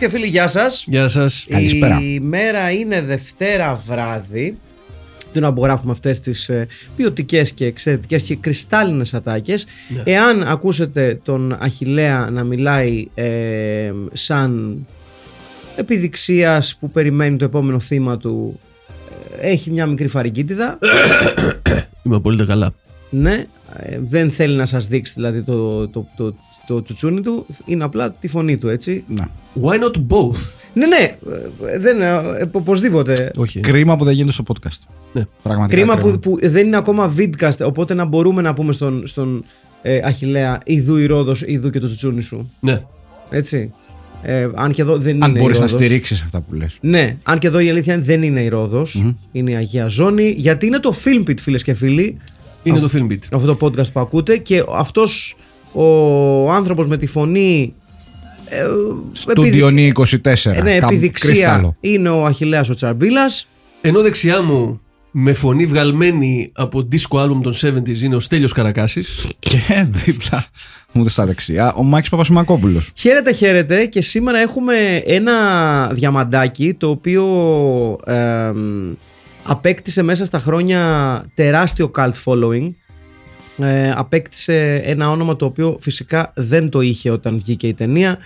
και 0.00 0.08
φίλοι, 0.08 0.26
γεια 0.26 0.48
σας. 0.48 0.84
Γεια 0.88 1.08
σας. 1.08 1.46
Καλησπέρα. 1.48 2.00
Η 2.02 2.20
μέρα 2.20 2.70
είναι 2.70 3.02
Δευτέρα 3.02 3.82
βράδυ. 3.86 4.58
Του 5.32 5.40
να 5.40 5.48
απογράφουμε 5.48 5.92
αυτές 5.92 6.20
τις 6.20 6.50
ποιοτικές 6.96 7.52
και 7.52 7.64
εξαιρετικές 7.64 8.22
και 8.22 8.36
κρυστάλλινες 8.36 9.14
ατάκες. 9.14 9.66
Ναι. 9.88 10.02
Εάν 10.12 10.42
ακούσετε 10.42 11.20
τον 11.22 11.56
Αχηλέα 11.60 12.30
να 12.30 12.44
μιλάει 12.44 13.08
ε, 13.14 13.92
σαν 14.12 14.76
επιδειξίας 15.76 16.76
που 16.80 16.90
περιμένει 16.90 17.36
το 17.36 17.44
επόμενο 17.44 17.80
θύμα 17.80 18.16
του, 18.16 18.60
ε, 19.40 19.48
έχει 19.50 19.70
μια 19.70 19.86
μικρή 19.86 20.08
φαρικίτιδα. 20.08 20.78
Είμαι 22.02 22.16
απόλυτα 22.16 22.44
καλά. 22.44 22.72
Ναι, 23.10 23.32
ε, 23.32 23.46
δεν 24.06 24.30
θέλει 24.30 24.56
να 24.56 24.66
σας 24.66 24.86
δείξει 24.86 25.12
δηλαδή 25.16 25.42
το, 25.42 25.88
το, 25.88 26.06
το, 26.16 26.34
το 26.66 26.82
τσουτσούνι 26.82 27.20
του, 27.20 27.46
είναι 27.64 27.84
απλά 27.84 28.10
τη 28.12 28.28
φωνή 28.28 28.56
του, 28.56 28.68
έτσι. 28.68 29.04
Ναι. 29.08 29.24
Why 29.62 29.74
not 29.74 29.96
both? 29.96 30.54
Ναι, 30.74 30.86
ναι, 30.86 31.16
ε, 31.72 31.78
δεν, 31.78 32.02
ε, 32.02 32.48
οπωσδήποτε. 32.52 33.30
Όχι. 33.36 33.60
Κρίμα 33.60 33.96
που 33.96 34.04
δεν 34.04 34.14
γίνεται 34.14 34.32
στο 34.32 34.44
podcast. 34.48 34.78
Ναι. 35.12 35.26
Πραγματικά. 35.42 35.76
Κρίμα 35.80 35.96
που, 35.96 36.18
που 36.18 36.38
δεν 36.42 36.66
είναι 36.66 36.76
ακόμα 36.76 37.14
vidcast, 37.16 37.58
οπότε 37.64 37.94
να 37.94 38.04
μπορούμε 38.04 38.42
να 38.42 38.54
πούμε 38.54 38.72
στον, 38.72 39.06
στον 39.06 39.44
ε, 39.82 40.00
Αχιλέα 40.04 40.60
Ιδού 40.64 40.96
η 40.96 41.06
Ρόδος, 41.06 41.42
Ιδού 41.42 41.70
και 41.70 41.78
το 41.78 41.86
τσουτσούνι 41.86 42.22
σου. 42.22 42.52
Ναι. 42.60 42.82
Έτσι. 43.30 43.72
Ε, 44.22 44.48
αν 44.54 44.72
και 44.72 44.82
εδώ 44.82 44.96
δεν 44.96 45.22
Αν 45.24 45.30
είναι 45.30 45.40
μπορείς 45.40 45.56
η 45.56 45.60
να 45.60 45.66
Ρόδος. 45.66 45.84
στηρίξεις 45.84 46.20
αυτά 46.22 46.40
που 46.40 46.54
λες. 46.54 46.78
Ναι, 46.80 47.16
αν 47.22 47.38
και 47.38 47.46
εδώ 47.46 47.58
η 47.58 47.68
αλήθεια 47.68 47.94
είναι 47.94 48.02
δεν 48.02 48.22
είναι 48.22 48.40
η 48.40 48.48
ροδος 48.48 49.14
είναι 49.32 49.50
η 49.50 49.54
Αγία 49.54 49.86
Ζώνη, 49.86 50.34
γιατί 50.36 50.66
είναι 50.66 50.78
το 50.78 50.94
Film 51.04 51.28
Pit, 51.28 51.38
φίλες 51.40 51.62
και 51.62 51.74
φίλοι, 51.74 52.16
Είναι 52.62 52.78
το 52.78 52.90
film 52.94 53.12
beat. 53.12 53.18
αυτό 53.32 53.54
το 53.56 53.66
podcast 53.66 53.92
που 53.92 54.00
ακούτε 54.00 54.36
και 54.36 54.64
αυτός 54.74 55.36
ο 55.72 56.52
άνθρωπος 56.52 56.86
με 56.86 56.96
τη 56.96 57.06
φωνή 57.06 57.74
ε, 58.48 58.64
Στούντιονι 59.12 59.92
24. 59.96 60.06
ε, 60.44 60.62
ναι, 60.62 60.78
Καμ- 60.78 60.92
επιδειξία 60.92 61.30
κρύσταλλο. 61.32 61.76
είναι 61.80 62.08
ο 62.08 62.24
Αχιλέας 62.26 62.68
ο 62.68 62.74
Τσαρμπίλας 62.74 63.48
Ενώ 63.80 64.00
δεξιά 64.02 64.42
μου 64.42 64.80
με 65.10 65.32
φωνή 65.32 65.66
βγαλμένη 65.66 66.50
από 66.54 66.88
disco 66.92 67.18
album 67.18 67.40
των 67.42 67.54
70s 67.54 67.98
είναι 68.02 68.16
ο 68.16 68.20
Στέλιος 68.20 68.52
Καρακάσης. 68.52 69.28
Και 69.38 69.58
δίπλα 70.04 70.46
μου 70.92 71.08
στα 71.08 71.26
δεξιά 71.26 71.72
ο 71.72 71.82
Μάκης 71.82 72.08
Παπασημακόπουλος. 72.08 72.90
Χαίρετε, 72.94 73.32
χαίρετε 73.32 73.84
και 73.86 74.02
σήμερα 74.02 74.38
έχουμε 74.38 75.02
ένα 75.06 75.34
διαμαντάκι 75.92 76.74
το 76.74 76.88
οποίο 76.88 77.24
εμ, 78.06 78.92
απέκτησε 79.42 80.02
μέσα 80.02 80.24
στα 80.24 80.38
χρόνια 80.38 81.24
τεράστιο 81.34 81.90
cult 81.96 82.12
following. 82.24 82.70
Ε, 83.58 83.90
απέκτησε 83.90 84.74
ένα 84.84 85.10
όνομα 85.10 85.36
το 85.36 85.44
οποίο 85.44 85.76
φυσικά 85.80 86.32
δεν 86.36 86.68
το 86.68 86.80
είχε 86.80 87.10
όταν 87.10 87.38
βγήκε 87.38 87.66
η 87.66 87.74
ταινία. 87.74 88.18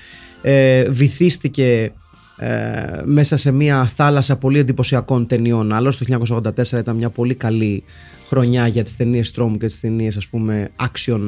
Ε, 0.43 0.85
βυθίστηκε 0.91 1.93
ε, 2.37 3.03
μέσα 3.05 3.37
σε 3.37 3.51
μια 3.51 3.87
θάλασσα 3.87 4.37
πολύ 4.37 4.59
εντυπωσιακών 4.59 5.27
ταινιών. 5.27 5.73
Άλλωστε 5.73 6.05
το 6.05 6.41
1984 6.57 6.79
ήταν 6.79 6.97
μια 6.97 7.11
πολύ 7.11 7.35
καλή 7.35 7.85
χρονιά 8.29 8.67
για 8.67 8.85
τις 8.85 8.97
ταινίες 8.97 9.31
τρόμου 9.31 9.57
και 9.57 9.67
τις 9.67 9.81
ταινίες 9.81 10.17
ας 10.17 10.27
πούμε 10.27 10.71
action, 10.77 11.21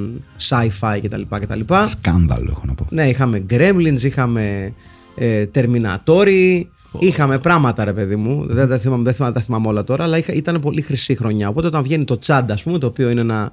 sci-fi 0.49 0.99
κτλ. 1.03 1.23
κτλ. 1.29 1.61
Σκάνδαλο 1.89 2.51
έχω 2.51 2.63
να 2.65 2.75
πω. 2.75 2.87
Ναι, 2.91 3.09
είχαμε 3.09 3.45
Gremlins, 3.51 4.03
είχαμε 4.03 4.73
ε, 5.17 5.45
Terminator, 5.55 6.63
είχαμε 7.01 7.39
πράγματα 7.39 7.85
ρε 7.85 7.93
παιδί 7.93 8.17
μου. 8.17 8.47
Δεν 8.49 8.69
τα 8.69 8.79
θυμάμαι, 8.79 9.03
δεν 9.03 9.15
θυμάμαι, 9.15 9.35
τα 9.35 9.41
θυμάμαι 9.41 9.69
όλα 9.69 9.85
τώρα, 9.85 10.05
αλλά 10.05 10.19
είχα, 10.19 10.33
ήταν 10.33 10.61
πολύ 10.61 10.83
χρυσή 10.83 11.15
χρονιά. 11.17 11.49
Οπότε 11.49 11.67
όταν 11.67 11.83
βγαίνει 11.83 12.05
το 12.05 12.19
C.H.U.D., 12.27 12.43
ας 12.51 12.63
πούμε, 12.63 12.79
το 12.79 12.87
οποίο 12.87 13.11
είναι 13.11 13.21
ένα 13.21 13.53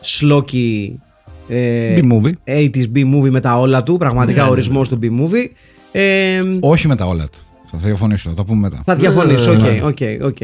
schlocky 0.00 1.00
ε, 1.48 1.98
B-movie. 2.00 2.32
80s 2.60 2.84
B-movie 2.94 3.30
με 3.30 3.40
τα 3.40 3.58
όλα 3.58 3.82
του, 3.82 3.96
πραγματικά 3.96 4.38
Ναι, 4.40 4.44
ναι, 4.44 4.50
ορισμός 4.50 4.88
του 4.88 4.98
B-movie. 5.02 5.46
Ε, 5.92 6.42
Όχι 6.60 6.88
με 6.88 6.96
τα 6.96 7.04
όλα 7.06 7.28
του. 7.28 7.38
Θα 7.70 7.78
διαφωνήσω, 7.78 8.28
θα 8.28 8.34
το 8.34 8.44
πούμε 8.44 8.60
μετά. 8.68 8.82
θα 8.84 8.96
διαφωνήσω, 8.96 9.52
οκ, 9.52 9.60
Ναι. 9.60 9.80
οκ, 9.84 10.24
οκ. 10.26 10.40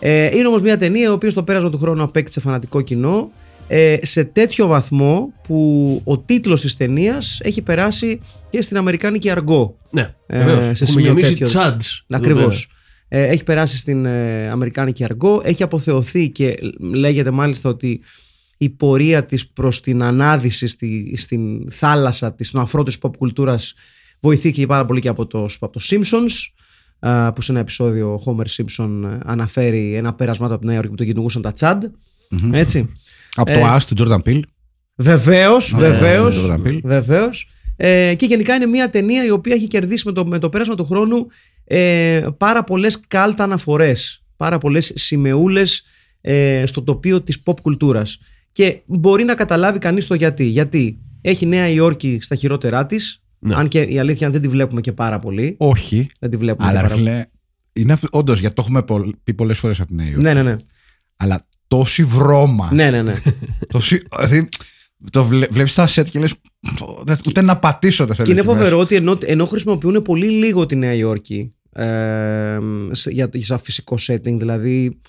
Ε, 0.00 0.36
είναι 0.36 0.46
όμως 0.46 0.62
μια 0.62 0.78
ταινία 0.78 1.08
η 1.08 1.12
οποία 1.12 1.30
στο 1.30 1.42
πέρασμα 1.42 1.70
του 1.70 1.78
χρόνου 1.78 2.02
απέκτησε 2.02 2.40
φανατικό 2.40 2.80
κοινό 2.80 3.30
ε, 3.68 3.96
σε 4.02 4.24
τέτοιο 4.24 4.66
βαθμό 4.66 5.32
που 5.42 6.00
ο 6.04 6.18
τίτλος 6.18 6.60
της 6.60 6.76
ταινίας 6.76 7.40
έχει 7.42 7.62
περάσει 7.62 8.20
και 8.50 8.62
στην 8.62 8.76
Αμερικάνικη 8.76 9.30
αργό. 9.30 9.76
Ναι, 9.90 10.14
Ε, 10.26 10.38
βεβαίως. 10.38 10.56
σε 10.64 10.70
Έχουμε 10.70 10.86
σημείο 10.86 11.06
γεμίσει 11.06 11.28
τέτοιο. 11.28 11.46
τσάντς. 11.46 12.04
εδώ 12.08 12.20
Ακριβώς. 12.22 12.66
πέρα. 13.08 13.24
Ε, 13.24 13.28
έχει 13.30 13.44
περάσει 13.44 13.78
στην 13.78 14.04
ε, 14.06 14.48
Αμερικάνικη 14.50 15.04
αργό, 15.04 15.40
έχει 15.44 15.62
αποθεωθεί 15.62 16.28
και 16.28 16.54
λέγεται 16.78 17.30
μάλιστα 17.30 17.68
ότι 17.68 18.00
η 18.58 18.68
πορεία 18.68 19.24
της 19.24 19.46
προς 19.48 19.80
την 19.80 20.02
ανάδυση 20.02 20.66
στη, 20.66 21.14
στην 21.16 21.70
θάλασσα 21.70 22.32
της, 22.34 22.48
στον 22.48 22.60
αφρό 22.60 22.82
της 22.82 22.98
pop 23.02 23.10
κουλτούρας 23.18 23.74
βοηθήθηκε 24.20 24.66
πάρα 24.66 24.84
πολύ 24.84 25.00
και 25.00 25.08
από 25.08 25.26
το, 25.26 25.48
από 25.60 25.72
το 25.72 25.80
Simpsons 25.90 26.32
α, 26.98 27.32
που 27.32 27.42
σε 27.42 27.52
ένα 27.52 27.60
επεισόδιο 27.60 28.14
ο 28.14 28.22
Homer 28.26 28.46
Simpson 28.56 29.02
ε, 29.04 29.18
αναφέρει 29.24 29.94
ένα 29.94 30.14
πέρασμα 30.14 30.46
του 30.46 30.52
από 30.52 30.60
τη 30.60 30.66
Νέα 30.66 30.74
Υόρκη 30.74 30.90
που 30.90 30.96
τον 30.96 31.06
κυνηγούσαν 31.06 31.42
τα 31.42 31.52
Τσάντ. 31.52 31.84
Έτσι. 32.52 32.88
Από 33.36 33.52
Ε, 33.52 33.60
το 33.60 33.74
As 33.74 33.82
του 33.82 33.94
Jordan 34.08 34.28
Peele. 34.28 34.40
Βεβαίως, 34.94 35.72
Ναι, 35.72 35.78
βεβαίως. 35.80 36.34
στον 36.36 36.62
Jordan 36.64 36.66
Peele. 36.68 36.80
Βεβαίως. 36.82 37.48
Ε, 37.76 38.14
και 38.14 38.26
γενικά 38.26 38.54
είναι 38.54 38.66
μια 38.66 38.90
ταινία 38.90 39.24
η 39.24 39.30
οποία 39.30 39.54
έχει 39.54 39.66
κερδίσει 39.66 40.06
με 40.06 40.12
το, 40.12 40.26
με 40.26 40.38
το 40.38 40.48
πέρασμα 40.48 40.74
του 40.74 40.84
χρόνου 40.84 41.26
ε, 41.64 42.26
πάρα 42.38 42.64
πολλές 42.64 43.00
κάλτα 43.08 43.44
αναφορές. 43.44 44.24
Πάρα 44.36 44.58
πολλές 44.58 44.92
σημεούλες 44.94 45.82
ε, 46.20 46.62
στο 46.66 46.82
τοπίο 46.82 47.22
της 47.22 47.42
pop 47.44 47.60
κουλτούρας. 47.62 48.18
Και 48.52 48.80
μπορεί 48.86 49.24
να 49.24 49.34
καταλάβει 49.34 49.78
κανείς 49.78 50.06
το 50.06 50.14
γιατί. 50.14 50.44
Γιατί 50.44 50.98
έχει 51.20 51.46
Νέα 51.46 51.68
Υόρκη 51.68 52.18
στα 52.22 52.34
χειρότερά 52.34 52.86
της. 52.86 53.20
Ναι. 53.38 53.54
Αν 53.54 53.68
και 53.68 53.80
η 53.80 53.98
αλήθεια 53.98 54.30
δεν 54.30 54.40
τη 54.40 54.48
βλέπουμε 54.48 54.80
και 54.80 54.92
πάρα 54.92 55.18
πολύ. 55.18 55.54
Όχι. 55.58 56.06
Δεν 56.18 56.30
τη 56.30 56.36
βλέπουμε 56.36 56.68
και 56.70 56.76
Αλλά 56.76 56.82
πάρα 56.88 56.94
πολύ. 56.94 57.08
φίλε, 57.08 57.24
είναι 57.72 57.96
όντως 58.10 58.40
γιατί 58.40 58.54
το 58.54 58.62
έχουμε 58.64 58.82
πο- 58.82 59.12
πει 59.24 59.34
πολλές 59.34 59.58
φορές 59.58 59.78
από 59.78 59.88
την 59.88 59.96
Νέα 59.96 60.06
Υόρκη. 60.06 60.22
Ναι, 60.22 60.34
ναι, 60.34 60.42
ναι. 60.42 60.56
Αλλά 61.16 61.46
τόση 61.68 62.04
βρώμα. 62.04 62.70
ναι, 62.72 62.90
ναι, 62.90 63.02
ναι. 63.02 63.14
Τόση, 63.68 64.02
δηλαδή, 64.16 64.48
το 65.10 65.24
βλέ, 65.24 65.46
βλέπεις 65.50 65.74
τα 65.74 65.86
σετ 65.86 66.08
και 66.08 66.18
λες 66.18 66.34
«Δε- 67.04 67.16
ούτε 67.28 67.42
να 67.42 67.56
πατήσω 67.58 68.06
δεν 68.06 68.14
θέλω 68.14 68.26
Και 68.26 68.32
είναι 68.32 68.40
εκεί 68.40 68.48
μέσα». 68.50 68.60
φοβερό 68.62 68.80
ότι 68.82 68.94
ενώ, 68.94 69.18
ενώ 69.24 69.46
χρησιμοποιούν 69.46 70.02
πολύ 70.02 70.28
λίγο 70.30 70.66
τη 70.66 70.76
Νέα 70.76 70.94
Υόρκη 70.94 71.54
ε, 71.72 72.58
σε- 72.90 73.10
για, 73.10 73.28
για 73.32 73.44
σαν 73.46 73.58
φυσικό 73.58 73.96
setting, 74.06 74.36
δηλαδή 74.38 75.00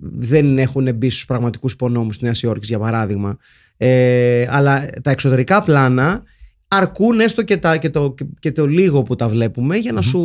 δεν 0.00 0.58
έχουν 0.58 0.94
μπει 0.94 1.10
στους 1.10 1.24
πραγματικούς 1.24 1.72
υπονόμους 1.72 2.12
της 2.14 2.22
Νέας 2.22 2.42
Υόρκης 2.42 2.68
για 2.68 2.78
παράδειγμα 2.78 3.36
ε, 3.76 4.46
αλλά 4.50 4.90
τα 5.02 5.10
εξωτερικά 5.10 5.62
πλάνα 5.62 6.22
αρκούν 6.68 7.20
έστω 7.20 7.42
και, 7.42 7.56
τα, 7.56 7.76
και, 7.76 7.90
το, 7.90 8.14
και 8.38 8.52
το 8.52 8.66
λίγο 8.66 9.02
που 9.02 9.14
τα 9.16 9.28
βλέπουμε 9.28 9.76
για 9.76 9.92
να 9.92 10.02
σου 10.02 10.20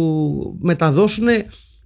μεταδώσουν 0.62 1.28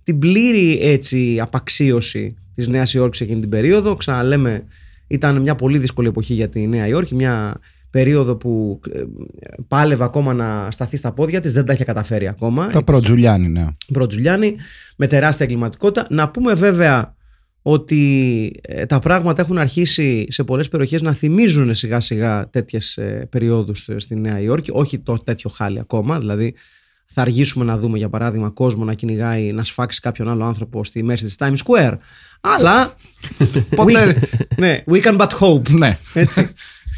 την 0.04 0.20
πλήρη 0.20 0.80
έτσι 0.82 1.40
απαξίωση 1.42 2.36
της 2.60 2.68
Νέας 2.68 2.94
Υόρκης 2.94 3.22
εκείνη 3.22 3.40
την 3.40 3.50
περίοδο 3.50 3.96
ξαναλέμε 3.96 4.64
ήταν 5.08 5.42
μια 5.42 5.56
πολύ 5.56 5.78
δύσκολη 5.78 6.08
εποχή 6.08 6.34
για 6.34 6.50
τη 6.50 6.68
Νέα 6.68 6.88
Υόρκη 6.88 7.16
μια 7.16 7.60
περίοδο 7.90 8.36
που 8.36 8.80
ε, 8.94 9.04
πάλευε 9.68 10.04
ακόμα 10.04 10.34
να 10.34 10.72
σταθεί 10.72 10.98
στα 10.98 11.12
πόδια 11.12 11.40
της 11.40 11.54
δεν 11.54 11.66
τα 11.66 11.74
είχε 11.74 11.84
καταφέρει 11.84 12.28
ακόμα 12.28 12.68
Τα 12.68 12.84
προ 12.84 13.00
Τζουλιάνι, 13.00 13.48
ναι. 13.48 13.68
προ 13.94 14.08
Τζουλιάνι 14.08 14.56
με 14.96 15.08
τεράστια 15.08 15.46
εγκληματικότητα. 15.46 16.08
Να 16.10 16.30
πούμε 16.30 16.54
βέβαια 16.54 17.16
ότι 17.62 18.54
ε, 18.62 18.86
τα 18.86 19.00
πράγματα 19.00 19.42
έχουν 19.42 19.58
αρχίσει 19.58 20.26
σε 20.30 20.44
πολλές 20.44 20.70
περιοχές 20.70 21.02
να 21.02 21.14
θυμίζουν 21.14 21.74
σιγά 21.74 22.00
σιγά 22.00 22.50
τέτοιες 22.50 22.98
ε, 22.98 23.28
περιόδους 23.30 23.90
ε, 23.90 24.00
στη 24.00 24.16
Νέα 24.16 24.40
Υόρκη. 24.40 24.72
Όχι 24.74 25.00
το 25.00 25.18
τέτοιο 25.18 25.50
χάλι 25.50 25.80
ακόμα, 25.80 26.20
δηλαδή 26.20 26.54
θα 27.14 27.22
αργήσουμε 27.22 27.66
να 27.66 27.78
δούμε 27.78 27.98
για 27.98 28.10
παράδειγμα 28.10 28.50
κόσμο 28.50 28.84
να 28.84 28.94
κυνηγάει, 28.94 29.52
να 29.52 29.64
σφάξει 29.64 30.00
κάποιον 30.00 30.30
άλλο 30.30 30.46
άνθρωπο 30.46 30.84
στη 30.84 31.04
μέση 31.04 31.26
της 31.26 31.36
Times 31.40 31.58
Square. 31.66 31.98
Αλλά. 32.42 32.96
Ποτέ- 33.76 34.20
we, 34.20 34.58
ναι, 34.58 34.84
we 34.88 35.04
can 35.04 35.18
but 35.18 35.30
hope. 35.40 35.70
Ναι. 35.70 35.98
Έτσι. 36.14 36.50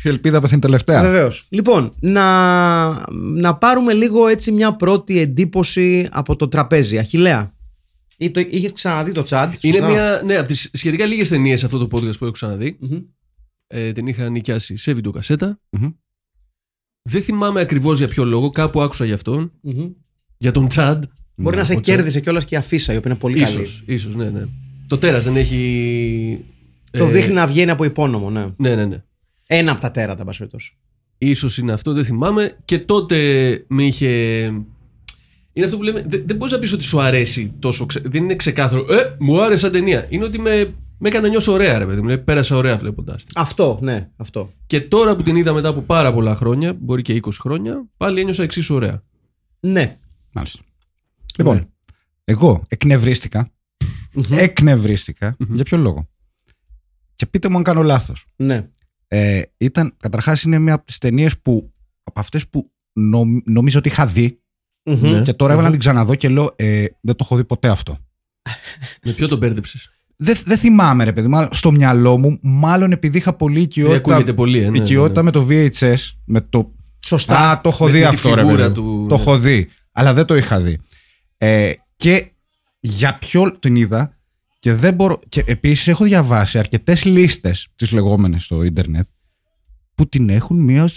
Η 0.04 0.10
ελπίδα 0.10 0.42
πεθαίνει 0.42 0.62
τελευταία. 0.62 1.02
Βεβαίως. 1.02 1.46
Λοιπόν, 1.50 1.94
να, 2.00 3.12
να 3.14 3.56
πάρουμε 3.56 3.94
λίγο 3.94 4.28
έτσι 4.28 4.52
μια 4.52 4.76
πρώτη 4.76 5.20
εντύπωση 5.20 6.08
από 6.12 6.36
το 6.36 6.48
τραπέζι. 6.48 6.98
Αχηλέα. 6.98 7.54
Ή 8.18 8.32
το, 8.32 8.40
είχε 8.40 8.72
ξαναδεί 8.72 9.12
το 9.12 9.24
τσάντ. 9.24 9.54
Είναι 9.62 9.76
σωστά; 9.76 9.90
μια, 9.92 10.22
ναι, 10.26 10.38
από 10.38 10.48
τις 10.48 10.70
σχετικά 10.74 11.06
λίγες 11.06 11.30
ταινίες 11.30 11.64
αυτό 11.64 11.78
το 11.78 11.98
podcast 11.98 12.18
που 12.18 12.24
έχω 12.24 12.32
ξαναδεί. 12.32 12.78
Μμμ. 12.80 13.00
Ε, 13.68 13.92
την 13.92 14.08
είχα 14.08 14.30
νοικιάσει 14.30 14.78
σε 14.78 14.94
βιντεοκασέτα. 14.94 15.60
Μμμ. 15.70 15.90
Δεν 17.02 17.22
θυμάμαι 17.22 17.62
ακριβώς 17.62 17.98
για 17.98 18.08
ποιο 18.08 18.26
λόγο, 18.26 18.50
κάπου 18.50 18.82
άκουσα 18.82 19.06
γι' 19.06 19.12
αυτόν. 19.12 19.52
Μμμ. 19.62 19.90
Για 20.38 20.52
τον 20.52 20.68
Τσάντ. 20.68 21.04
Μπορεί 21.36 21.58
να 21.58 21.64
σε 21.64 21.74
ο 21.74 21.80
Τσάντ. 21.80 21.96
κέρδισε 21.96 22.20
κιόλας 22.20 22.46
και 22.46 22.56
η 22.56 22.58
αφίσα, 22.58 22.94
η 22.94 22.98
οποία 22.98 23.12
είναι 23.12 23.20
πολύ 23.20 23.40
καλή. 23.40 23.54
Ίσως, 23.54 23.84
ίσως, 23.86 24.16
ναι, 24.16 24.30
ναι. 24.30 24.44
Το 24.88 24.98
τέρας 24.98 25.24
δεν 25.24 25.36
έχει. 25.36 26.46
Το 26.92 27.06
ε, 27.06 27.12
δείχνει 27.12 27.34
να 27.34 27.48
βγαίνει 27.48 27.72
από 27.72 27.84
υπόνομο, 27.84 28.30
ναι. 28.30 28.46
Ναι, 28.58 28.76
ναι, 28.76 28.86
ναι. 28.86 29.04
Ένα 29.48 29.72
από 29.72 29.82
τα 29.82 29.92
τέρατα, 29.92 30.20
εν 30.20 30.26
πάση 30.26 30.38
περιπτώσει. 30.38 30.78
Ίσως 31.18 31.58
είναι 31.58 31.72
αυτό, 31.72 31.94
δεν 31.94 32.04
θυμάμαι. 32.04 32.58
Και 32.66 32.80
τότε 32.80 33.18
με 33.68 33.84
είχε. 33.84 34.08
Είναι 35.54 35.66
αυτό 35.66 35.78
που 35.78 35.84
λέμε. 35.84 36.06
Δεν, 36.08 36.24
δεν 36.26 36.36
μπορείς 36.36 36.54
να 36.54 36.60
πεις 36.60 36.74
ότι 36.74 36.84
σου 36.84 37.02
αρέσει 37.02 37.54
τόσο. 37.60 37.86
Ξε... 37.86 38.02
Δεν 38.04 38.24
είναι 38.24 38.36
ξεκάθαρο. 38.36 38.86
Ε, 38.94 39.16
μου 39.20 39.42
άρεσε 39.42 39.62
σαν 39.62 39.72
ταινία. 39.72 40.06
Είναι 40.10 40.26
ότι 40.26 40.40
με, 40.40 40.74
με 41.04 41.08
έκανε 41.08 41.24
να 41.26 41.30
νιώσω 41.32 41.52
ωραία, 41.52 41.78
ρε 41.78 41.86
παιδί 41.86 41.98
μου. 42.02 42.06
Δηλαδή, 42.08 42.24
πέρασα 42.24 42.56
ωραία 42.56 42.78
βλέποντάς 42.78 43.24
την. 43.26 43.34
Αυτό, 43.38 43.80
ναι, 43.82 44.10
αυτό. 44.16 44.54
Και 44.66 44.82
τώρα 44.82 45.16
που 45.16 45.24
την 45.24 45.36
είδα 45.36 45.54
μετά 45.54 45.68
από 45.70 45.82
πάρα 45.82 46.14
πολλά 46.14 46.36
χρόνια, 46.36 46.74
μπορεί 46.74 47.02
και 47.02 47.20
20 47.24 47.30
χρόνια, 47.40 47.86
πάλι 47.98 48.20
ένιωσα 48.20 48.44
εξίσου 48.44 48.76
ωραία. 48.76 49.04
Ναι. 49.60 50.00
Μάλιστα. 50.32 50.60
Λοιπόν, 51.38 51.56
Ναι. 51.56 51.64
εγώ 52.24 52.66
εκνευρίστηκα. 52.68 53.50
εκνευρίστηκα. 54.32 55.36
Για 55.50 55.64
ποιο 55.64 55.78
λόγο; 55.78 56.10
Και 57.16 57.26
πείτε 57.26 57.50
μου 57.50 57.58
αν 57.58 57.64
κάνω 57.64 57.82
λάθος. 57.82 58.26
Ναι. 58.36 58.68
Ε, 59.08 59.42
ήταν, 59.58 59.94
καταρχάς 59.98 60.44
είναι 60.44 60.60
μια 60.60 60.74
από 60.74 60.86
τις 60.86 60.98
ταινίες 60.98 61.40
που 61.40 61.74
από 62.04 62.20
αυτές 62.20 62.48
που 62.48 62.72
νομ- 62.94 63.42
νομίζω 63.50 63.80
ότι 63.80 63.88
είχα 63.90 64.08
δει 64.08 64.42
Μμμ. 64.84 65.10
Ναι. 65.10 65.22
και 65.22 65.34
τώρα 65.34 65.52
έβαλα 65.52 65.68
να 65.68 65.72
την 65.74 65.80
ξαναδώ 65.84 66.16
και 66.16 66.30
λέω 66.30 66.54
ε, 66.56 66.86
δεν 67.02 67.16
το 67.16 67.24
έχω 67.24 67.36
δει 67.36 67.44
ποτέ 67.44 67.68
αυτό. 67.70 67.98
Με 69.04 69.12
ποιο 69.12 69.28
τον 69.28 69.38
μπέρδεψες; 69.38 69.90
Δεν, 70.24 70.38
δεν 70.46 70.58
θυμάμαι 70.58 71.04
ρε 71.04 71.14
παιδί, 71.14 71.28
μάλλον 71.28 71.50
στο 71.54 71.72
μυαλό 71.72 72.18
μου, 72.20 72.40
μάλλον 72.42 72.92
επειδή 72.92 73.18
είχα 73.18 73.34
πολύ 73.34 73.54
Δεν 73.54 73.64
οικειότητα, 73.64 73.96
ακούγεται 73.96 74.34
πολύ, 74.34 74.58
ε, 74.58 74.62
ναι, 74.64 74.70
ναι, 74.70 74.78
οικειότητα 74.78 75.24
ναι. 75.24 75.26
με 75.26 75.32
το 75.32 75.48
VHS, 75.50 75.96
με 76.26 76.42
το 76.42 76.72
Σωστά. 77.06 77.50
Α, 77.50 77.62
το 77.62 77.70
έχω 77.70 77.86
Με- 77.86 77.92
δει 77.92 78.00
με 78.00 78.08
τη 78.10 78.16
αυτό, 78.16 78.34
ρε 78.36 78.42
φιγούρα 78.42 78.68
παιδί 78.68 78.82
μου. 78.82 78.92
του, 79.02 79.06
Το 79.10 79.16
ναι. 79.16 79.22
έχω 79.22 79.38
δει. 79.38 79.70
Αλλά 79.92 80.14
δεν 80.14 80.26
το 80.26 80.36
είχα 80.36 80.62
δει. 80.62 80.80
Ε, 81.38 81.72
και 81.96 82.32
για 82.80 83.18
ποιο 83.18 83.58
την 83.60 83.76
είδα 83.76 84.18
και 84.60 84.74
δεν 84.74 84.94
μπορώ. 84.94 85.20
Και 85.30 85.44
επίσης 85.46 85.88
έχω 85.88 86.04
διαβάσει 86.04 86.58
αρκετές 86.60 87.04
λίστες, 87.06 87.68
τις 87.76 87.92
λεγόμενες 87.92 88.44
στο 88.44 88.64
ίντερνετ, 88.64 89.08
που 89.96 90.08
την 90.10 90.30
έχουν 90.30 90.60
μία 90.60 90.90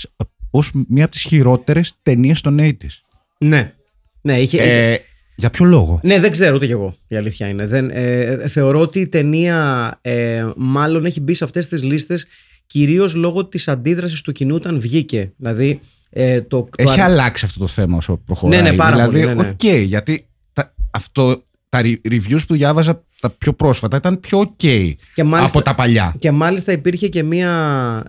ως 0.50 0.70
μία 0.88 1.04
από 1.04 1.12
τις 1.12 1.22
χειρότερες 1.22 1.92
ταινίες 2.02 2.40
των 2.40 2.58
80s. 2.60 3.00
Ναι. 3.38 3.74
Ναι, 4.20 4.38
είχε, 4.40 4.62
Ε, 4.62 4.98
για 5.36 5.50
ποιο 5.50 5.64
λόγο; 5.64 6.00
Ναι, 6.02 6.20
δεν 6.20 6.30
ξέρω 6.30 6.54
ούτε 6.54 6.66
κι 6.66 6.72
εγώ. 6.72 6.94
Η 7.08 7.16
αλήθεια 7.16 7.48
είναι. 7.48 7.66
Δεν, 7.66 7.90
ε, 7.92 8.48
θεωρώ 8.48 8.80
ότι 8.80 9.00
η 9.00 9.06
ταινία 9.08 9.90
ε, 10.00 10.46
μάλλον 10.56 11.04
έχει 11.04 11.20
μπει 11.20 11.34
σε 11.34 11.44
αυτές 11.44 11.68
τις 11.68 11.82
λίστες 11.82 12.26
κυρίως 12.66 13.14
λόγω 13.14 13.46
της 13.46 13.68
αντίδρασης 13.68 14.20
του 14.20 14.32
κοινού 14.32 14.54
όταν 14.54 14.80
βγήκε. 14.80 15.32
Δηλαδή, 15.36 15.80
ε, 16.10 16.40
το, 16.40 16.62
το 16.62 16.68
Έχει 16.76 17.00
αρ- 17.00 17.10
αλλάξει 17.10 17.44
αυτό 17.44 17.58
το 17.58 17.66
θέμα 17.66 17.96
όσο 17.96 18.16
προχωράει. 18.16 18.62
Ναι, 18.62 18.70
ναι, 18.70 18.76
πάρα 18.76 18.96
δηλαδή, 18.96 19.20
πολύ, 19.22 19.36
ναι, 19.36 19.42
ναι. 19.42 19.48
οκ, 19.48 19.64
γιατί 19.84 20.26
τα, 20.52 20.74
αυτό, 20.90 21.42
τα 21.74 21.80
re- 21.84 22.12
reviews 22.12 22.40
που 22.46 22.54
διάβαζα 22.54 23.04
τα 23.20 23.30
πιο 23.30 23.52
πρόσφατα 23.52 23.96
ήταν 23.96 24.20
πιο 24.20 24.40
ok 24.40 24.92
Και 25.14 25.24
μάλιστα- 25.24 25.58
από 25.58 25.66
τα 25.66 25.74
παλιά. 25.74 26.14
Και 26.18 26.30
μάλιστα 26.32 26.72
υπήρχε 26.72 27.08
και 27.08 27.22
μία 27.22 27.50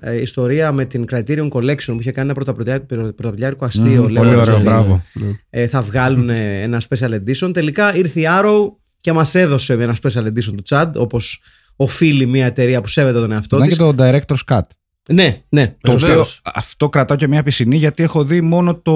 ε, 0.01 0.21
ιστορία 0.21 0.71
με 0.71 0.85
την 0.85 1.05
Criterion 1.11 1.47
Collection 1.49 1.85
που 1.85 1.97
είχε 1.99 2.11
κάνει 2.11 2.29
ένα 2.29 2.33
πρωταπριλιάτικο- 2.33 2.95
πρωταπριλιάτικο 3.13 3.65
αστείο. 3.65 3.83
Μμμ, 4.03 4.07
λέγοντας 4.07 4.17
πολύ 4.17 4.35
ωραίο, 4.35 4.55
ότι, 4.55 4.63
μπράβο. 4.63 5.03
ε, 5.49 5.67
θα 5.67 5.81
βγάλουν 5.81 6.29
ε, 6.29 6.61
ένα 6.61 6.81
special 6.89 7.09
edition. 7.13 7.53
Τελικά 7.53 7.95
ήρθε 7.95 8.19
η 8.19 8.25
Arrow 8.27 8.59
και 8.97 9.13
μας 9.13 9.35
έδωσε 9.35 9.73
ένα 9.73 9.95
special 10.01 10.23
edition 10.23 10.53
του 10.55 10.63
Chad, 10.69 10.91
όπως 10.95 11.41
οφείλει 11.75 12.25
μια 12.25 12.45
εταιρεία 12.45 12.81
που 12.81 12.87
σέβεται 12.87 13.19
τον 13.19 13.31
εαυτό 13.31 13.55
Ήταν 13.55 13.67
της. 13.67 13.77
και 13.77 13.83
το 13.83 13.95
Director's 13.99 14.55
Cut. 14.55 14.61
Ναι, 15.09 15.41
ναι. 15.49 15.75
Το 15.81 15.91
σωστό. 15.91 16.07
Βεβαίως. 16.07 16.39
οποίο 16.39 16.51
αυτό 16.55 16.89
κρατάω 16.89 17.17
και 17.17 17.27
μια 17.27 17.43
πισινή 17.43 17.75
γιατί 17.75 18.03
έχω 18.03 18.23
δει 18.23 18.41
μόνο 18.41 18.75
το 18.75 18.93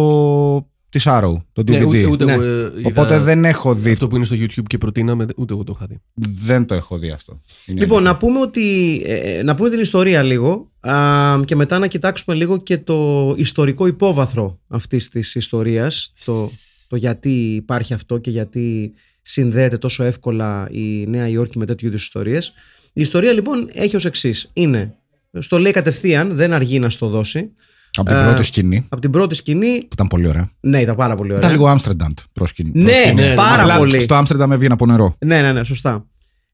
της 0.89 1.03
Arrow, 1.07 1.33
το 1.53 1.61
DVD. 1.61 1.69
Ναι, 1.69 1.83
ούτε, 1.83 2.05
ούτε 2.05 2.25
Ναι. 2.25 2.31
εγώ, 2.33 2.43
ε, 2.43 2.71
είδα 2.77 2.81
Οπότε 2.83 3.19
δεν 3.19 3.45
έχω 3.45 3.73
δει. 3.75 3.91
Αυτό 3.91 4.07
που 4.07 4.15
είναι 4.15 4.25
στο 4.25 4.35
YouTube 4.35 4.63
και 4.67 4.77
προτείναμε, 4.77 5.25
ούτε 5.35 5.53
εγώ 5.53 5.63
το 5.63 5.73
είχα 5.75 5.85
δει. 5.89 5.99
Δεν 6.43 6.65
το 6.65 6.75
έχω 6.75 6.97
δει 6.97 7.09
αυτό. 7.09 7.39
Είναι 7.65 7.79
Λοιπόν, 7.79 7.97
αλήθεια. 7.97 8.13
να 8.13 8.17
πούμε, 8.17 8.39
ότι, 8.39 9.01
ε, 9.05 9.43
να 9.43 9.55
πούμε 9.55 9.69
την 9.69 9.79
ιστορία 9.79 10.23
λίγο 10.23 10.71
α, 10.79 10.93
και 11.45 11.55
μετά 11.55 11.79
να 11.79 11.87
κοιτάξουμε 11.87 12.35
λίγο 12.35 12.57
και 12.57 12.77
το 12.77 13.33
ιστορικό 13.37 13.87
υπόβαθρο 13.87 14.59
αυτής 14.67 15.09
της 15.09 15.35
ιστορίας, 15.35 16.13
το, 16.25 16.49
το 16.87 16.95
γιατί 16.95 17.55
υπάρχει 17.55 17.93
αυτό 17.93 18.17
και 18.17 18.31
γιατί 18.31 18.93
συνδέεται 19.21 19.77
τόσο 19.77 20.03
εύκολα 20.03 20.67
η 20.71 21.05
Νέα 21.07 21.27
Υόρκη 21.27 21.57
με 21.57 21.65
τέτοιου 21.65 21.87
είδους 21.87 22.03
ιστορίες. 22.03 22.53
Η 22.93 23.01
ιστορία 23.01 23.31
λοιπόν 23.31 23.69
έχει 23.73 23.95
ως 23.95 24.05
εξής. 24.05 24.49
Είναι, 24.53 24.95
στο 25.39 25.59
λέει 25.59 25.71
κατευθείαν, 25.71 26.35
δεν 26.35 26.53
αργεί 26.53 26.79
να 26.79 26.89
στο 26.89 27.07
δώσει. 27.07 27.51
Από 27.97 28.09
την 28.09 28.17
ε, 28.17 28.23
πρώτη 28.23 28.43
σκηνή, 28.43 28.85
Από 28.89 29.01
την 29.01 29.11
πρώτη 29.11 29.35
σκηνή, 29.35 29.79
που 29.79 29.89
ήταν 29.91 30.07
πολύ 30.07 30.27
ωραία. 30.27 30.49
ναι 30.59 30.79
ήταν 30.79 30.95
πάρα 30.95 31.15
πολύ 31.15 31.27
ωραία. 31.29 31.39
Ήταν 31.39 31.51
λίγο 31.51 31.67
Άμστερνταμ 31.67 32.11
προς 32.33 32.49
σκηνή. 32.49 32.71
Ναι, 32.73 32.83
προς 32.83 32.95
σκηνή. 32.95 33.21
ναι, 33.21 33.33
πάρα 33.33 33.61
Απλά 33.61 33.77
πολύ. 33.77 33.99
Στο 33.99 34.15
Άμστερνταμ 34.15 34.51
έβγαινε 34.51 34.73
από 34.73 34.85
νερό. 34.85 35.15
Ναι, 35.25 35.41
ναι, 35.41 35.51
ναι, 35.51 35.63
σωστά. 35.63 36.05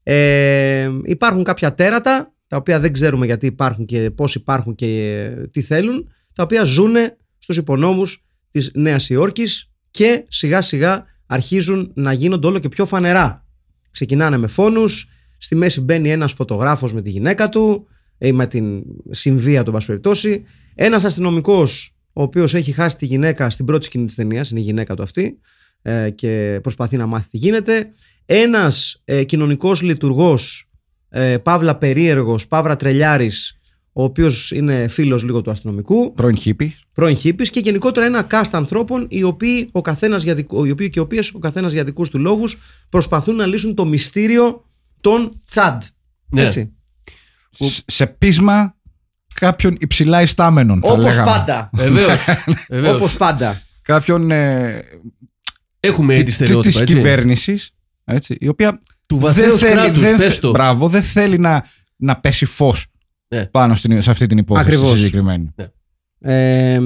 Ε, 0.02 0.90
υπάρχουν 1.04 1.44
κάποια 1.44 1.74
τέρατα, 1.74 2.32
τα 2.46 2.56
οποία 2.56 2.80
δεν 2.80 2.92
ξέρουμε 2.92 3.26
γιατί 3.26 3.46
υπάρχουν 3.46 3.84
και 3.84 4.10
πώς 4.10 4.34
υπάρχουν 4.34 4.74
και 4.74 4.86
ε, 4.86 5.46
τι 5.46 5.62
θέλουν, 5.62 6.08
τα 6.34 6.42
οποία 6.42 6.64
ζουν 6.64 6.94
στους 7.38 7.56
υπονόμους 7.56 8.24
της 8.50 8.70
Νέας 8.74 9.08
Υόρκης 9.10 9.70
και 9.90 10.24
σιγά 10.28 10.62
σιγά 10.62 11.04
αρχίζουν 11.26 11.90
να 11.94 12.12
γίνονται 12.12 12.46
όλο 12.46 12.58
και 12.58 12.68
πιο 12.68 12.86
φανερά. 12.86 13.44
Ξεκινάνε 13.90 14.36
με 14.36 14.46
φόνους, 14.46 15.08
στη 15.38 15.54
μέση 15.54 15.80
μπαίνει 15.80 16.10
ένας 16.10 16.32
φωτογράφος 16.32 16.92
με 16.92 17.02
τη 17.02 17.10
γυναίκα 17.10 17.48
του 17.48 17.86
ή 18.18 18.32
με 18.32 18.46
την 18.46 18.82
συμβία 19.10 19.60
του, 19.62 19.68
εν 19.68 19.74
πάση 19.74 19.86
περιπτώσει. 19.86 20.44
Ένας 20.74 21.04
αστυνομικός, 21.04 21.94
ο 22.12 22.22
οποίος 22.22 22.54
έχει 22.54 22.72
χάσει 22.72 22.96
τη 22.96 23.06
γυναίκα 23.06 23.50
στην 23.50 23.64
πρώτη 23.64 23.84
σκηνή 23.84 24.06
της 24.06 24.14
ταινίας, 24.14 24.50
είναι 24.50 24.60
η 24.60 24.62
γυναίκα 24.62 24.94
του 24.94 25.02
αυτή, 25.02 25.38
ε, 25.82 26.10
και 26.10 26.58
προσπαθεί 26.62 26.96
να 26.96 27.06
μάθει 27.06 27.28
τι 27.30 27.36
γίνεται. 27.36 27.90
Ένας 28.26 29.00
ε, 29.04 29.24
κοινωνικός 29.24 29.82
λειτουργός, 29.82 30.68
ε, 31.08 31.38
παύλα 31.38 31.76
περίεργος, 31.76 32.46
παύλα 32.46 32.76
τρελιάρης, 32.76 33.58
ο 33.92 34.02
οποίος 34.02 34.50
είναι 34.50 34.88
φίλος 34.88 35.22
λίγο 35.22 35.42
του 35.42 35.50
αστυνομικού, 35.50 36.12
Πρώην 36.12 36.36
χίπης. 36.36 36.80
πρώην 36.92 37.16
χίπης 37.16 37.50
και 37.50 37.60
γενικότερα 37.60 38.06
ένα 38.06 38.26
cast 38.30 38.48
ανθρώπων 38.52 39.06
οι 39.10 39.22
οποίοι, 39.22 39.68
ο 39.72 39.80
καθένας 39.80 40.22
για 40.22 40.34
δικ- 40.34 40.52
οι 40.66 40.70
οποίοι 40.70 40.90
και 40.90 40.98
οι 40.98 41.02
οποίες 41.02 41.30
ο 41.34 41.38
καθένας 41.38 41.72
για 41.72 41.84
δικούς 41.84 42.10
του 42.10 42.18
λόγους 42.18 42.58
προσπαθούν 42.88 43.36
να 43.36 43.46
λύσουν 43.46 43.74
το 43.74 43.86
μυστήριο 43.86 44.64
των 45.00 45.42
τσάντ. 45.46 45.82
Ναι. 46.30 46.42
Έτσι. 46.42 46.75
Σ- 47.58 47.82
Σε 47.86 48.06
πείσμα 48.06 48.76
κάποιων 49.34 49.76
υψηλά 49.80 50.22
ιστάμενων. 50.22 50.80
θα 50.82 50.92
Όπως 50.92 51.04
λέγαμε. 51.04 51.30
πάντα. 51.30 51.70
Βεβαίως. 51.72 52.24
Βεβαίως. 52.68 52.96
Όπως 52.96 53.16
πάντα. 53.16 53.62
Κάποιον 53.82 54.30
ε, 54.30 54.82
Έχουμε 55.80 56.14
τη 56.14 56.22
τη 56.24 56.30
στερεότυπα, 56.30 56.68
της 56.70 56.80
έτσι. 56.80 56.94
κυβέρνησης, 56.94 57.70
έτσι, 58.04 58.36
η 58.40 58.48
οποία 58.48 58.78
Του 59.06 59.16
δεν 59.16 59.24
βαθέως 59.24 59.60
θέλει, 59.60 59.72
κράτους, 59.72 60.02
δεν, 60.02 60.16
πες 60.16 60.32
θε- 60.32 60.40
το. 60.42 60.50
μπράβο, 60.50 60.88
δεν 60.88 61.02
θέλει 61.02 61.38
να, 61.38 61.64
να 61.96 62.16
πέσει 62.20 62.44
φως 62.44 62.86
Ναι. 63.28 63.46
πάνω 63.46 63.74
στην, 63.74 64.02
σε 64.02 64.10
αυτή 64.10 64.26
την 64.26 64.38
υπόθεση 64.38 64.66
Ακριβώς. 64.66 64.92
τη 64.92 64.98
συγκεκριμένη. 64.98 65.54
Ε, 66.20 66.78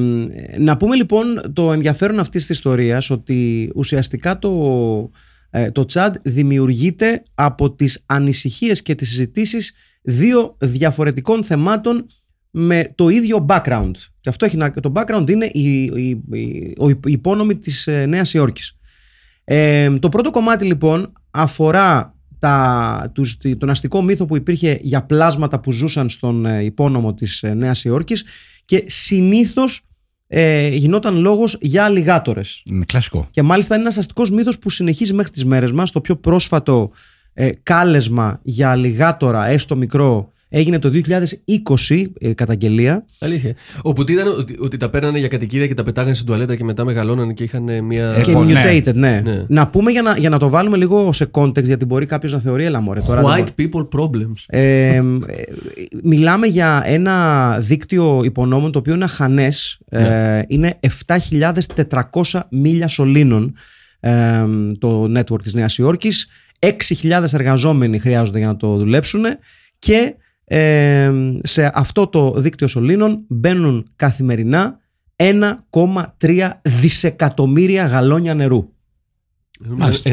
να 0.59 0.77
πούμε 0.77 0.97
λοιπόν 0.97 1.53
το 1.53 1.73
ενδιαφέρον 1.73 2.19
αυτής 2.19 2.47
της 2.47 2.57
ιστορίας 2.57 3.11
ότι 3.11 3.71
ουσιαστικά 3.75 4.39
το, 4.39 5.11
ε, 5.51 5.71
το 5.71 5.85
Τσάντ 5.85 6.15
δημιουργείται 6.23 7.23
από 7.35 7.73
τις 7.75 8.03
ανησυχίες 8.07 8.83
και 8.83 8.95
τις 8.95 9.09
συζητήσεις 9.09 9.73
δύο 10.03 10.57
διαφορετικών 10.59 11.45
θεμάτων 11.45 12.07
με 12.51 12.93
το 12.95 13.09
ίδιο 13.09 13.47
background. 13.49 13.91
Και 14.21 14.29
αυτό 14.29 14.45
έχει 14.45 14.57
να, 14.57 14.71
το 14.71 14.93
background 14.95 15.31
είναι 15.31 15.47
η, 15.53 15.83
η, 15.83 16.21
η, 16.33 16.75
ο- 16.79 16.89
η 16.91 16.99
υπόνομη 17.05 17.57
της 17.57 17.87
ε, 17.87 18.07
Νέας 18.07 18.35
Υόρκης. 18.35 18.77
Ε, 19.45 19.99
το 19.99 20.09
πρώτο 20.09 20.31
κομμάτι 20.31 20.65
λοιπόν 20.65 21.13
αφορά 21.31 22.15
τα, 22.39 23.11
τους, 23.15 23.37
τη- 23.37 23.57
τον 23.57 23.71
αστικό 23.71 24.03
μύθο 24.03 24.27
που 24.27 24.37
υπήρχε 24.37 24.79
για 24.83 25.03
πλάσματα 25.03 25.61
που 25.61 25.73
ζούσαν 25.73 26.09
στον 26.09 26.47
ε, 26.47 26.63
υπόνομο 26.65 27.15
της 27.15 27.43
ε, 27.43 27.55
Νέας 27.55 27.85
Υόρκης 27.85 28.25
και 28.65 28.85
συνήθως 28.87 29.85
ε, 30.27 30.69
γινόταν 30.69 31.17
λόγος 31.17 31.59
για 31.61 31.85
αλιγάτορες. 31.85 32.63
Είναι 32.65 32.85
κλασικό. 32.85 33.29
Και 33.31 33.43
μάλιστα 33.43 33.75
είναι 33.75 33.83
ένας 33.83 33.99
αστικός 33.99 34.31
μύθος 34.31 34.59
που 34.59 34.71
συνεχίζει 34.71 35.13
μέχρι 35.13 35.33
τις 35.33 35.45
μέρες 35.45 35.73
μας. 35.73 35.91
Το 35.91 36.01
πιο 36.01 36.17
πρόσφατο 36.17 36.91
ε, 37.35 37.51
κάλεσμα 37.63 38.41
για 38.43 38.71
αλιγάτορα, 38.71 39.47
έστω 39.47 39.77
μικρό, 39.77 40.33
έγινε 40.53 40.79
το 40.79 40.91
2020 41.89 42.05
ε, 42.19 42.33
καταγγελία. 42.33 43.05
Αλήθεια. 43.19 43.55
Όπου 43.83 44.05
τι 44.05 44.13
ήταν 44.13 44.27
ότι, 44.27 44.57
ότι 44.61 44.77
τα 44.77 44.91
παίρνανε 44.91 45.19
για 45.19 45.29
κατοικίδια 45.29 45.67
και 45.67 45.75
τα 45.75 45.83
πετάγανε 45.83 46.15
στην 46.15 46.27
τουαλέτα 46.27 46.57
και 46.57 46.65
μετά 46.65 46.85
μεγαλώνανε 46.85 47.33
και 47.33 47.45
είχαν 47.45 47.69
ε, 47.69 47.81
μια. 47.81 48.13
Ε, 48.13 48.21
και 48.21 48.31
λοιπόν, 48.31 48.47
ναι. 48.47 48.63
mutated, 48.65 48.95
ναι. 48.95 49.21
Ναι. 49.25 49.45
Να 49.49 49.69
πούμε 49.69 49.91
για 49.91 50.03
να, 50.03 50.17
για 50.17 50.29
να 50.29 50.39
το 50.39 50.49
βάλουμε 50.49 50.77
λίγο 50.77 51.13
σε 51.13 51.31
context, 51.33 51.65
γιατί 51.65 51.85
μπορεί 51.85 52.07
κάποιος 52.07 52.33
να 52.33 52.41
θεωρεί, 52.41 52.65
έλα 52.65 52.81
μωρέ, 52.81 53.01
τώρα. 53.07 53.23
δεν 53.23 53.45
White 53.45 53.61
people 53.61 53.89
problems. 54.01 54.45
Ε, 54.47 54.95
ε, 54.95 55.03
μιλάμε 56.03 56.47
για 56.47 56.83
ένα 56.85 57.57
δίκτυο 57.61 58.21
υπονόμων 58.25 58.73
το 58.73 58.79
οποίο 58.79 58.95
είναι 58.95 59.05
αχανές. 59.05 59.79
Ε, 59.89 60.43
είναι 60.47 60.79
7.400 61.07 62.41
μίλια 62.51 62.89
σωλήνων 62.89 63.55
ε, 64.01 64.45
το 64.79 65.13
network 65.19 65.43
της 65.43 65.55
Νέας 65.55 65.79
Υόρκης. 65.79 66.29
6.000 66.67 67.25
εργαζόμενοι 67.33 67.99
χρειάζονται 67.99 68.39
για 68.39 68.47
να 68.47 68.57
το 68.57 68.77
δουλέψουν 68.77 69.23
και 69.79 70.15
ε, 70.45 71.11
σε 71.43 71.71
αυτό 71.75 72.07
το 72.07 72.35
δίκτυο 72.37 72.67
σωλήνων 72.69 73.25
μπαίνουν 73.29 73.91
καθημερινά 73.97 74.79
1,3 75.17 76.51
δισεκατομμύρια 76.63 77.87
γαλόνια 77.87 78.35
νερού. 78.35 78.69
Μάλιστα. 79.69 80.11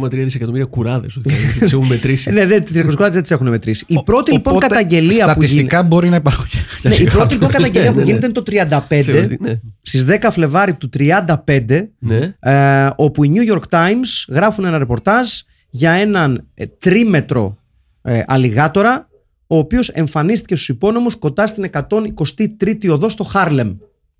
1,3 0.00 0.08
δισεκατομμύρια 0.10 0.66
κουράδες. 0.66 1.16
Ότι 1.16 1.34
τις 1.58 1.72
έχουν 1.72 1.86
μετρήσει. 1.86 2.30
Ναι, 2.30 2.46
δεν, 2.46 2.64
τις 2.64 2.76
ρεκοσκουράδες 2.76 3.14
δεν 3.14 3.22
τις 3.22 3.30
έχουν 3.30 3.48
μετρήσει. 3.48 3.84
Η 3.88 4.02
πρώτη 4.04 4.32
λοιπόν 4.32 4.52
Οπότε, 4.52 4.66
καταγγελία 4.66 5.08
που 5.08 5.14
γίνεται... 5.16 5.32
Στατιστικά 5.32 5.82
μπορεί 5.82 6.08
να 6.08 6.16
υπάρχουν. 6.16 6.46
και 6.80 6.88
Ναι, 6.88 6.94
η 6.94 6.96
πρώτη 6.96 7.10
χειρότερα. 7.10 7.32
λοιπόν 7.32 7.48
καταγγελία 7.50 7.90
που 7.90 7.96
Ναι, 7.98 8.02
ναι, 8.04 8.10
γίνεται 8.10 8.26
είναι 8.26 8.66
το 8.68 8.76
35 8.98 9.02
Θεωρητικά, 9.02 9.48
ναι. 9.48 9.60
στις 9.82 10.06
10 10.08 10.28
Φλεβάρι 10.30 10.74
του 10.74 10.88
35 10.98 11.86
Ναι. 11.98 12.34
ε, 12.38 12.90
όπου 12.96 13.24
οι 13.24 13.32
New 13.34 13.52
York 13.54 13.62
Times 13.68 14.08
γράφουν 14.28 14.64
ένα 14.64 14.78
ρεπορτάζ 14.78 15.28
για 15.70 15.92
έναν 15.92 16.46
ε, 16.54 16.66
τρίμετρο 16.66 17.58
ε, 18.02 18.22
αλιγάτορα 18.26 19.08
ο 19.46 19.58
οποίος 19.58 19.88
εμφανίστηκε 19.88 20.54
στους 20.54 20.68
υπόνομους 20.68 21.16
κοντά 21.16 21.46
στην 21.46 21.70
123η 21.72 22.88
οδό 22.90 23.08
στο 23.08 23.24
Χάρλεμ. 23.24 23.76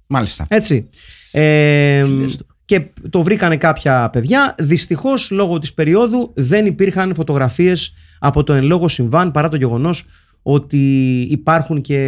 Μάλιστα. 0.06 0.46
Έτσι. 0.48 0.88
Ε, 1.32 2.02
Τι 2.04 2.10
λες 2.10 2.36
τώρα. 2.36 2.54
και 2.64 2.84
το 3.10 3.22
βρήκανε 3.22 3.56
κάποια 3.56 4.10
παιδιά. 4.10 4.54
Δυστυχώς 4.58 5.30
λόγω 5.30 5.58
της 5.58 5.74
περίοδου 5.74 6.32
δεν 6.34 6.66
υπήρχαν 6.66 7.14
φωτογραφίες 7.14 7.92
από 8.18 8.44
το 8.44 8.52
εν 8.52 8.64
λόγω 8.64 8.88
συμβάν 8.88 9.30
παρά 9.30 9.48
το 9.48 9.56
γεγονός 9.56 10.06
ότι 10.42 11.20
υπάρχουν 11.20 11.80
και 11.80 12.02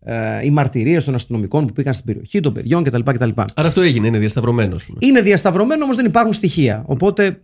ε, 0.00 0.44
οι 0.44 0.50
μαρτυρίες 0.50 1.04
των 1.04 1.14
αστυνομικών 1.14 1.66
που 1.66 1.72
πήγαν 1.72 1.94
στην 1.94 2.06
περιοχή, 2.06 2.40
των 2.40 2.52
παιδιών 2.52 2.84
κτλ. 2.84 3.00
κτλ. 3.04 3.30
Άρα 3.54 3.68
αυτό 3.68 3.80
έγινε, 3.80 4.06
είναι 4.06 4.18
διασταυρωμένο. 4.18 4.72
ας 4.76 4.84
πούμε. 4.84 4.98
Είναι 5.02 5.20
διασταυρωμένο 5.20 5.84
όμως 5.84 5.96
δεν 5.96 6.04
υπάρχουν 6.04 6.32
στοιχεία. 6.32 6.82
Οπότε 6.86 7.40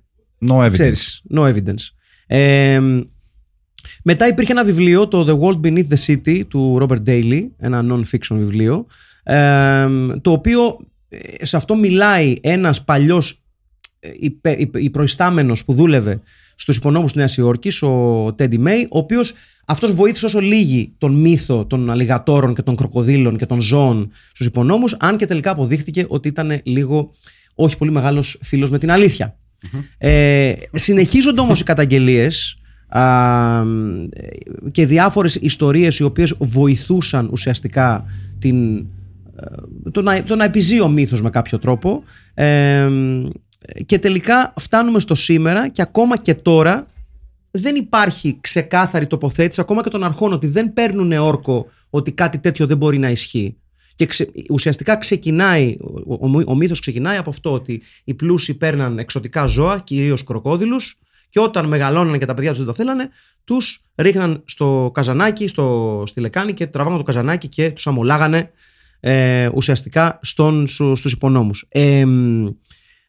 No 0.50 0.54
evidence. 0.54 0.72
ξέρεις, 0.72 1.22
no 1.34 1.40
evidence. 1.54 1.90
Ε, 2.26 2.80
μετά 4.04 4.28
υπήρχε 4.28 4.52
ένα 4.52 4.64
βιβλίο, 4.64 5.08
το 5.08 5.24
The 5.28 5.40
World 5.40 5.60
Beneath 5.66 5.88
the 5.88 6.06
City 6.06 6.42
του 6.48 6.78
Robert 6.80 7.02
Daly, 7.08 7.40
ένα 7.58 7.84
non-fiction 7.90 8.36
βιβλίο, 8.36 8.86
ε, 9.22 9.86
το 10.22 10.32
οποίο 10.32 10.76
ε, 11.08 11.44
σε 11.46 11.56
αυτό 11.56 11.74
μιλάει 11.76 12.34
ένας 12.40 12.84
παλιός 12.84 13.42
ε, 14.00 14.10
υπε- 14.20 14.60
υπε- 14.60 14.90
προϊστάμενος 14.90 15.64
που 15.64 15.74
δούλευε 15.74 16.20
στους 16.54 16.76
υπονόμους 16.76 17.10
της 17.12 17.18
Νέας 17.20 17.36
Υόρκης, 17.36 17.82
ο 17.82 18.24
Teddy 18.38 18.58
May, 18.66 18.84
ο 18.90 18.98
οποίος 18.98 19.34
αυτός 19.66 19.92
βοήθησε 19.94 20.26
όσο 20.26 20.40
λίγη 20.40 20.92
τον 20.98 21.14
μύθο 21.20 21.66
των 21.66 21.90
αλιγατόρων 21.90 22.54
και 22.54 22.62
των 22.62 22.76
κροκοδίλων 22.76 23.36
και 23.36 23.46
των 23.46 23.60
ζώων 23.60 24.10
στους 24.32 24.46
υπονόμους, 24.46 24.96
αν 24.98 25.16
και 25.16 25.26
τελικά 25.26 25.50
αποδείχτηκε 25.50 26.04
ότι 26.08 26.28
ήταν 26.28 26.60
λίγο 26.64 27.12
όχι 27.54 27.76
πολύ 27.76 27.90
μεγάλος 27.90 28.38
φίλος 28.42 28.70
με 28.70 28.78
την 28.78 28.90
αλήθεια. 28.90 29.36
Ε, 29.98 30.52
συνεχίζονται 30.72 31.40
όμως 31.40 31.60
οι 31.60 31.64
καταγγελίες 31.64 32.58
α, 32.88 33.62
και 34.70 34.86
διάφορες 34.86 35.34
ιστορίες 35.34 35.98
οι 35.98 36.02
οποίες 36.02 36.34
βοηθούσαν 36.38 37.28
ουσιαστικά 37.32 38.04
την, 38.38 38.76
ε, 38.78 38.84
το, 39.90 40.02
να, 40.02 40.22
το 40.22 40.36
να 40.36 40.44
επιζεί 40.44 40.80
ο 40.80 40.88
μύθος 40.88 41.22
με 41.22 41.30
κάποιο 41.30 41.58
τρόπο 41.58 42.02
ε, 42.34 42.88
και 43.86 43.98
τελικά 43.98 44.54
φτάνουμε 44.56 45.00
στο 45.00 45.14
σήμερα 45.14 45.68
και 45.68 45.82
ακόμα 45.82 46.16
και 46.16 46.34
τώρα 46.34 46.86
δεν 47.50 47.76
υπάρχει 47.76 48.38
ξεκάθαρη 48.40 49.06
τοποθέτηση 49.06 49.60
ακόμα 49.60 49.82
και 49.82 49.90
των 49.90 50.04
αρχών 50.04 50.32
ότι 50.32 50.46
δεν 50.46 50.72
παίρνουν 50.72 51.12
όρκο 51.12 51.66
ότι 51.90 52.12
κάτι 52.12 52.38
τέτοιο 52.38 52.66
δεν 52.66 52.76
μπορεί 52.76 52.98
να 52.98 53.10
ισχύει. 53.10 53.56
Και 53.94 54.06
ξε- 54.06 54.30
ουσιαστικά 54.50 54.96
ξεκινάει, 54.96 55.76
ο, 56.06 56.14
ο, 56.14 56.42
ο 56.46 56.54
μύθος 56.54 56.80
ξεκινάει 56.80 57.16
από 57.16 57.30
αυτό 57.30 57.52
ότι 57.52 57.82
οι 58.04 58.14
πλούσιοι 58.14 58.54
παίρναν 58.54 58.98
εξωτικά 58.98 59.46
ζώα, 59.46 59.78
κυρίως 59.78 60.24
κροκόδιλους, 60.24 60.98
και 61.28 61.40
όταν 61.40 61.66
μεγαλώνανε 61.66 62.18
και 62.18 62.24
τα 62.24 62.34
παιδιά 62.34 62.50
τους 62.50 62.58
δεν 62.58 62.66
το 62.66 62.74
θέλανε, 62.74 63.08
τους 63.44 63.84
ρίχναν 63.94 64.42
στο 64.44 64.90
καζανάκι, 64.94 65.48
στο, 65.48 66.02
στη 66.06 66.20
λεκάνη 66.20 66.52
και 66.52 66.66
τραβάγαν 66.66 66.98
το 66.98 67.04
καζανάκι 67.04 67.48
και 67.48 67.70
τους 67.70 67.86
αμολάγανε 67.86 68.50
ε, 69.00 69.48
ουσιαστικά 69.54 70.18
στον, 70.22 70.66
στου, 70.66 70.96
στους 70.96 71.12
υπονόμους. 71.12 71.64
Ε, 71.68 72.04
μ, 72.04 72.46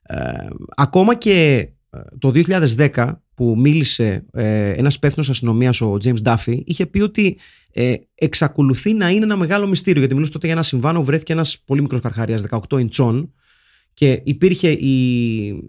ε, 0.01 0.47
ακόμα 0.75 1.15
και 1.15 1.67
ε, 1.89 1.99
το 2.19 2.31
2010 2.93 3.13
που 3.33 3.55
μίλησε 3.57 4.25
ε, 4.31 4.69
ένας 4.69 4.95
υπεύθυνος 4.95 5.29
αστυνομίας 5.29 5.81
ο 5.81 5.97
James 6.03 6.21
Duffy 6.23 6.61
είχε 6.65 6.85
πει 6.85 7.01
ότι 7.01 7.37
ε, 7.71 7.95
εξακολουθεί 8.15 8.93
να 8.93 9.09
είναι 9.09 9.23
ένα 9.23 9.35
μεγάλο 9.35 9.67
μυστήριο 9.67 9.99
γιατί 9.99 10.13
μιλούσε 10.13 10.31
τότε 10.31 10.45
για 10.45 10.55
ένα 10.55 10.63
συμβάν 10.63 10.95
όπου 10.95 11.05
βρέθηκε 11.05 11.33
ένας 11.33 11.59
πολύ 11.65 11.81
μικρός 11.81 12.01
καρχαρίας 12.01 12.43
18 12.69 12.79
ιντσών 12.79 13.33
και 13.93 14.21
υπήρχε 14.23 14.69
η, 14.69 15.65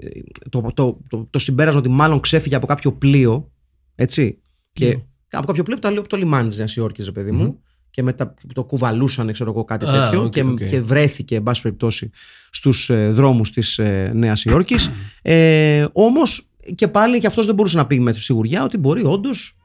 το, 0.51 0.71
το, 0.75 1.01
το, 1.09 1.27
το 1.31 1.39
συμπέρασμα 1.39 1.81
ότι 1.81 1.89
μάλλον 1.89 2.21
ξέφυγε 2.21 2.55
από 2.55 2.67
κάποιο 2.67 2.93
πλοίο 2.93 3.53
έτσι 3.95 4.39
και 4.73 4.87
Πλοίο. 4.87 5.09
από 5.31 5.47
κάποιο 5.47 5.63
πλοίο 5.63 5.77
από 5.77 5.95
το, 5.95 6.01
από 6.01 6.09
το 6.09 6.17
λιμάνι 6.17 6.49
της 6.49 6.59
Νέας 6.59 6.77
Υόρκης 6.77 7.05
ρε 7.05 7.13
παιδί 7.13 7.31
μου 7.31 7.59
και 7.91 8.03
μετά 8.03 8.35
το 8.55 8.65
κουβαλούσαν 8.65 9.33
ξέρω 9.33 9.51
εγώ 9.51 9.65
κάτι 9.65 9.87
Α, 9.87 10.03
τέτοιο 10.03 10.23
οκ, 10.23 10.31
και, 10.33 10.43
οκ. 10.43 10.67
και 10.67 10.81
βρέθηκε 10.81 11.37
εν 11.37 11.43
πάση 11.43 11.63
περιπτώσει 11.63 12.11
στους 12.51 12.91
ε, 12.91 13.11
δρόμους 13.11 13.51
της 13.51 13.79
ε, 13.79 14.11
Νέας 14.15 14.45
Υόρκης 14.45 14.91
ε, 15.23 15.87
όμως 15.93 16.49
και 16.75 16.89
πάλι 16.89 17.19
και 17.19 17.27
αυτός 17.27 17.47
δεν 17.47 17.55
μπορούσε 17.55 17.77
να 17.77 17.87
πει 17.87 18.01
με 18.01 18.13
σιγουριά 18.13 18.65
ότι 18.65 18.79
μπορεί 18.79 19.03
όντως 19.05 19.57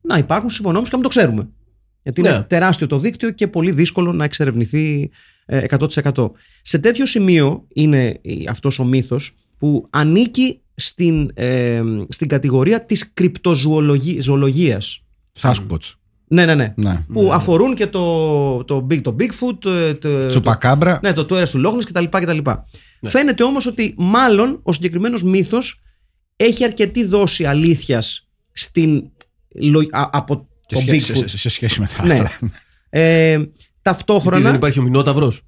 να 0.00 0.16
υπάρχουν 0.18 0.50
στους 0.50 0.64
υπονόμους 0.64 0.88
και 0.90 0.96
να 0.96 1.02
μην 1.02 1.10
το 1.10 1.18
ξέρουμε 1.18 1.48
γιατί 2.02 2.20
Ναι. 2.20 2.28
είναι 2.28 2.42
τεράστιο 2.42 2.86
το 2.86 2.98
δίκτυο 2.98 3.30
και 3.30 3.48
πολύ 3.48 3.70
δύσκολο 3.72 4.12
να 4.12 4.24
εξερευνηθεί 4.24 5.10
ε, 5.46 5.64
100%. 5.68 6.30
Σε 6.62 6.78
τέτοιο 6.78 7.06
σημείο 7.06 7.64
είναι 7.74 8.18
η- 8.22 8.46
αυτός 8.50 8.78
ο 8.78 8.84
μύθος 8.84 9.34
που 9.58 9.86
ανήκει 9.90 10.60
στην, 10.74 11.30
ε, 11.34 11.82
στην 12.08 12.28
κατηγορία 12.28 12.84
της 12.84 13.12
κρυπτοζωολογίας. 13.12 15.02
Sasquatch. 15.40 15.92
Ναι, 16.28 16.44
ναι, 16.46 16.54
ναι. 16.54 16.72
Ναι. 16.76 17.04
Που 17.12 17.32
αφορούν 17.32 17.74
και 17.74 17.86
το, 17.86 18.64
το, 18.64 18.86
big, 18.90 19.00
το 19.02 19.16
Bigfoot, 19.20 19.66
ε, 19.66 19.94
το, 19.94 20.26
Τσουπακάμπρα. 20.26 20.98
ναι, 21.02 21.12
το 21.12 21.24
τουέρας 21.24 21.50
του 21.50 21.58
Λόχνης 21.58 21.84
κτλ. 21.84 22.04
κτλ. 22.10 22.38
Φαίνεται 23.02 23.42
όμως 23.42 23.66
ότι 23.66 23.94
μάλλον 23.98 24.60
ο 24.62 24.72
συγκεκριμένος 24.72 25.22
μύθος 25.22 25.80
έχει 26.36 26.64
αρκετή 26.64 27.04
δόση 27.04 27.44
αλήθειας 27.44 28.28
στην, 28.52 29.10
λο- 29.54 29.88
α- 29.90 30.08
από 30.12 30.48
Και 30.66 30.74
το 30.74 30.80
σχέ- 30.80 30.94
Bigfoot. 30.94 31.00
σε, 31.00 31.28
σε- 31.28 31.38
σε 31.38 31.48
σχέση 31.48 31.80
με 31.80 31.88
τα 31.96 32.06
Ναι. 32.06 32.14
άλλα. 32.14 32.30
Ε, 32.90 33.28
Γιατί 33.30 33.52
ταυτόχρονα. 33.82 34.40
δεν 34.40 34.54
υπάρχει 34.54 34.78
ο 34.78 34.82
Μινόταυρος; 34.82 35.40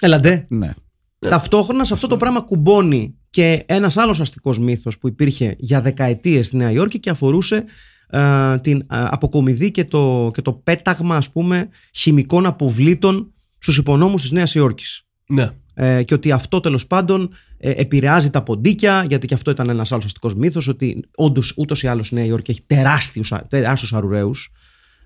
Έλαντε. 0.00 0.46
Ναι. 0.48 0.72
Ταυτόχρονα 1.18 1.84
σε 1.84 1.94
αυτό 1.94 2.06
το 2.06 2.16
πράγμα 2.16 2.40
κουμπώνει 2.40 3.14
και 3.30 3.62
ένας 3.66 3.96
άλλος 3.96 4.20
αστικός 4.20 4.58
μύθος 4.58 4.98
που 4.98 5.08
υπήρχε 5.08 5.54
για 5.58 5.80
δεκαετίες 5.80 6.46
στη 6.46 6.56
Νέα 6.56 6.70
Υόρκη 6.70 7.00
και 7.00 7.10
αφορούσε 7.10 7.64
ε, 8.10 8.58
την 8.58 8.76
ε, 8.78 8.84
αποκομιδή 8.88 9.70
και 9.70 9.84
το, 9.84 10.30
και 10.34 10.42
το 10.42 10.52
πέταγμα 10.52 11.16
ας 11.16 11.30
πούμε 11.30 11.68
χημικών 11.94 12.46
αποβλήτων 12.46 13.32
στους 13.58 13.76
υπονόμους 13.78 14.20
της 14.22 14.30
Νέας 14.30 14.54
Υόρκης. 14.54 15.02
Ναι. 15.26 15.50
Ε, 15.74 16.02
και 16.02 16.14
ότι 16.14 16.32
αυτό 16.32 16.60
τέλος 16.60 16.86
πάντων 16.86 17.22
ε, 17.22 17.32
επηρεάζει 17.70 18.30
τα 18.30 18.42
ποντίκια, 18.42 19.04
γιατί 19.08 19.26
και 19.26 19.34
αυτό 19.34 19.50
ήταν 19.50 19.68
ένας 19.68 19.92
άλλος 19.92 20.04
αστικός 20.04 20.34
μύθος, 20.34 20.68
ότι 20.68 21.04
όντως 21.14 21.54
ούτως 21.56 21.82
ή 21.82 21.86
άλλως 21.86 22.10
η 22.10 22.14
Νέα 22.14 22.24
Υόρκη 22.24 22.50
έχει 22.50 22.62
τεράστιους, 22.66 23.32
τεράστιους 23.48 23.92
αρουραίους 23.92 24.52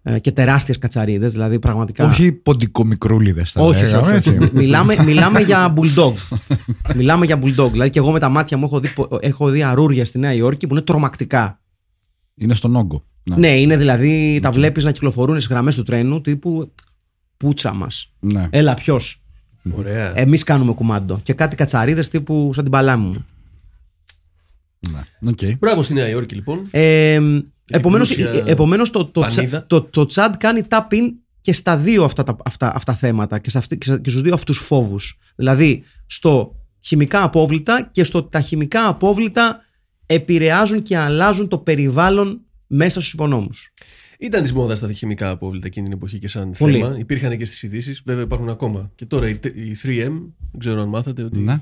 ε, 0.02 0.18
και 0.18 0.32
τεράστιες 0.32 0.78
κατσαρίδες. 0.78 1.32
Δηλαδή 1.32 1.58
πραγματικά. 1.58 2.04
Όχι 2.04 2.32
ποντικομικρούλιδες. 2.32 3.52
όχι, 3.56 3.84
όχι, 3.84 3.94
όχι, 3.94 4.12
όχι. 4.14 4.50
μιλάμε, 4.52 4.96
μιλάμε 5.06 5.40
για 5.40 5.74
bulldog. 5.76 6.12
μιλάμε 6.94 7.26
για 7.26 7.38
bulldog. 7.42 7.70
Δηλαδή 7.70 7.90
και 7.90 7.98
εγώ 7.98 8.10
με 8.10 8.18
τα 8.18 8.28
μάτια 8.28 8.56
μου 8.56 8.64
έχω 8.64 8.80
δει, 8.80 8.88
έχω 9.20 9.50
δει 9.50 9.62
αρουραίους 9.62 10.04
στη 10.04 10.18
Νέα 10.18 10.32
Υόρκη 10.32 10.66
που 10.66 10.74
είναι 10.74 10.82
τρομακτικά. 10.82 11.60
Είναι 12.34 12.54
στον 12.54 12.76
όγκο. 12.76 13.04
Ναι, 13.36 13.56
είναι 13.56 13.76
δηλαδή, 13.76 14.38
τα 14.42 14.52
βλέπεις 14.52 14.84
να 14.84 14.90
κυκλοφορούν 14.90 15.34
στις 15.34 15.48
γραμμές 15.48 15.74
του 15.74 15.82
τρένου 15.82 16.20
τύπου 16.20 16.72
πούτσα 17.36 17.72
μας. 17.72 18.12
Ναι. 18.18 18.46
Έλα, 18.50 18.74
ποιος. 18.74 19.22
Ωραία. 19.76 20.12
Εμείς 20.18 20.42
κάνουμε 20.44 20.72
κουμάντο. 20.72 21.20
Και 21.22 21.32
κάτι 21.32 21.56
κατσαρίδες 21.56 22.08
τύπου 22.08 22.50
σαν 22.54 22.62
την 22.64 22.72
παλάμη 22.72 23.06
μου. 23.06 23.25
ναι. 24.90 25.30
Οκ. 25.30 25.38
Μπράβο 25.58 25.82
στη 25.82 25.94
Νέα 25.94 26.08
Υόρκη 26.08 26.34
λοιπόν. 26.34 26.68
Ε, 26.70 27.20
επομένως, 27.70 28.14
πλούσια 28.14 28.42
ε, 28.46 28.50
επομένως 28.50 28.90
το, 28.90 29.04
το, 29.04 29.20
πανίδα. 29.20 29.42
τσα- 29.46 29.66
το, 29.66 29.82
το 29.82 30.06
τσάντ 30.06 30.34
κάνει 30.38 30.62
tap-in 30.68 31.02
και 31.40 31.52
στα 31.52 31.76
δύο 31.76 32.04
αυτά 32.04 32.22
τα 32.22 32.37
αυτά, 32.44 32.72
αυτά 32.75 32.94
θέματα 32.94 33.38
και, 33.38 33.50
σε 33.50 33.58
αυτή, 33.58 33.78
και 33.78 33.84
στα- 33.87 33.98
και 33.98 34.10
στους 34.10 34.22
δύο 34.22 34.34
αυτούς 34.34 34.58
φόβους. 34.58 35.18
Δηλαδή 35.37 35.82
στο 36.06 36.54
χημικά 36.80 37.22
απόβλητα 37.22 37.88
και 37.90 38.04
στο 38.04 38.18
ότι 38.18 38.28
τα 38.30 38.40
χημικά 38.40 38.88
απόβλητα 38.88 39.62
επηρεάζουν 40.06 40.82
και 40.82 40.96
αλλάζουν 40.96 41.48
το 41.48 41.58
περιβάλλον 41.58 42.40
μέσα 42.66 43.00
στους 43.00 43.12
υπονόμους. 43.12 43.72
Ήταν 44.20 44.42
της 44.42 44.52
μόδας 44.52 44.80
τα 44.80 44.92
χημικά 44.92 45.30
απόβλητα 45.30 45.66
εκείνη 45.66 45.84
την 45.84 45.94
εποχή 45.94 46.18
και 46.18 46.28
σαν 46.28 46.52
Πολύ. 46.58 46.78
θέμα. 46.80 46.96
Υπήρχαν 46.98 47.37
και 47.38 47.44
στις 47.44 47.62
ειδήσει. 47.62 48.00
Βέβαια 48.04 48.22
υπάρχουν 48.22 48.48
ακόμα. 48.48 48.90
Και 48.94 49.04
τώρα 49.06 49.28
η, 49.28 49.38
η 49.54 49.76
3M, 49.82 50.10
δεν 50.50 50.58
ξέρω 50.58 50.80
αν 50.82 50.88
μάθατε 50.88 51.22
ότι 51.22 51.38
Ναι. 51.38 51.58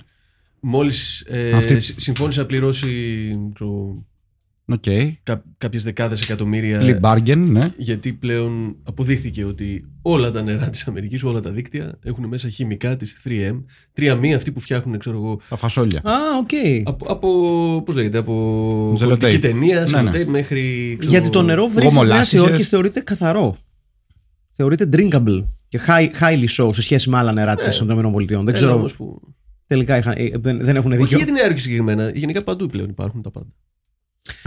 μόλις 0.60 1.20
ε, 1.20 1.52
Αυτή- 1.52 1.80
συ- 1.80 2.00
συμφώνησε 2.00 2.40
να 2.40 2.46
πληρώσει 2.46 2.88
ξέρω, 3.54 4.04
Οκ. 4.68 4.85
κά, 5.23 5.42
κάποιες 5.58 5.82
δεκάδες 5.82 6.20
εκατομμύρια. 6.20 6.80
Lee 6.82 7.00
Bargain, 7.00 7.37
ναι. 7.37 7.70
Γιατί 7.76 8.12
πλέον 8.12 8.76
αποδείχθηκε 8.82 9.44
ότι 9.44 9.85
όλα 10.02 10.30
τα 10.30 10.42
νερά 10.42 10.70
της 10.70 10.87
Αμερικής, 10.87 11.23
όλα 11.23 11.40
τα 11.40 11.50
δίκτυα 11.50 11.99
έχουν 12.02 12.25
μέσα 12.28 12.49
χημικά 12.49 12.96
της 12.96 13.18
3M. 13.25 13.64
3M, 14.00 14.32
αυτοί 14.37 14.52
που 14.52 14.61
φτιάχνουν, 14.61 14.99
ξέρω 14.99 15.16
εγώ, 15.16 15.40
Τα 15.49 15.56
φασόλια. 15.56 16.00
Α, 16.04 16.12
οκ. 16.40 16.50
από, 16.88 17.06
από 17.12 17.28
πώς 17.85 17.94
λέγεται, 17.94 18.18
από 18.18 18.94
Ζελοτέιπ. 18.99 19.20
πολιτική 19.20 19.49
ταινία, 19.52 19.80
Ναι, 19.80 19.87
σελοτέιπ 19.87 20.28
μέχρι. 20.28 20.96
ξέρω, 20.99 21.12
Γιατί 21.12 21.28
το 21.30 21.42
νερό 21.42 21.66
βρύση 21.66 21.87
τη 21.88 21.94
Νέα 21.94 22.02
γομολάστιχες. 22.02 22.46
Υόρκη 22.49 22.62
θεωρείται 22.62 23.00
καθαρό. 23.00 23.56
Θεωρείται 24.52 24.88
drinkable 24.92 25.44
και 25.68 25.80
high, 25.87 26.08
highly 26.20 26.46
so 26.62 26.70
σε 26.75 26.82
σχέση 26.82 27.11
με 27.11 27.16
άλλα 27.18 27.32
νερά 27.32 27.54
της 27.54 27.78
ΗΠΑ. 27.78 27.94
Δεν 27.94 28.35
Ένα 28.37 28.52
ξέρω. 28.52 28.73
όμως 28.75 28.96
που... 28.96 29.20
Τελικά 29.66 29.96
είχα- 29.99 30.18
ε, 30.18 30.30
δεν, 30.35 30.58
δεν 30.64 30.76
έχουν 30.76 30.90
Όχι 30.92 31.00
δίκιο. 31.00 31.16
για 31.16 31.26
την 31.26 31.35
Νέα 31.35 31.44
Υόρκη 31.44 31.61
συγκεκριμένα, 31.61 32.11
γενικά 32.11 32.42
παντού 32.42 32.66
πλέον 32.66 32.88
υπάρχουν 32.88 33.23
τα 33.23 33.30
πάντα. 33.30 33.49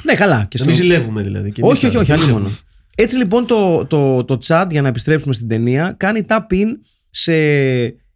Ναι, 0.03 0.13
καλά. 0.13 0.45
Και 0.49 0.57
Να 0.59 0.65
μην 0.65 0.73
στο... 0.73 0.83
ζηλεύουμε 0.83 1.23
δηλαδή. 1.23 1.51
και 1.51 1.61
Όχι, 1.63 1.85
εμείς 1.85 1.97
όχι, 1.97 2.11
όχι, 2.11 2.19
τα- 2.19 2.23
άλλη 2.25 2.33
μόνο. 2.33 2.49
Έτσι 2.95 3.17
λοιπόν 3.17 3.45
το, 3.45 3.85
το, 3.85 4.23
το 4.25 4.39
chat, 4.45 4.67
για 4.69 4.81
να 4.81 4.87
επιστρέψουμε 4.87 5.33
στην 5.33 5.47
ταινία, 5.47 5.95
κάνει 5.97 6.25
tap-in 6.27 6.67
σε 7.09 7.33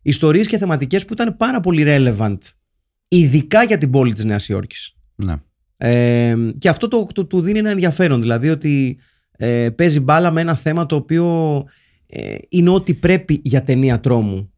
ιστορίες 0.01 0.48
και 0.48 0.58
θεματικές 0.58 1.05
που 1.05 1.13
ήταν 1.13 1.38
πάρα 1.38 1.60
πολύ 1.60 1.84
relevant. 1.88 2.38
Ειδικά 3.08 3.63
για 3.63 3.77
την 3.77 3.89
πόλη 3.91 4.13
της 4.13 4.24
Νέας 4.24 4.50
Υόρκης. 4.50 4.96
Ναι. 5.15 5.36
Ε, 5.77 6.36
και 6.58 6.70
αυτό 6.70 6.88
το, 6.88 7.08
το, 7.13 7.25
του 7.25 7.41
δίνει 7.41 7.60
ένα 7.60 7.70
ενδιαφέρον. 7.70 8.22
Δηλαδή 8.22 8.50
ότι 8.50 8.98
ε, 9.32 9.70
παίζει 9.70 10.00
μπάλα 10.00 10.32
με 10.32 10.41
ένα 10.41 10.55
θέμα 10.55 10.86
το 10.86 10.96
οποίο 10.96 11.63
ε, 12.08 12.36
είναι 12.50 12.70
ό,τι 12.70 12.93
πρέπει 12.93 13.41
για 13.43 13.63
ταινία 13.63 14.00
τρόμου. 14.00 14.51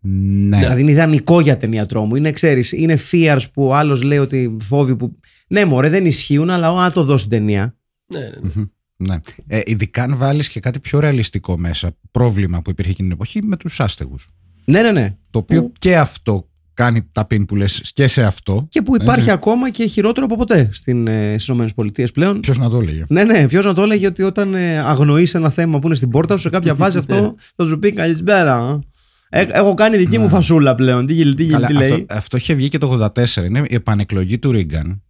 Ναι. 0.00 0.58
Δηλαδή 0.58 0.80
είναι 0.80 0.90
ιδανικό 0.90 1.40
για 1.40 1.56
ταινία 1.56 1.86
τρόμου. 1.86 2.16
Είναι, 2.16 2.32
ξέρεις, 2.32 2.72
είναι 2.72 2.98
fears 3.10 3.42
που 3.52 3.66
ο 3.66 3.74
άλλος 3.74 4.02
λέει 4.02 4.18
ότι 4.18 4.56
φόβοι 4.60 4.96
που. 4.96 5.18
Ναι, 5.48 5.64
μωρέ, 5.64 5.88
δεν 5.88 6.04
ισχύουν, 6.06 6.50
αλλά 6.50 6.72
ο, 6.72 6.76
να 6.76 6.92
το 6.92 7.04
δώσει 7.04 7.28
ταινία. 7.28 7.76
Ναι, 8.06 8.18
ναι, 8.18 8.26
ναι. 8.26 8.50
Μμμ. 8.54 8.64
Ναι. 8.98 9.16
Ε, 9.46 9.60
ειδικά 9.64 10.02
αν 10.02 10.16
βάλεις 10.16 10.48
και 10.48 10.60
κάτι 10.60 10.80
πιο 10.80 10.98
ρεαλιστικό 11.00 11.58
μέσα. 11.58 11.90
Πρόβλημα 12.10 12.62
που 12.62 12.70
υπήρχε 12.70 12.90
εκείνη 12.90 13.08
την 13.08 13.16
εποχή 13.16 13.42
με 13.46 13.56
τους 13.56 13.80
άστεγους. 13.80 14.26
Ναι, 14.64 14.82
ναι, 14.82 14.90
ναι. 14.92 15.16
Το 15.30 15.38
οποίο 15.38 15.62
Που- 15.62 15.72
και 15.78 15.96
αυτό 15.98 16.48
κάνει 16.74 17.08
τα 17.12 17.24
πιν 17.24 17.44
που 17.44 17.56
λες 17.56 17.90
και 17.94 18.08
σε 18.08 18.22
αυτό. 18.22 18.66
Και 18.68 18.82
που 18.82 18.94
υπάρχει 18.94 19.18
Έτσι. 19.20 19.30
ακόμα 19.30 19.70
και 19.70 19.86
χειρότερο 19.86 20.26
από 20.26 20.36
ποτέ 20.36 20.68
στην, 20.72 21.06
ε, 21.06 21.38
στις 21.38 21.56
ΗΠΑ 21.76 22.04
πλέον. 22.12 22.40
Ποιος 22.40 22.58
να 22.58 22.70
το 22.70 22.78
έλεγε. 22.78 23.04
Ναι, 23.08 23.24
ναι, 23.24 23.46
ποιος 23.48 23.64
να 23.64 23.74
το 23.74 23.82
έλεγε 23.82 24.06
ότι 24.06 24.22
όταν 24.22 24.54
ε, 24.54 24.78
αγνοείς 24.78 25.34
ένα 25.34 25.50
θέμα 25.50 25.78
που 25.78 25.86
είναι 25.86 25.96
στην 25.96 26.10
πόρτα 26.10 26.34
σου, 26.36 26.40
σε 26.42 26.50
κάποια 26.50 26.74
φάση 26.74 26.98
αυτό 26.98 27.34
θα 27.56 27.64
σου 27.64 27.78
πει 27.78 27.92
καλησπέρα. 27.92 28.80
Ε, 29.28 29.46
έχω 29.50 29.74
κάνει 29.74 29.96
δική 29.96 30.18
μου 30.18 30.28
φασούλα 30.28 30.74
πλέον. 30.74 31.06
Τι, 31.06 31.12
γυλ- 31.12 31.36
τι, 31.36 31.42
γυλ- 31.42 31.54
Καλά, 31.54 31.66
τι 31.66 31.74
αυτό, 31.76 31.88
λέει. 31.88 32.06
αυτό 32.10 32.36
είχε 32.36 32.54
βγει 32.54 32.68
και 32.68 32.78
το 32.78 33.10
84. 33.14 33.44
Είναι 33.44 33.62
η 33.68 33.74
επανεκλογή 33.74 34.38
του 34.38 34.50
Ρίγκαν. 34.50 35.02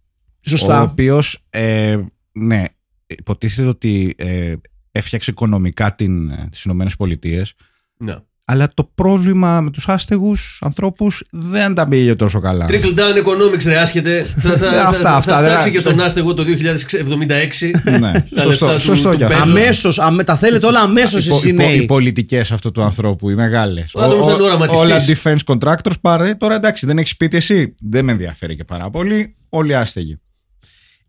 Ο 0.53 0.57
Σωστά. 0.57 0.81
οποίος, 0.81 1.39
ε, 1.49 1.97
ναι, 2.31 2.63
υποτίθεται 3.07 3.67
ότι 3.67 4.13
ε, 4.17 4.53
έφτιαξε 4.91 5.31
οικονομικά 5.31 5.95
την, 5.95 6.29
ε, 6.29 6.47
τις 6.51 6.63
Ηνωμένες 6.63 6.95
Πολιτείες 6.95 7.53
Ναι. 7.97 8.15
αλλά 8.45 8.67
το 8.73 8.91
πρόβλημα 8.95 9.61
με 9.61 9.71
τους 9.71 9.87
άστεγους 9.87 10.59
ανθρώπους 10.61 11.23
δεν 11.31 11.73
τα 11.73 11.87
πήγε 11.87 12.15
τόσο 12.15 12.39
καλά. 12.39 12.65
Trickle 12.69 12.93
down 12.99 13.17
economics, 13.23 13.63
ρε 13.65 13.79
άσχετε. 13.79 14.23
θα, 14.37 14.57
θα, 14.57 14.69
Ναι, 14.69 14.75
θα, 14.77 14.87
αυτά, 14.87 15.01
θα, 15.01 15.15
αυτά, 15.15 15.35
θα 15.35 15.41
δεν- 15.41 15.49
στάξει 15.51 15.71
και 15.71 15.79
στον 15.79 15.99
άστεγο 15.99 16.33
το 16.33 16.43
2076. 16.43 17.71
ναι, 17.99 18.11
Τα 18.35 18.41
σωστό, 18.41 18.65
λεφτά 18.65 18.73
του- 18.75 18.81
σωστό 18.81 19.09
του 19.11 19.17
κι 19.17 19.23
αυτό. 19.23 19.37
Bezos. 19.37 19.41
Αμέσως, 19.49 19.99
αμε, 19.99 20.23
τα 20.23 20.35
θέλετε 20.37 20.65
όλα 20.65 20.79
αμέσως 20.79 21.25
Οι, 21.25 21.29
πο- 21.29 21.35
εσεί 21.35 21.47
οι, 21.47 21.51
οι 21.51 21.53
πο- 21.55 21.63
οι 21.63 21.67
νέοι. 21.77 21.85
πολιτικές 21.85 22.51
αυτού 22.51 22.71
του 22.71 22.81
ανθρώπου, 22.81 23.29
οι 23.29 23.35
μεγάλες. 23.35 23.91
Ο 23.95 24.01
άνθρωπος 24.01 24.25
Ο- 24.27 24.29
ήταν 24.29 24.41
ο- 24.41 24.45
οραματιστής. 24.45 24.83
όλα 24.83 24.99
defense 25.07 25.55
contractors 25.55 25.99
πάρε. 26.01 26.35
Τώρα 26.35 26.55
εντάξει, 26.55 26.85
δεν 26.85 26.97
έχεις 26.97 27.11
σπίτι 27.11 27.37
εσύ. 27.37 27.75
Δεν 27.79 28.05
με 28.05 28.11
ενδιαφέρει 28.11 28.55
και 28.55 28.63
πάρα 28.63 28.89
πολύ. 28.89 29.35
Όλοι 29.49 29.75
άστεγοι. 29.75 30.19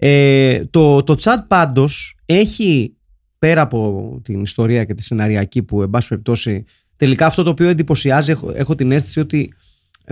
Ε, 0.00 0.64
το, 0.70 1.02
το 1.02 1.14
chat 1.18 1.36
πάντως 1.48 2.16
έχει 2.26 2.92
πέρα 3.38 3.60
από 3.60 4.20
την 4.24 4.42
ιστορία 4.42 4.84
και 4.84 4.94
τη 4.94 5.02
σεναριακή 5.02 5.62
που 5.62 5.82
εν 5.82 5.90
πάση 5.90 6.08
περιπτώσει 6.08 6.64
τελικά 6.96 7.26
αυτό 7.26 7.42
το 7.42 7.50
οποίο 7.50 7.68
εντυπωσιάζει 7.68 8.30
έχω, 8.30 8.50
έχω 8.54 8.74
την 8.74 8.92
αίσθηση 8.92 9.20
ότι 9.20 9.52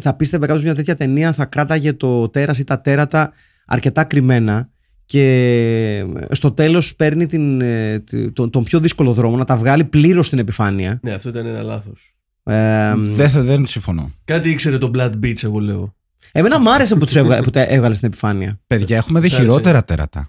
θα 0.03 0.17
πίστευε 0.17 0.47
κάποιος 0.47 0.65
μια 0.65 0.75
τέτοια 0.75 0.95
ταινία 0.95 1.33
θα 1.33 1.45
κράταγε 1.45 1.93
το 1.93 2.29
τέρας 2.29 2.59
ή 2.59 2.65
τα 2.65 2.81
τέρατα 2.81 3.33
αρκετά 3.67 4.05
κρυμμένα 4.05 4.71
και 5.05 6.05
στο 6.31 6.53
τέλος 6.53 6.97
παίρνει 6.97 7.27
την, 7.27 7.61
ε, 7.61 7.99
τη- 8.01 8.33
τον, 8.33 8.51
τον 8.51 8.65
πιο 8.65 8.81
δύσκολο 8.81 9.13
δρόμο 9.13 9.37
να 9.37 9.45
τα 9.45 9.57
βγάλει 9.57 9.85
πλήρως 9.85 10.27
στην 10.27 10.39
επιφάνεια 10.39 10.99
ναι, 11.03 11.13
αυτό 11.13 11.29
ήταν 11.29 11.47
ένα 11.47 11.63
λάθος. 11.63 12.15
ε, 12.43 12.95
δεν, 12.97 13.31
θα- 13.31 13.43
δεν 13.43 13.67
συμφωνώ. 13.67 14.11
Κάτι 14.25 14.51
ήξερε 14.51 14.79
το 14.79 14.91
Blood 14.95 15.13
Beach, 15.25 15.43
εγώ 15.43 15.59
λέω. 15.59 15.95
Εμένα 16.33 16.61
μου 16.61 16.71
άρεσε 16.73 16.95
που, 16.95 17.05
τους 17.05 17.17
έβγα, 17.17 17.41
που 17.43 17.51
τα 17.51 17.61
έβγαλες 17.61 17.97
στην 17.97 18.09
επιφάνεια 18.09 18.61
Παιδιά, 18.67 18.97
έχουμε 18.97 19.21
δει 19.21 19.29
Σ' 19.29 19.33
άρεσε. 19.33 19.49
χειρότερα 19.49 19.85
τέρατα. 19.85 20.29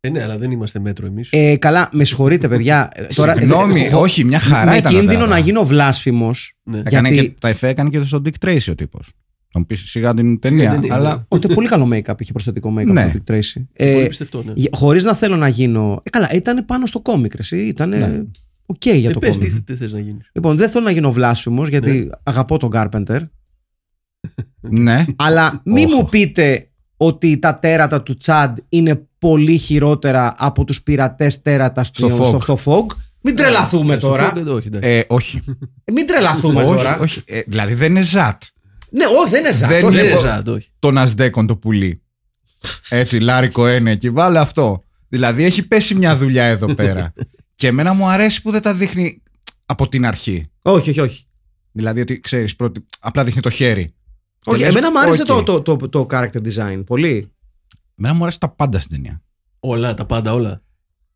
Ε, 0.00 0.08
ναι, 0.08 0.22
αλλά 0.22 0.38
δεν 0.38 0.50
είμαστε 0.50 0.78
μέτρο 0.78 1.06
εμείς. 1.06 1.28
ε, 1.32 1.56
καλά 1.56 1.88
με 1.92 2.04
συγχωρείτε 2.04 2.48
παιδιά 2.48 2.88
Ε, 2.94 3.06
τώρα, 3.14 3.36
Συγγνώμη, 3.36 3.80
ε, 3.80 3.94
όχι, 3.94 4.24
μια 4.24 4.38
χαρά 4.38 4.70
με 4.70 4.76
ήταν. 4.76 4.82
τα 4.82 4.88
κίνδυνο 4.88 5.12
τέρατα. 5.12 5.28
να 5.34 5.38
γίνω 5.38 5.64
βλάσφημος 5.64 6.56
ναι. 6.62 6.78
Έκανε 6.84 7.08
Γιατί- 7.08 7.28
και, 7.28 7.34
τα 7.40 7.48
εφέ 7.48 7.68
έκανε 7.68 7.88
και 7.90 8.02
στον 8.04 8.22
Dick 8.24 8.46
Tracy 8.46 8.66
ο 8.70 8.74
τύπος. 8.74 9.12
Θα 9.52 9.58
μου 9.58 9.66
πεις 9.66 9.80
σιγά 9.90 10.14
την 10.14 10.38
ταινία. 10.40 10.70
ταινία, 10.70 10.94
αλλά 10.94 11.14
ναι. 11.14 11.22
Ότι 11.28 11.54
πολύ 11.54 11.68
καλό 11.68 11.88
make-up, 11.92 12.14
είχε 12.20 12.32
προσθετικό 12.32 12.74
make-up 12.78 12.92
Ναι. 12.92 13.04
ο 13.04 13.10
Dick 13.14 13.30
Tracy. 13.32 13.62
Πολύ 13.76 14.00
Ε, 14.02 14.06
πιστευτό, 14.06 14.42
ναι. 14.42 14.52
Χωρίς 14.70 15.04
να 15.04 15.14
θέλω 15.14 15.36
να 15.36 15.48
γίνω. 15.48 16.00
Ε, 16.02 16.10
καλά, 16.10 16.30
ήταν 16.32 16.64
πάνω 16.64 16.86
στο 16.86 17.00
κόμικ, 17.00 17.32
εσύ. 17.38 17.56
Ήταν 17.56 17.88
Ναι. 17.88 18.22
οκ 18.66 18.84
για 18.84 19.08
Ε, 19.10 19.12
το 19.12 19.18
πες, 19.18 19.36
κόμικ. 19.36 19.52
τι, 19.52 19.62
τι 19.62 19.74
θες 19.74 19.92
να 19.92 19.98
γίνεις. 20.00 20.30
Λοιπόν, 20.32 20.56
δεν 20.56 20.70
θέλω 20.70 20.84
να 20.84 20.90
γίνω 20.90 21.12
βλάσφημος 21.12 21.68
γιατί 21.68 21.90
Ναι. 21.90 22.06
αγαπώ 22.22 22.58
τον 22.58 22.70
Carpenter. 22.72 23.20
Ναι. 24.60 25.04
Αλλά 25.16 25.60
μην 25.64 25.84
Όχο. 25.86 25.96
μου 25.96 26.08
πείτε 26.08 26.68
ότι 26.96 27.38
τα 27.38 27.58
τέρατα 27.58 28.02
του 28.02 28.16
Τσάντ 28.16 28.58
είναι 28.68 29.06
πολύ 29.18 29.56
χειρότερα 29.56 30.34
από 30.36 30.64
τους 30.64 30.82
πειρατές 30.82 31.42
τέρατα 31.42 31.84
στο, 31.84 32.08
Στο 32.08 32.24
στο, 32.24 32.36
Fog. 32.36 32.42
στο 32.42 32.58
Fog. 32.64 32.96
Μην 33.20 33.36
τρελαθούμε 33.36 33.94
Ε, 33.94 33.98
στο 33.98 34.08
τώρα. 34.08 34.32
Fog, 34.36 34.46
όχι, 34.46 34.66
εντάξει. 34.66 34.88
Ε, 34.88 35.02
όχι. 35.08 35.40
Ε, 35.84 35.92
Μην 35.92 36.06
τρελαθούμε 36.06 36.62
όχι, 36.62 36.76
τώρα. 36.76 36.98
όχι. 36.98 37.22
Ε, 37.24 37.40
δηλαδή 37.46 37.74
δεν 37.74 37.90
είναι 37.90 38.02
ζάτ. 38.02 38.42
Ναι, 38.90 39.04
όχι, 39.20 39.30
δεν 39.30 39.40
είναι 39.44 39.52
ζάτ. 39.52 39.70
Δεν 39.70 39.84
όχι. 39.84 39.94
Δεν 39.94 40.04
είναι- 40.04 40.12
είναι 40.12 40.20
ζάντ, 40.20 40.48
όχι. 40.48 40.68
Το 40.78 40.90
Νασδέκον 40.90 41.46
το 41.46 41.56
πουλί. 41.56 42.02
Έτσι, 42.88 43.18
Λάρικο 43.18 43.68
είναι 43.68 43.90
εκεί. 43.90 44.10
Βάλε 44.10 44.38
αυτό. 44.38 44.84
Δηλαδή 45.08 45.44
έχει 45.44 45.66
πέσει 45.68 45.94
μια 45.94 46.16
δουλειά 46.16 46.44
εδώ 46.44 46.74
πέρα. 46.74 47.12
και 47.54 47.66
εμένα 47.66 47.92
μου 47.92 48.06
αρέσει 48.08 48.42
που 48.42 48.50
δεν 48.50 48.62
τα 48.62 48.74
δείχνει 48.74 49.22
από 49.66 49.88
την 49.88 50.06
αρχή. 50.06 50.50
όχι, 50.62 50.90
όχι, 50.90 51.00
όχι. 51.00 51.24
Δηλαδή 51.72 52.00
ότι 52.00 52.20
ξέρεις, 52.20 52.56
πρώτη... 52.56 52.86
απλά 53.00 53.24
δείχνει 53.24 53.40
το 53.42 53.50
χέρι. 53.50 53.94
Όχι, 54.44 54.58
Και 54.58 54.64
λες, 54.64 54.74
εμένα 54.74 54.90
μου 54.90 54.98
άρεσε 55.00 55.22
οκ. 55.22 55.26
το, 55.28 55.42
το, 55.62 55.76
το, 55.76 55.88
το 55.88 56.06
character 56.10 56.42
design. 56.52 56.82
Πολύ. 56.86 57.32
Εμένα 57.98 58.14
μου 58.14 58.22
αρέσει 58.22 58.40
τα 58.40 58.48
πάντα 58.48 58.80
στην 58.80 58.90
ταινία. 58.96 59.22
Όλα, 59.60 59.94
τα 59.94 60.06
πάντα, 60.06 60.32
όλα. 60.32 60.62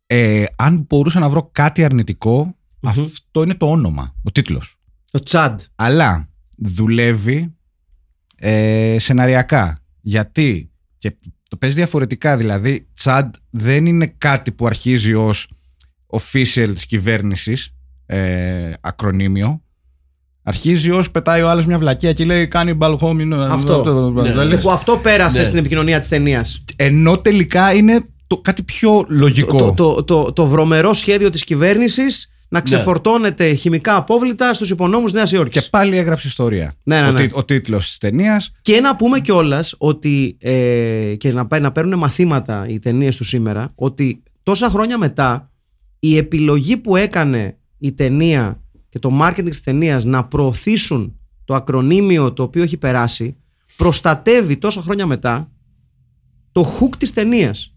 Ε, 0.06 0.44
αν 0.56 0.84
μπορούσα 0.88 1.18
να 1.20 1.28
βρω 1.28 1.48
κάτι 1.52 1.84
αρνητικό, 1.84 2.56
αυτό 2.80 3.42
είναι 3.42 3.54
το 3.54 3.70
όνομα, 3.70 4.14
ο 4.22 4.30
τίτλος. 4.32 4.76
Το 5.10 5.22
Τσάντ. 5.22 5.60
αλλά 5.74 6.28
δουλεύει 6.56 7.54
ε, 8.36 8.96
σεναριακά. 8.98 9.78
Γιατί; 10.00 10.70
Και 10.98 11.16
το 11.48 11.56
παίζει 11.56 11.76
διαφορετικά. 11.76 12.36
Δηλαδή, 12.36 12.88
Τσάντ 12.94 13.34
δεν 13.50 13.86
είναι 13.86 14.06
κάτι 14.06 14.52
που 14.52 14.66
αρχίζει 14.66 15.14
ως 15.14 15.48
official 16.06 16.70
της 16.74 16.86
κυβέρνησης, 16.86 17.74
ε, 18.06 18.72
ακρονίμιο. 18.80 19.63
Αρχίζει 20.46 20.90
ως 20.90 21.10
πετάει 21.10 21.42
ο 21.42 21.48
άλλος 21.50 21.66
μια 21.66 21.78
βλακεία 21.78 22.12
και 22.12 22.24
λέει 22.24 22.48
κάνει 22.48 22.74
μπαλχόμινο. 22.74 23.36
Αυτό. 23.36 24.10
Ναι, 24.10 24.44
Ναι, 24.44 24.56
που 24.56 24.70
αυτό 24.70 24.96
πέρασε 25.02 25.38
Ναι. 25.38 25.44
στην 25.44 25.58
επικοινωνία 25.58 25.98
της 25.98 26.08
ταινίας. 26.08 26.58
Ενώ 26.76 27.18
τελικά 27.18 27.72
είναι 27.74 28.00
το, 28.26 28.36
κάτι 28.38 28.62
πιο 28.62 29.04
λογικό. 29.08 29.56
Το, 29.58 29.94
το, 29.94 30.04
το, 30.04 30.32
το 30.32 30.46
βρωμερό 30.46 30.92
σχέδιο 30.92 31.30
της 31.30 31.44
κυβέρνησης 31.44 32.28
να 32.48 32.60
ξεφορτώνεται 32.60 33.54
χημικά 33.54 33.96
απόβλητα 33.96 34.54
στους 34.54 34.70
υπονόμους 34.70 35.12
Νέας 35.12 35.32
Υόρκης. 35.32 35.62
Και 35.62 35.68
πάλι 35.70 35.96
έγραψε 35.96 36.28
ιστορία. 36.28 36.74
Ναι, 36.82 37.00
ναι, 37.00 37.08
Ο, 37.08 37.12
ναι. 37.12 37.20
τί- 37.20 37.36
ο 37.36 37.44
τίτλος 37.44 37.86
της 37.86 37.98
ταινίας 37.98 38.52
Και 38.62 38.80
να 38.80 38.96
πούμε 38.96 39.20
κιόλας 39.20 39.74
ότι. 39.78 40.36
Ε, 40.40 41.14
και 41.18 41.32
να, 41.32 41.46
πά- 41.46 41.60
να 41.60 41.72
παίρνουν 41.72 41.98
μαθήματα 41.98 42.66
οι 42.68 42.78
ταινίες 42.78 43.16
του 43.16 43.24
σήμερα, 43.24 43.70
ότι 43.74 44.22
τόσα 44.42 44.68
χρόνια 44.68 44.98
μετά 44.98 45.50
η 45.98 46.16
επιλογή 46.16 46.76
που 46.76 46.96
έκανε 46.96 47.56
η 47.78 47.92
ταινία 47.92 48.62
και 48.94 49.00
το 49.00 49.18
marketing 49.22 49.48
της 49.50 49.60
ταινίας 49.60 50.04
να 50.04 50.24
προωθήσουν 50.24 51.18
το 51.44 51.54
ακρονίμιο 51.54 52.32
το 52.32 52.42
οποίο 52.42 52.62
έχει 52.62 52.76
περάσει 52.76 53.36
προστατεύει 53.76 54.56
τόσα 54.56 54.80
χρόνια 54.80 55.06
μετά 55.06 55.50
το 56.52 56.66
hook 56.80 56.96
της 56.98 57.12
ταινίας. 57.12 57.74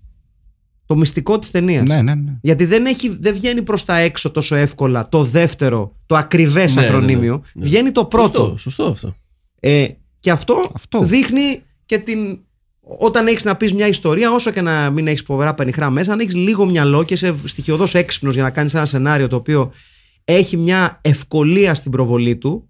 Το 0.86 0.98
μυστικό 0.98 1.40
της 1.40 1.52
ταινίας. 1.52 1.88
Ναι, 1.88 2.02
ναι, 2.02 2.16
ναι. 2.16 2.38
Γιατί 2.42 2.66
δεν, 2.66 2.86
έχει, 2.86 3.18
δεν 3.20 3.34
βγαίνει 3.34 3.62
προς 3.62 3.86
τα 3.86 3.98
έξω 3.98 4.32
τόσο 4.32 4.56
εύκολα 4.56 5.10
το 5.10 5.24
δεύτερο, 5.24 5.96
το 6.06 6.16
ακριβές 6.16 6.76
Ναι, 6.76 6.82
ναι, 6.82 6.88
ναι. 6.88 6.96
ακρονίμιο. 6.96 7.44
Ναι. 7.54 7.66
Βγαίνει 7.66 7.92
το 7.92 8.06
πρώτο. 8.06 8.40
Σωστό, 8.40 8.58
σωστό 8.58 8.84
αυτό. 8.84 9.16
Ε, 9.60 9.88
και 10.20 10.32
αυτό, 10.32 10.72
Αυτό. 10.74 11.00
δείχνει 11.04 11.62
και 11.86 11.98
την 11.98 12.40
όταν 12.80 13.28
έχεις 13.28 13.44
να 13.44 13.56
πεις 13.56 13.74
μια 13.74 13.88
ιστορία, 13.88 14.32
όσο 14.32 14.52
και 14.52 14.62
να 14.62 14.90
μην 14.90 15.08
έχεις 15.08 15.22
φοβερά 15.22 15.54
πενιχρά 15.54 15.90
μέσα, 15.90 16.14
αν 16.14 16.20
έχεις 16.20 16.36
λίγο 16.36 16.66
μυαλό 16.66 17.04
και 17.04 17.14
είσαι 17.14 17.36
στοιχειοδός 17.44 17.96
έξυπνος 17.96 18.34
για 18.34 18.44
να 18.44 18.50
κάνεις 18.50 18.74
ένα 18.74 18.86
σενάριο 18.86 19.28
το 19.28 19.36
οποίο 19.36 19.72
έχει 20.30 20.58
μια 20.58 21.00
ευκολία 21.02 21.74
στην 21.74 21.92
προβολή 21.92 22.38
του 22.38 22.70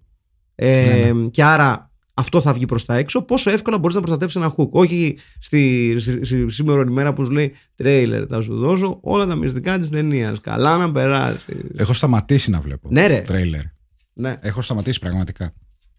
ε, 0.54 1.12
και 1.30 1.44
άρα 1.44 1.90
αυτό 2.14 2.40
θα 2.40 2.52
βγει 2.52 2.66
προς 2.66 2.84
τα 2.84 2.96
έξω, 2.96 3.22
πόσο 3.22 3.50
εύκολα 3.50 3.78
μπορείς 3.78 3.94
να 3.94 4.00
προστατεύσεις 4.00 4.42
ένα 4.42 4.54
hook. 4.56 4.68
Όχι 4.70 5.18
στη, 5.38 5.94
στη, 5.98 6.24
στη 6.24 6.50
σήμερα 6.50 6.84
ημέρα 6.88 7.12
που 7.12 7.24
σου 7.24 7.30
λέει 7.30 7.54
τρέιλερ, 7.74 8.24
θα 8.28 8.42
σου 8.42 8.56
δώσω 8.56 8.98
όλα 9.02 9.26
τα 9.26 9.34
μυστικά 9.34 9.78
της 9.78 9.88
ταινίας. 9.88 10.40
Καλά 10.40 10.76
να 10.76 10.92
περάσεις. 10.92 11.44
Έχω 11.76 11.92
σταματήσει 11.92 12.50
να 12.50 12.60
βλέπω. 12.60 12.88
Ναι, 12.90 13.06
ρε. 13.06 13.20
Τρέιλερ. 13.20 13.62
Ναι. 14.12 14.36
Έχω 14.40 14.62
σταματήσει 14.62 14.98
πραγματικά. 14.98 15.54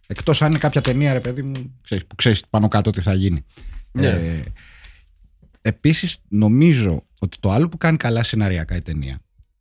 Εκτός 0.07 0.41
αν 0.41 0.49
είναι 0.49 0.59
κάποια 0.59 0.81
ταινία, 0.81 1.13
ρε 1.13 1.19
παιδί 1.19 1.41
μου, 1.41 1.79
ξέρεις, 1.81 2.05
που 2.05 2.15
ξέρεις 2.15 2.43
πάνω 2.49 2.67
κάτω 2.67 2.91
τι 2.91 3.01
θα 3.01 3.13
γίνει. 3.13 3.45
Ναι. 3.91 4.07
Ε, 4.07 4.43
Επίσης, 5.61 6.17
νομίζω 6.27 7.05
ότι 7.19 7.37
το 7.39 7.51
άλλο 7.51 7.69
που 7.69 7.77
κάνει 7.77 7.97
καλά 7.97 8.23
σεναριακά 8.23 8.75
η 8.75 8.81
ταινία 8.81 9.19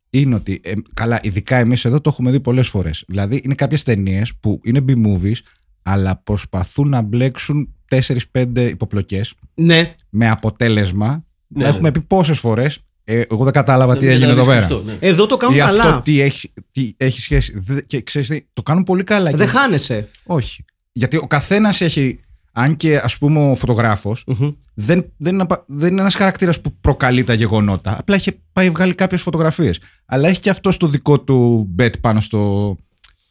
είναι 0.09 0.35
ότι. 0.35 0.59
ε, 0.63 0.71
καλά, 0.93 1.19
ειδικά 1.23 1.55
εμείς 1.57 1.85
εδώ 1.85 2.01
το 2.01 2.09
έχουμε 2.09 2.31
δει 2.31 2.39
πολλές 2.39 2.67
φορές. 2.67 3.03
Δηλαδή, 3.07 3.41
είναι 3.43 3.55
κάποιες 3.55 3.83
ταινίες 3.83 4.35
που 4.39 4.59
είναι 4.63 4.83
B-movies, 4.87 5.35
αλλά 5.81 6.15
προσπαθούν 6.23 6.89
να 6.89 7.01
μπλέξουν 7.01 7.73
4-5 7.89 8.67
υποπλοκές 8.69 9.33
ναι. 9.53 9.93
με 10.09 10.29
αποτέλεσμα. 10.29 11.25
Ναι, 11.47 11.63
να 11.63 11.69
έχουμε 11.69 11.91
πει 11.91 12.01
πόσες 12.01 12.39
φορές. 12.39 12.79
Ε, 13.03 13.21
εγώ 13.31 13.43
δεν 13.43 13.53
κατάλαβα 13.53 13.93
τι 13.97 13.99
Να 14.05 14.11
μην 14.11 14.21
έγινε 14.21 14.31
εδώ 14.31 14.45
πέρα. 14.45 14.59
καταλάβεις 14.59 14.85
Χριστό, 14.87 15.05
ναι. 15.05 15.11
Εδώ 15.11 15.25
το 15.25 15.37
κάνουν 15.37 15.55
Ή 15.55 15.59
καλά. 15.59 15.83
αυτό 15.83 16.01
τι 16.01 16.21
έχει, 16.21 16.53
τι 16.71 16.93
έχει 16.97 17.21
σχέση. 17.21 17.59
Δε- 17.59 17.81
Και 17.81 18.01
ξέρεις 18.01 18.27
τι, 18.27 18.41
το 18.53 18.61
κάνουν 18.61 18.83
πολύ 18.83 19.03
καλά. 19.03 19.29
Δεν 19.31 19.39
Και- 19.39 19.45
χάνεσαι. 19.57 20.09
Όχι. 20.25 20.63
Γιατί 20.91 21.17
ο 21.17 21.27
καθένας 21.27 21.81
έχει. 21.81 22.19
Αν 22.61 22.75
και 22.75 22.97
ας 22.97 23.17
πούμε 23.17 23.51
ο 23.51 23.55
φωτογράφος 23.55 24.23
Μμμ. 24.27 24.49
δεν, 24.73 25.05
δεν, 25.17 25.33
είναι, 25.33 25.41
απα- 25.41 25.63
δεν 25.67 25.91
είναι 25.91 26.01
ένας 26.01 26.15
χαρακτήρας 26.15 26.61
που 26.61 26.73
προκαλεί 26.81 27.23
τα 27.23 27.33
γεγονότα. 27.33 27.95
Απλά 27.99 28.15
έχει 28.15 28.41
πάει 28.53 28.69
βγάλει 28.69 28.93
κάποιες 28.93 29.21
φωτογραφίες. 29.21 29.79
Αλλά 30.05 30.27
έχει 30.27 30.39
και 30.39 30.49
αυτό 30.49 30.77
το 30.77 30.87
δικό 30.87 31.19
του 31.19 31.67
bet 31.79 31.99
πάνω 32.01 32.21
στο, 32.21 32.75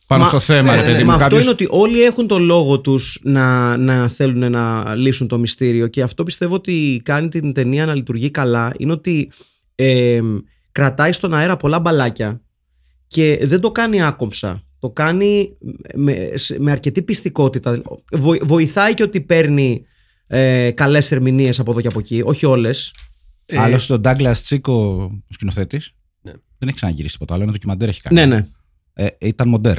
πάνω 0.06 0.22
Μα- 0.22 0.28
στο 0.28 0.40
θέμα. 0.40 0.62
ναι, 0.62 0.70
ρε 0.70 0.76
ναι, 0.80 0.86
παιδί 0.86 0.92
ναι. 0.98 1.00
μου. 1.00 1.06
Μα 1.06 1.12
αυτό 1.12 1.22
Κάποιος- 1.24 1.42
είναι 1.42 1.50
ότι 1.50 1.66
όλοι 1.70 2.02
έχουν 2.02 2.26
το 2.26 2.38
λόγο 2.38 2.80
τους 2.80 3.20
να, 3.22 3.76
να 3.76 4.08
θέλουν 4.08 4.50
να 4.50 4.94
λύσουν 4.94 5.28
το 5.28 5.38
μυστήριο 5.38 5.86
και 5.86 6.02
αυτό 6.02 6.24
πιστεύω 6.24 6.54
ότι 6.54 7.00
κάνει 7.04 7.28
την 7.28 7.52
ταινία 7.52 7.86
να 7.86 7.94
λειτουργεί 7.94 8.30
καλά 8.30 8.72
είναι 8.78 8.92
ότι 8.92 9.30
ε, 9.74 10.20
κρατάει 10.72 11.12
στον 11.12 11.34
αέρα 11.34 11.56
πολλά 11.56 11.80
μπαλάκια 11.80 12.40
και 13.06 13.38
δεν 13.42 13.60
το 13.60 13.70
κάνει 13.72 14.02
άκομψα. 14.02 14.62
Το 14.78 14.90
κάνει 14.90 15.56
με, 15.94 16.30
σε- 16.34 16.60
με 16.60 16.70
αρκετή 16.70 17.02
πιστικότητα. 17.02 17.82
Βο- 18.12 18.36
βοηθάει 18.42 18.94
και 18.94 19.02
ότι 19.02 19.20
παίρνει 19.20 19.84
ε, 20.26 20.70
καλές 20.70 21.12
ερμηνείες 21.12 21.58
από 21.60 21.70
εδώ 21.70 21.80
και 21.80 21.86
από 21.86 21.98
εκεί, 21.98 22.22
όχι 22.24 22.46
όλες. 22.46 22.94
Ε, 23.46 23.58
Άλλωστε, 23.58 23.92
ο 23.92 23.98
Ντάγκλα 23.98 24.32
Τσίκο, 24.32 24.72
ο 25.02 25.32
σκηνοθέτης, 25.32 25.92
Ναι. 26.22 26.32
δεν 26.58 26.68
έχει 26.68 26.76
ξαναγυρίσει 26.76 27.12
τίποτα 27.12 27.34
άλλο. 27.34 27.42
Ένα 27.42 27.52
ντοκιμαντέρ 27.52 27.88
έχει 27.88 28.00
κάνει. 28.00 28.14
Ναι, 28.20 28.26
ναι. 28.26 28.46
Ε, 28.92 29.06
ήταν 29.20 29.48
μοντέρ. 29.48 29.76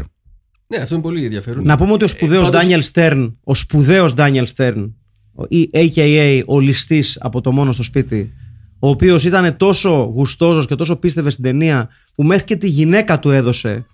Ναι, 0.67 0.77
αυτό 0.77 0.93
είναι 0.93 1.03
πολύ 1.03 1.23
ενδιαφέρον. 1.25 1.65
Να 1.65 1.77
πούμε 1.77 1.91
ότι 1.91 2.03
ο 2.03 2.07
σπουδαίος 2.07 2.49
πάντως- 2.49 2.63
Daniel 2.65 2.81
Stern, 2.93 3.33
ο 3.43 3.55
σπουδαίος 3.55 4.13
Daniel 4.17 4.45
Stern, 4.55 4.91
ο- 5.33 5.43
ή 5.47 5.69
AKA 5.73 6.41
ο 6.47 6.59
ληστής 6.59 7.17
από 7.21 7.41
το 7.41 7.51
μόνο 7.51 7.71
στο 7.71 7.83
σπίτι, 7.83 8.33
ο 8.79 8.89
οποίος 8.89 9.23
ήταν 9.25 9.57
τόσο 9.57 9.89
γουστόζος 9.89 10.65
και 10.67 10.75
τόσο 10.75 10.95
πίστευε 10.95 11.29
στην 11.29 11.43
ταινία 11.43 11.89
που 12.15 12.23
μέχρι 12.23 12.43
και 12.43 12.55
τη 12.55 12.67
γυναίκα 12.67 13.19
του 13.19 13.29
έδωσε 13.31 13.85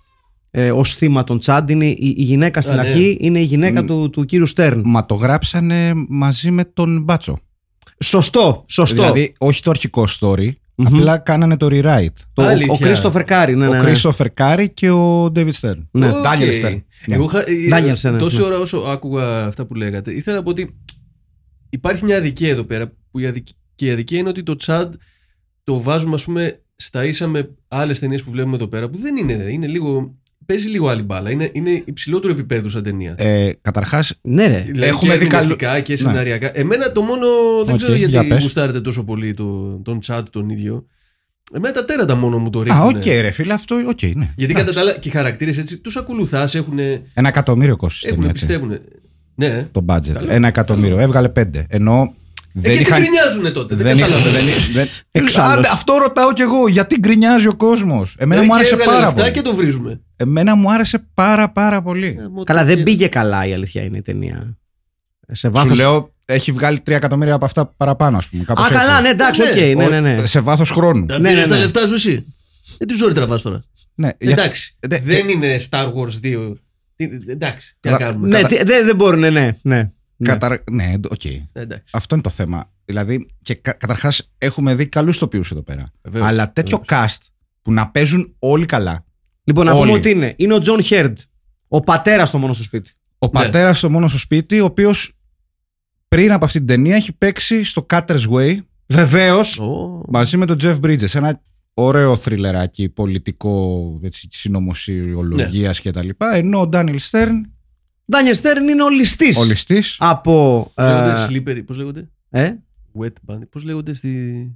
ε, 0.58 0.72
ως 0.72 0.94
θύμα 0.96 1.24
τον 1.24 1.40
Τσάντ. 1.40 1.70
Είναι 1.70 1.86
η, 1.86 1.98
η 2.18 2.24
γυναίκα 2.24 2.62
στην 2.62 2.74
Α, 2.74 2.76
ναι. 2.76 2.82
αρχή 2.90 3.18
είναι 3.20 3.40
η 3.40 3.44
γυναίκα 3.44 3.84
Μ. 3.84 3.86
του, 3.86 4.10
του 4.10 4.26
κύριου 4.26 4.46
Στέρν. 4.46 4.82
Μα 4.86 5.06
το 5.06 5.16
γράψανε 5.16 5.92
μαζί 6.10 6.52
με 6.52 6.64
τον 6.66 7.02
Μπάτσο. 7.04 7.38
Σωστό, 8.04 8.66
σωστό. 8.68 9.02
Δηλαδή, 9.02 9.36
όχι 9.38 9.62
το 9.62 9.70
αρχικό 9.70 10.08
story, 10.20 10.50
Μμμ. 10.76 10.86
απλά 10.88 11.18
κάνανε 11.18 11.58
το 11.58 11.68
rewrite. 11.72 12.08
το, 12.34 12.42
ο- 12.42 12.46
ο 12.46 12.48
Αλήθεια. 12.50 12.78
Κρίστοφερ 12.88 13.24
Κάρι. 13.24 13.56
Ναι, 13.56 13.64
ναι, 13.66 13.70
ο 13.70 13.74
ναι. 13.74 13.80
Κρίστοφερ 13.80 14.30
Κάρι 14.34 14.70
και 14.70 14.90
ο 14.90 15.32
Ντέιβιντ 15.32 15.54
Στερν. 15.56 15.88
Ναι. 15.92 16.08
Οκ. 16.08 16.14
Daniel 16.14 16.66
Stern. 16.66 16.82
Ναι. 17.06 17.16
Εγώ 17.16 17.24
είχα, 17.24 17.40
ε, 17.40 17.54
Daniel 17.72 17.96
Stern, 18.08 18.12
ναι. 18.12 18.18
τόση 18.18 18.38
Ναι. 18.38 18.44
ώρα 18.44 18.60
όσο 18.60 18.78
άκουγα 18.78 19.46
αυτά 19.46 19.66
που 19.66 19.74
λέγατε, 19.76 20.14
ήθελα 20.14 20.38
να 20.38 20.44
πω 20.44 20.50
ότι 20.50 20.76
υπάρχει 21.70 22.04
μια 22.04 22.18
αδικία 22.18 22.50
εδώ 22.50 22.64
πέρα. 22.64 22.92
Που 23.12 23.20
η 23.20 23.26
αδικ- 23.26 23.48
και 23.76 23.86
η 23.86 23.92
αδικία 23.92 24.20
είναι 24.20 24.30
ότι 24.30 24.44
το 24.44 24.56
Τσάντ 24.56 24.94
το 25.64 25.82
βάζουμε, 25.82 26.16
ας 26.16 26.24
πούμε, 26.24 26.60
στα 26.76 27.06
ίσα 27.06 27.28
με 27.28 27.50
άλλες 27.68 28.00
ταινίες 28.00 28.24
που 28.24 28.32
βλέπουμε 28.32 28.56
εδώ 28.56 28.68
πέρα, 28.68 28.90
που 28.90 28.98
δεν 28.98 29.16
είναι. 29.16 29.34
Είναι 29.34 29.68
λίγο. 29.68 30.16
Παίζει 30.46 30.68
λίγο 30.70 30.88
άλλη 30.88 31.02
μπάλα. 31.02 31.30
Είναι, 31.30 31.50
είναι 31.54 31.82
υψηλότερο 31.86 32.34
επίπεδο 32.34 32.70
σαν 32.70 32.84
ταινία. 32.84 33.16
Ε, 33.18 33.50
Καταρχάς, 33.62 34.14
Ναι, 34.22 34.48
ρε. 34.48 34.64
Δηλαδή 34.68 34.90
έχουμε 34.90 35.14
και 35.14 35.20
δει 35.20 35.28
καλού- 35.28 35.44
ερμηνευτικά 35.62 35.80
και 35.80 35.92
Ναι. 35.94 35.98
σεναριακά. 36.00 36.52
Εμένα 36.54 36.92
το 36.92 37.02
μόνο. 37.02 37.26
Δεν 37.66 37.74
Οκ, 37.74 37.78
ξέρω 37.80 37.94
για 37.96 38.08
γιατί 38.08 38.28
πες. 38.28 38.42
γουστάρετε 38.42 38.82
τόσο 38.82 39.04
πολύ 39.04 39.34
το, 39.34 39.80
τον 39.84 40.00
Τσάντ 40.00 40.28
τον 40.30 40.50
ίδιο. 40.50 40.86
Εμένα 41.54 41.74
τα 41.74 41.86
τέρατα 41.86 42.16
μόνο 42.16 42.38
μου 42.38 42.50
το 42.50 42.60
Α, 42.60 42.64
ρίχνουν. 42.64 42.96
οκ, 42.96 43.06
ρε 43.06 43.32
φίλε, 43.32 43.54
αυτό, 43.54 43.76
οκ, 43.88 44.02
ναι. 44.16 44.34
Γιατί 44.36 44.54
κατά 44.54 44.74
τα 44.74 44.80
άλλα 44.80 44.92
και 45.00 45.08
οι 45.08 45.12
χαρακτήρες 45.12 45.58
έτσι 45.58 45.78
τους 45.78 45.96
ακολουθάς, 45.98 46.56
έχουν, 46.56 46.80
Ένα 47.14 47.28
εκατομμύριο 47.28 47.76
κόστος. 47.76 48.12
έχουν 48.12 48.32
πιστεύουν. 48.32 48.80
Ναι. 49.36 49.68
Το 49.72 49.86
budget. 49.90 50.12
Καλό. 50.14 50.32
Ένα 50.32 50.48
εκατομμύριο. 50.48 51.00
Έβγαλε 51.00 51.30
πέντε. 51.30 51.66
Ενώ. 51.70 52.14
Ε, 52.58 52.62
Δεν 52.62 52.72
και 52.72 52.78
τι 52.78 52.84
είχαν. 52.84 53.02
γκρινιάζουνε 53.02 53.50
τότε. 53.50 53.76
Δεν, 53.76 53.86
Δεν 53.86 53.98
είχαν. 53.98 54.10
καταλαβαίνω. 54.10 54.46
δεν- 54.46 54.74
δεν- 54.74 54.88
Εξάλλου. 55.24 55.60
Άντε, 55.60 55.68
Αυτό 55.72 55.98
ρωτάω 56.02 56.34
κι 56.34 56.42
εγώ. 56.42 56.68
Γιατί 56.68 57.00
γκρινιάζει 57.00 57.48
ο 57.48 57.56
κόσμος; 57.56 58.16
Εμένα 58.18 58.42
Ε, 58.42 58.44
μου 58.44 58.50
και 58.50 58.56
άρεσε 58.56 58.74
έβγαλε 58.74 58.92
πάρα 58.92 59.06
λεφτά 59.06 59.22
πολύ. 59.22 59.32
και 59.34 59.42
το 59.42 59.56
βρίζουμε. 59.56 60.02
Εμένα 60.16 60.56
μου 60.56 60.72
άρεσε 60.72 61.08
πάρα 61.14 61.50
πάρα 61.52 61.82
πολύ. 61.82 62.18
Ε, 62.20 62.28
μου 62.28 62.44
Καλά, 62.44 62.60
το- 62.60 62.66
δεν 62.66 62.84
πήγε 62.84 63.08
καλά 63.08 63.46
η 63.46 63.54
αλήθεια 63.54 63.84
είναι 63.84 63.98
η 63.98 64.02
ταινία. 64.02 64.58
Σε 65.32 65.48
Σου 65.48 65.54
βάθος... 65.54 65.78
λέω, 65.78 66.14
έχει 66.26 66.52
βγάλει 66.52 66.78
3 66.86 66.92
εκατομμύρια 66.92 67.34
από 67.34 67.46
αυτά 67.46 67.66
παραπάνω, 67.66 68.18
ας 68.18 68.28
πούμε. 68.28 68.42
Α, 68.42 68.46
κάπως 68.46 68.64
έτσι. 68.66 68.78
καλά, 68.78 69.02
ναι, 69.02 69.10
εντάξει, 69.10 69.42
Ναι, 69.42 69.50
οκ, 69.50 69.90
ναι, 69.90 70.00
ναι, 70.00 70.14
ναι. 70.14 70.26
Σε 70.28 70.40
βάθος 70.40 70.70
χρόνου. 70.70 71.06
Τα 71.06 71.20
Ναι, 71.20 71.30
πήρες 71.30 71.44
ναι, 71.44 71.50
τα 71.50 71.56
ναι. 71.56 71.62
λεφτά 71.64 71.88
σου 71.88 71.94
εσύ; 71.94 72.26
Ε, 72.78 72.86
τι 72.86 72.94
ζόρι 72.94 73.14
τραβάς 73.14 73.42
τώρα; 73.42 73.62
Ναι, 73.96 74.10
για- 74.20 74.32
Εντάξει. 74.32 74.76
ναι, 74.90 74.98
δεν 75.00 75.26
και- 75.26 75.32
είναι 75.32 75.60
Star 75.70 75.86
Wars 75.94 76.20
2. 76.22 76.54
Τι- 76.96 77.10
Εντάξει. 77.28 77.76
Τι 77.80 77.90
να 77.90 77.98
Καλά, 77.98 78.12
κάνουμε. 78.12 78.28
Ναι, 78.28 78.42
Κατα- 78.42 78.56
τι- 78.58 78.64
δεν 78.64 78.86
δεν 78.86 78.96
μπορούν, 78.96 79.20
ναι, 79.20 79.30
ναι. 79.30 79.58
ναι. 79.62 79.92
Ναι. 80.18 80.30
Καταρ... 80.30 80.58
Ναι, 80.72 80.94
οκ. 81.10 81.26
Ε, 81.26 81.42
Εντάξει. 81.54 81.84
Αυτό 81.92 82.16
είναι 82.16 82.24
το 82.24 82.30
θέμα. 82.30 82.72
Δηλαδή, 82.86 83.28
και 83.42 83.56
κα- 83.56 83.72
καταρχάς 83.74 84.30
έχουμε 84.38 84.76
δει 84.76 84.88
καλούς 84.88 85.18
ηθοποιούς 85.18 85.52
εδώ 85.52 85.62
πέρα. 85.62 85.92
Βεβαίως, 86.04 86.26
Αλλά 86.28 86.52
τέτοιο 86.54 86.82
cast 86.88 87.18
που 87.62 87.72
να 87.74 87.88
παίζουν 87.90 88.36
όλοι 88.40 88.66
καλά. 88.66 89.05
Λοιπόν, 89.48 89.66
να 89.66 89.72
Όλοι. 89.72 89.82
πούμε 89.86 89.98
ότι 89.98 90.10
είναι. 90.10 90.34
Είναι 90.38 90.54
ο 90.54 90.60
Τζον 90.60 90.82
Χερντ. 90.82 91.18
Ο 91.68 91.80
πατέρας 91.80 92.28
στο 92.30 92.38
μόνος 92.38 92.56
στο 92.56 92.64
σπίτι. 92.66 92.92
Ο 93.20 93.26
Ναι. 93.26 93.32
πατέρας 93.32 93.78
στο 93.78 93.90
μόνος 93.92 94.10
στο 94.10 94.20
σπίτι, 94.20 94.60
ο 94.60 94.66
οποίος 94.66 95.12
πριν 96.08 96.32
από 96.32 96.46
αυτή 96.46 96.58
την 96.58 96.68
ταινία 96.68 96.96
έχει 96.96 97.14
παίξει 97.14 97.64
στο 97.64 97.86
Cutter's 97.94 98.30
Way 98.34 98.58
Βεβαίως. 98.88 99.60
Ω, 99.60 100.02
μαζί 100.08 100.38
με 100.38 100.46
τον 100.46 100.58
Jeff 100.62 100.80
Bridges. 100.82 101.16
Ένα 101.16 101.42
ωραίο 101.74 102.16
θρυλεράκι 102.16 102.90
πολιτικό 102.90 104.00
έτσι, 104.04 104.28
συνωμοσιολογίας 104.32 105.82
Ναι. 105.84 105.92
κτλ. 105.92 106.10
Ενώ 106.34 106.60
ο 106.60 106.68
Ντάνιλ 106.68 107.00
Στέρν, 107.00 107.52
Ντάνιελ 108.12 108.36
Στέρν 108.36 108.68
είναι 108.68 108.84
ο 108.84 108.90
ληστής. 108.90 109.38
ο 109.38 109.44
ληστής. 109.44 109.96
Από. 110.00 110.72
Πώς 110.76 110.86
λέγονται 110.88 111.12
ε, 111.12 111.28
slippery, 111.30 111.66
πώς 111.66 111.78
λέγονται; 111.78 112.10
ε, 112.30 112.52
Wet 113.02 113.34
bandit. 113.34 113.48
Πώς 113.50 113.64
λέγονται 113.64 113.94
στη... 113.94 114.10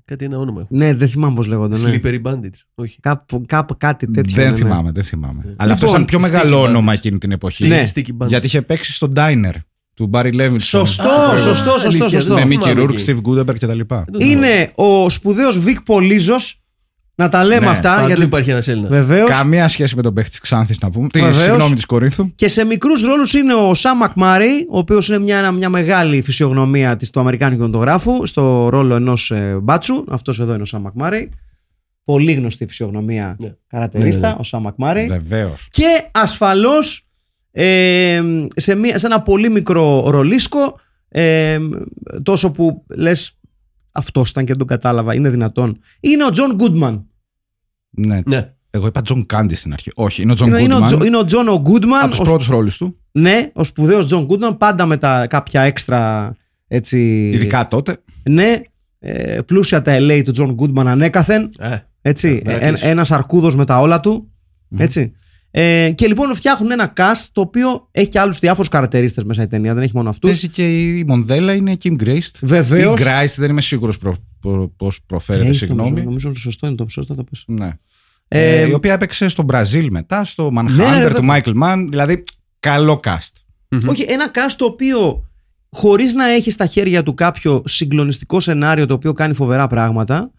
Κάτι 0.05 0.25
ένα 0.25 0.37
όνομα 0.37 0.61
έχουν. 0.61 0.77
ναι, 0.77 0.93
δεν 0.93 1.09
θυμάμαι 1.09 1.35
πώς 1.35 1.47
λέγονται. 1.47 1.77
Ναι. 1.77 1.99
Slippery 2.03 2.21
bandits. 2.21 2.59
Όχι. 2.75 2.99
Κάπου, 2.99 3.43
κάπου 3.47 3.75
κάτι 3.77 4.11
τέτοιο. 4.11 4.35
Δεν 4.35 4.43
ναι, 4.45 4.49
ναι. 4.51 4.55
θυμάμαι, 4.55 4.91
δεν 4.91 5.03
θυμάμαι. 5.03 5.41
Ναι. 5.45 5.53
Αλλά 5.57 5.73
αυτό 5.73 5.85
Λοιπόν, 5.85 6.01
ήταν 6.01 6.19
πιο 6.19 6.27
Sticky 6.27 6.31
μεγάλο 6.31 6.61
Bandits. 6.61 6.67
όνομα 6.67 6.93
εκείνη 6.93 7.17
την 7.17 7.31
εποχή. 7.31 7.67
Ναι. 7.67 7.83
Sticky 7.95 8.09
bandit. 8.17 8.27
Γιατί 8.27 8.45
είχε 8.45 8.61
παίξει 8.61 8.93
στο 8.93 9.11
Diner 9.15 9.53
του 9.93 10.09
Barry 10.13 10.33
Levinson. 10.33 10.55
Σωστό, 10.59 11.09
Α, 11.09 11.37
σωστό, 11.37 11.71
σωστό, 11.71 11.87
αλήθεια, 11.87 12.09
σωστό. 12.09 12.33
Με 12.33 12.39
δεν 12.39 12.49
Mickey 12.49 12.63
θυμάμαι 12.63 12.81
Rourke, 12.83 12.93
εκεί. 12.93 13.03
Steve 13.07 13.29
Goodenberg 13.29 13.53
κτλ. 13.59 13.67
Δεν 13.67 13.85
το 13.87 14.19
θυμάμαι. 14.19 14.47
Είναι 14.47 14.71
ο 14.75 15.09
σπουδαίος 15.09 15.59
Βικ 15.59 15.81
Πολίζο. 15.81 16.35
Να 17.19 17.29
τα 17.29 17.43
λέμε 17.45 17.59
Ναι, 17.65 17.71
αυτά. 17.71 17.93
Παντού 17.95 18.07
Γιατί... 18.07 18.21
υπάρχει 18.23 18.49
ένας 18.49 18.67
Έλληνας. 18.67 18.89
Βεβαίω. 18.89 19.25
Καμία 19.27 19.67
σχέση 19.67 19.95
με 19.95 20.01
τον 20.01 20.13
παίχτη 20.13 20.29
της 20.29 20.39
Ξάνθης 20.39 20.79
να 20.79 20.89
πούμε. 20.89 21.07
Τη, 21.07 21.19
Βεβαίως. 21.21 21.43
συγγνώμη, 21.43 21.75
της 21.75 21.85
Κορίνθου. 21.85 22.31
Και 22.35 22.47
σε 22.47 22.63
μικρούς 22.65 23.01
ρόλους 23.01 23.33
είναι 23.33 23.53
ο 23.53 23.73
Σαμ 23.73 23.97
Μακμάρι, 23.97 24.67
ο 24.69 24.77
οποίος 24.77 25.07
είναι 25.07 25.19
μια, 25.19 25.51
μια 25.51 25.69
μεγάλη 25.69 26.21
φυσιογνωμία 26.21 26.95
της, 26.95 27.09
του 27.09 27.19
Αμερικάνικου 27.19 27.61
κινηματογράφου, 27.61 28.25
στο 28.25 28.69
ρόλο 28.69 28.95
ενός 28.95 29.33
μπάτσου. 29.61 30.03
Αυτός 30.09 30.39
εδώ 30.39 30.53
είναι 30.53 30.61
ο 30.61 30.65
Σαμ 30.65 30.81
Μακμάρι. 30.81 31.29
Πολύ 32.03 32.31
γνωστή 32.33 32.65
φυσιογνωμία 32.67 33.35
Ναι. 33.39 33.53
καρατερίστα, 33.67 34.27
Ναι, 34.27 34.33
ναι. 34.33 34.39
ο 34.39 34.43
Σαμ 34.43 34.61
Μακμάρι. 34.63 35.05
Βεβαίως. 35.07 35.67
Και 35.71 35.85
ασφαλώς 36.11 37.07
ε, 37.51 38.21
σε, 38.55 38.75
μια- 38.75 38.97
σε 38.99 39.05
ένα 39.05 39.21
πολύ 39.21 39.49
μικρό 39.49 40.09
ρολίσκο, 40.09 40.79
ε, 41.09 41.59
τόσο 42.23 42.51
που 42.51 42.85
λες. 42.95 43.33
Αυτός 43.91 44.29
ήταν 44.29 44.43
και 44.43 44.49
δεν 44.49 44.57
τον 44.57 44.67
κατάλαβα, 44.67 45.13
είναι 45.15 45.29
δυνατόν. 45.29 45.79
Είναι 45.99 46.25
ο 46.25 46.29
Τζον 46.29 46.53
Γκούντμαν. 46.55 47.08
Ναι. 47.89 48.19
Ναι. 48.25 48.45
Εγώ 48.71 48.87
είπα 48.87 49.01
Τζον 49.01 49.25
Κάντι 49.25 49.55
στην 49.55 49.73
αρχή. 49.73 49.91
Όχι, 49.95 50.21
είναι 50.21 50.31
ο 50.31 50.35
Τζον 50.35 50.47
Είναι, 50.47 50.61
είναι, 50.61 50.75
ο, 50.75 50.85
Τζο- 50.85 50.99
Goodman. 50.99 51.05
είναι 51.05 51.17
ο 51.17 51.25
Τζον 51.25 51.47
ο 51.47 51.59
Γκούντμαν. 51.59 52.01
Από 52.01 52.09
τους 52.09 52.19
ο- 52.19 52.23
πρώτους 52.23 52.47
ρόλους 52.47 52.77
του. 52.77 52.97
Ναι, 53.11 53.49
ο 53.53 53.63
σπουδαίος 53.63 54.05
Τζον 54.05 54.25
Γκούντμαν, 54.25 54.57
πάντα 54.57 54.85
με 54.85 54.97
τα 54.97 55.27
κάποια 55.27 55.61
έξτρα 55.61 56.35
έτσι. 56.67 57.29
Ειδικά 57.33 57.67
τότε. 57.67 57.97
Ναι, 58.29 58.61
ε, 58.99 59.39
πλούσια 59.45 59.81
τα 59.81 59.97
ελέη 59.99 60.21
του 60.25 60.31
Τζον 60.31 60.53
Γκούντμαν 60.53 60.87
ανέκαθεν. 60.87 61.49
Ε, 61.59 61.75
Έτσι, 62.01 62.41
Ε, 62.45 62.51
ε, 62.51 62.53
Μερακλής. 62.53 62.81
ένας 62.83 63.11
αρκούδος 63.11 63.55
με 63.55 63.65
τα 63.65 63.79
όλα 63.79 63.99
του. 63.99 64.31
Έτσι. 64.77 65.11
Ε, 65.51 65.91
και 65.95 66.07
λοιπόν 66.07 66.35
φτιάχνουν 66.35 66.71
ένα 66.71 66.93
cast 66.97 67.25
το 67.31 67.41
οποίο 67.41 67.87
έχει 67.91 68.07
και 68.07 68.19
άλλους 68.19 68.39
διάφορους 68.39 68.69
καρατερίστες 68.71 69.23
μέσα 69.25 69.43
η 69.43 69.47
ταινία, 69.47 69.73
δεν 69.73 69.83
έχει 69.83 69.95
μόνο 69.95 70.09
αυτούς. 70.09 70.29
Παίζει 70.29 70.47
και 70.47 70.77
η 70.87 71.03
Μοντέλα 71.07 71.53
η 71.53 71.77
Kim 71.83 71.93
Greist. 72.03 72.29
Βεβαίως. 72.41 72.99
Ή 72.99 73.03
Greist, 73.05 73.33
δεν 73.37 73.49
είμαι 73.49 73.61
σίγουρος 73.61 73.97
προ, 74.39 74.51
προ, 74.51 74.71
πώς 74.77 74.99
προφέρεται, 75.05 75.53
συγγνώμη. 75.53 76.03
Νομίζω 76.03 76.29
ότι 76.29 76.39
σωστό 76.39 76.67
είναι 76.67 76.75
το 76.75 76.85
σωστό 76.89 77.15
το 77.15 77.23
πες. 77.23 77.43
Ναι. 77.47 77.71
Ε, 78.27 78.61
Ε, 78.61 78.67
η 78.67 78.73
οποία 78.73 78.93
έπαιξε 78.93 79.29
στο 79.29 79.43
Μπραζίλ 79.43 79.87
μετά, 79.91 80.23
στο 80.25 80.51
ναι, 80.51 80.61
Manhunter 80.61 81.01
ναι, 81.01 81.13
του 81.13 81.27
Michael 81.29 81.63
Mann. 81.63 81.87
Δηλαδή, 81.89 82.23
καλό 82.59 82.99
cast. 83.03 83.31
Όχι, 83.87 84.05
ένα 84.07 84.31
cast 84.31 84.53
το 84.57 84.65
οποίο 84.65 85.29
χωρίς 85.69 86.13
να 86.13 86.25
έχει 86.25 86.51
στα 86.51 86.65
χέρια 86.65 87.03
του 87.03 87.13
κάποιο 87.13 87.63
συγκλονιστικό 87.65 88.39
σενάριο 88.39 88.85
το 88.85 88.93
οποίο 88.93 89.13
κάνει 89.13 89.33
φοβερά 89.33 89.67
πράγματα, 89.67 90.31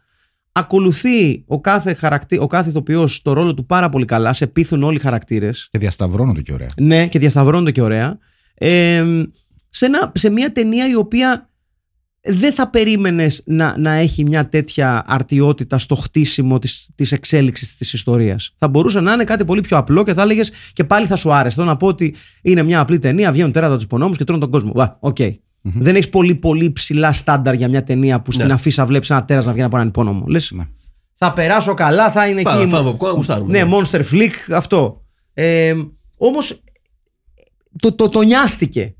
ακολουθεί 0.53 1.45
ο 1.47 1.61
κάθε, 1.61 1.95
χαρακτή, 1.95 2.39
ο 2.39 2.47
κάθε 2.47 2.71
ηθοποιός 2.71 3.23
το 3.23 3.33
ρόλο 3.33 3.55
του 3.55 3.67
πάρα 3.67 3.89
πολύ 3.89 4.05
καλά, 4.05 4.33
σε 4.33 4.47
πείθουν 4.47 4.83
όλοι 4.83 4.97
οι 4.97 5.01
χαρακτήρες 5.01 5.69
Και 5.71 5.79
διασταυρώνονται 5.79 6.43
και 6.43 6.53
ωραία. 6.53 6.69
Ναι, 6.77 7.07
και 7.07 7.19
διασταυρώνονται 7.19 7.71
και 7.71 7.83
ωραία. 7.83 8.19
Ε, 8.55 9.05
σε, 9.69 9.87
ένα, 9.87 10.13
σε 10.15 10.31
μια 10.31 10.53
ταινία 10.53 10.89
η 10.89 10.95
οποία 10.95 11.50
δεν 12.22 12.52
θα 12.52 12.70
περίμενες 12.70 13.42
να, 13.46 13.78
να 13.78 13.90
έχει 13.92 14.24
μια 14.24 14.48
τέτοια 14.48 15.04
αρτιότητα 15.06 15.78
στο 15.78 15.94
χτίσιμο 15.94 16.59
της, 16.59 16.88
της 16.94 17.12
εξέλιξης 17.12 17.76
της 17.76 17.92
ιστορίας. 17.92 18.54
Θα 18.59 18.68
μπορούσε 18.68 19.00
να 19.00 19.12
είναι 19.12 19.24
κάτι 19.24 19.44
πολύ 19.44 19.61
πιο 19.61 19.76
απλό 19.76 20.02
και 20.02 20.14
θα 20.14 20.22
έλεγες 20.22 20.52
και 20.72 20.85
πάλι 20.85 21.06
θα 21.06 21.16
σου 21.16 21.33
άρεσε. 21.33 21.54
Θέλω 21.54 21.66
να 21.66 21.76
πω 21.76 21.87
ότι 21.87 22.14
είναι 22.42 22.62
μια 22.62 22.80
απλή 22.80 22.98
ταινία, 22.98 23.33
βγαίνουν 23.33 23.52
τέρατα 23.52 23.74
τους 23.74 23.85
υπονόμους 23.85 24.16
και 24.16 24.24
τρώνε 24.24 24.40
τον 24.40 24.50
κόσμο. 24.50 24.72
Βα, 24.74 24.96
οκ. 25.00 25.16
Δεν 25.62 25.94
έχεις 25.94 26.09
πολύ 26.09 26.35
πολύ 26.35 26.72
ψηλά 26.72 27.12
στάνταρ 27.12 27.54
για 27.54 27.68
μια 27.68 27.83
ταινία 27.85 28.20
που 28.22 28.33
στην 28.33 28.46
Ναι. 28.46 28.52
αφίσα 28.52 28.87
βλέπεις 28.87 29.11
ένα 29.11 29.24
τέρας 29.24 29.46
να 29.46 29.50
βγαίνει 29.52 29.66
από 29.66 29.76
έναν 29.76 29.88
υπόνομο. 29.88 30.24
Λες, 30.26 30.50
Ναι. 30.54 30.64
θα 31.14 31.33
περάσω 31.33 31.74
καλά, 31.74 32.11
θα 32.11 32.28
είναι 32.28 32.42
Πάμε, 32.42 32.61
εκεί. 32.62 32.70
φάμε 32.70 32.90
popcorn, 32.98 33.14
γουστάρουμε. 33.14 33.62
Ναι, 33.64 33.70
Monster 33.72 34.00
Flick, 34.12 34.30
αυτό. 34.54 35.04
Ε, 35.35 35.74
Όμως 36.16 36.62
το, 37.80 37.92
το, 37.94 38.09
το 38.09 38.20
νοιάστηκε. 38.22 38.94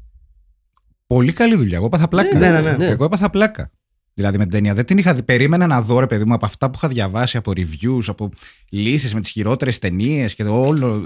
Πολύ 1.11 1.33
καλή 1.33 1.55
δουλειά. 1.55 1.77
Εγώ 1.77 1.87
έπαθα 1.87 2.09
πλάκα. 2.09 2.39
Ναι, 2.39 2.61
ναι, 2.61 2.73
ναι. 2.73 2.87
Εγώ 2.87 3.05
έπαθα 3.05 3.31
πλάκα. 3.31 3.71
Δηλαδή 4.15 4.37
με 4.39 4.43
την 4.43 4.53
ταινία. 4.53 4.75
Δεν 4.75 4.85
την 4.85 4.99
είχα 4.99 5.15
δει. 5.15 5.23
Περίμενα 5.23 5.67
να 5.67 5.83
δω, 5.83 6.01
ρε 6.01 6.07
παιδί 6.07 6.25
μου, 6.25 6.35
από 6.35 6.47
αυτά 6.47 6.67
που 6.71 6.73
είχα 6.77 6.89
διαβάσει 6.89 7.37
από 7.37 7.53
reviews, 7.57 8.03
από 8.07 8.29
λύσεις 8.71 9.15
με 9.15 9.21
τις 9.21 9.31
χειρότερες 9.31 9.79
ταινίες 9.79 10.35
και 10.35 10.43
όλο. 10.43 11.05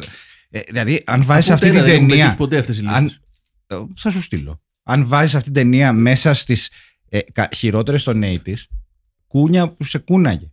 Ε, 0.50 0.60
δηλαδή, 0.68 1.02
αν 1.06 1.24
βάζεις 1.24 1.44
Ούτε 1.44 1.54
αυτή 1.54 1.66
ένα 1.66 1.76
την 1.76 1.84
δεν 1.84 1.94
έχουν 1.94 2.08
ταινία. 2.08 2.24
πετύχει 2.24 2.36
ποτέ 2.38 2.58
αυτές 2.58 2.78
οι 2.78 2.80
λύσεις; 2.80 2.96
αν, 2.96 3.12
ε, 3.66 3.76
θα 3.96 4.10
σου 4.10 4.22
στείλω. 4.22 4.62
Αν 4.82 5.06
βάζεις 5.06 5.34
αυτή 5.34 5.44
την 5.44 5.54
ταινία 5.62 5.92
μέσα 5.92 6.34
στις 6.34 6.70
ε, 7.08 7.18
χειρότερες 7.54 8.02
των 8.02 8.22
80s, 8.24 8.54
κούνια 9.26 9.68
που 9.68 9.84
σε 9.84 9.98
κούναγε. 9.98 10.50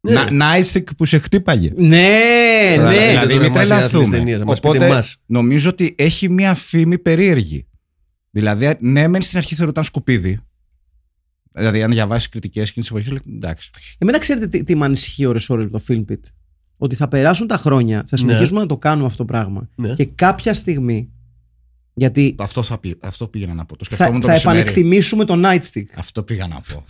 Ναι. 0.00 0.12
Να, 0.12 0.28
nightstick 0.56 0.84
που 0.96 1.04
σε 1.04 1.18
χτύπαγε. 1.18 1.72
Ναι, 1.76 1.86
ναι. 1.86 3.08
Δηλαδή, 3.08 3.26
δεν 3.26 3.28
το 3.28 3.36
μην 3.36 3.44
ονομάζει 3.44 3.58
άθλιες 3.58 3.68
τρελαθούμε. 3.68 4.16
ταινίες, 4.16 4.38
να 4.38 4.44
μας 4.44 4.60
πείτε 4.60 4.68
Οπότε, 4.68 4.86
εμάς. 4.90 5.16
νομίζω 5.26 5.68
ότι 5.70 5.94
έχει 5.98 6.30
μια 6.30 6.54
φήμη 6.54 6.98
περίεργη. 6.98 7.64
Δηλαδή, 8.30 8.76
ναι, 8.80 9.08
μεν 9.08 9.22
στην 9.22 9.38
αρχή 9.38 9.54
θεωρούταν 9.54 9.84
σκουπίδι. 9.84 10.38
Δηλαδή, 11.52 11.82
αν 11.82 11.90
διαβάσεις 11.90 12.28
κριτικές 12.28 12.68
εκείνη 12.68 12.86
τη 12.86 12.92
εποχή, 12.94 13.10
λέει 13.10 13.36
εντάξει. 13.36 13.70
Εμένα 13.98 14.18
ξέρετε 14.18 14.46
τι, 14.46 14.64
τι 14.64 14.76
με 14.76 14.84
ανησυχεί 14.84 15.26
ώρες 15.26 15.50
ώρες 15.50 15.64
με 15.64 15.70
το 15.70 15.84
Film 15.88 16.04
Pit. 16.12 16.20
Ότι 16.76 16.94
θα 16.94 17.08
περάσουν 17.08 17.46
τα 17.46 17.56
χρόνια, 17.56 18.04
θα 18.06 18.16
συνεχίσουμε 18.16 18.60
να 18.60 18.66
το 18.66 18.76
κάνουμε 18.76 19.06
αυτό 19.06 19.16
το 19.16 19.24
πράγμα. 19.24 19.68
Ναι. 19.74 19.94
Και 19.94 20.04
κάποια 20.04 20.54
στιγμή. 20.54 21.08
Γιατί 21.94 22.34
Αυτό, 22.38 22.62
θα 22.62 22.78
πει, 22.78 22.96
αυτό 23.00 23.26
πήγα 23.26 23.54
να 23.54 23.64
πω. 23.64 23.76
Το 23.76 23.84
θα, 23.84 23.94
σκεφτόμουν 23.94 24.20
το 24.20 24.26
θα 24.26 24.32
μεσημέρι. 24.32 24.58
επανεκτιμήσουμε 24.58 25.24
το 25.24 25.34
Nightstick. 25.44 25.84
Αυτό 25.94 26.22
πήγα 26.22 26.46
να 26.46 26.60
πω. 26.72 26.84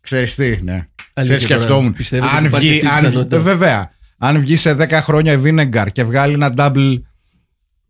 Ξέρεις 0.00 0.34
τι, 0.34 0.62
ναι. 0.62 0.88
Αλήθεια 1.12 1.36
Ξέρεις, 1.36 1.42
τώρα, 1.42 1.60
σκεφτόμουν. 1.60 1.92
πιστεύετε 1.92 2.26
ότι 2.26 2.36
Αν 2.36 2.44
υπάρχει 2.44 2.68
βγει, 2.68 2.74
αυτή 2.76 2.86
η 2.86 2.88
αν, 2.90 3.04
πιθανότητα; 3.04 3.40
βέβαια. 3.40 3.90
Αν 4.18 4.38
βγει 4.40 4.56
σε 4.56 4.76
10 4.78 4.88
χρόνια 4.90 5.32
η 5.32 5.40
Vinegar 5.44 5.86
και 5.92 6.04
βγάλει 6.04 6.32
ένα 6.34 6.54
double 6.56 7.00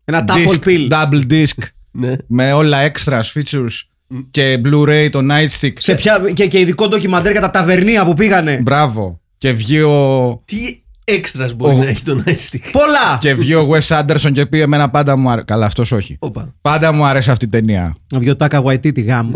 Ένα 0.05 0.25
double 0.27 0.47
disc, 0.47 0.63
pill. 0.63 0.89
double 0.91 1.23
disc 1.31 1.57
Ναι. 1.99 2.15
με 2.27 2.53
όλα 2.53 2.91
extras, 2.91 3.21
features 3.33 3.81
και 4.29 4.61
Blu-ray, 4.65 5.07
το 5.11 5.19
Nightstick. 5.31 5.71
Σε 5.79 5.95
ποια, 5.95 6.21
και, 6.33 6.47
και 6.47 6.59
ειδικό 6.59 6.87
ντοκιμαντέρ 6.87 7.31
για 7.31 7.41
τα 7.41 7.51
ταβερνία 7.51 8.05
που 8.05 8.13
πήγανε. 8.13 8.59
Μπράβο. 8.61 9.21
Και 9.37 9.51
βγει 9.51 9.81
ο, 9.81 10.41
Τι 10.45 10.57
έξτρας 11.03 11.53
μπορεί 11.53 11.75
Ο- 11.75 11.77
να 11.79 11.85
έχει 11.87 12.03
το 12.03 12.23
Nightstick; 12.25 12.69
Πολλά! 12.71 13.17
και 13.19 13.33
βγει 13.33 13.53
ο 13.55 13.69
Wes 13.71 13.87
Anderson 14.01 14.31
και 14.33 14.45
πει 14.45 14.59
εμένα 14.61 14.89
πάντα 14.89 15.15
μου 15.17 15.29
άρεσε. 15.29 15.45
Καλά, 15.45 15.65
αυτός 15.65 15.91
όχι. 15.91 16.15
Όπα. 16.19 16.55
Πάντα 16.61 16.91
μου 16.91 17.05
άρεσε 17.05 17.31
αυτή 17.31 17.45
η 17.45 17.47
ταινία. 17.47 17.95
Να 18.13 18.19
βγει 18.19 18.29
ο 18.29 18.35
Τάκα 18.35 18.61
Waititi 18.65 19.03
γάμ. 19.05 19.31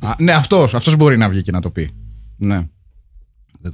Α, 0.00 0.14
ναι, 0.18 0.32
αυτός. 0.32 0.74
Αυτός 0.74 0.96
μπορεί 0.96 1.16
να 1.16 1.28
βγει 1.28 1.42
και 1.42 1.50
να 1.50 1.60
το 1.60 1.70
πει. 1.70 1.90
Ναι. 2.36 2.56
Δεν- 3.60 3.72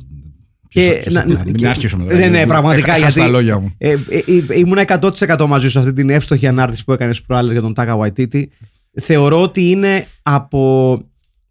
Και 0.69 0.81
ποιος 0.81 0.95
θα- 0.95 1.01
ποιος 1.03 1.15
να- 1.15 1.21
θα 1.21 1.27
πει, 1.27 1.33
να- 1.35 1.45
Μην 1.45 1.55
και- 1.55 1.69
αρχίσουμε. 1.69 2.15
Ναι, 2.15 2.27
ναι, 2.27 2.47
πραγματικά, 2.47 2.87
Έχασα 2.95 2.99
γιατί- 3.11 3.21
τα 3.21 3.29
λόγια 3.29 3.59
μου. 3.59 3.75
Ε, 3.79 3.91
ε, 3.91 3.97
ε, 4.49 4.59
ήμουν 4.59 4.79
100% 4.79 5.47
μαζί 5.47 5.65
σου 5.65 5.71
σε 5.73 5.79
αυτή 5.79 5.93
την 5.93 6.11
εύστοχη 6.11 6.47
ανάρτηση 6.47 6.85
που 6.85 6.93
έκανες 6.93 7.23
προάλλες 7.23 7.53
για 7.53 7.61
τον 7.61 7.75
Τάκα 7.75 7.97
Waititi. 8.01 8.43
Θεωρώ 9.01 9.43
ότι 9.43 9.71
είναι 9.71 10.07
από 10.23 10.99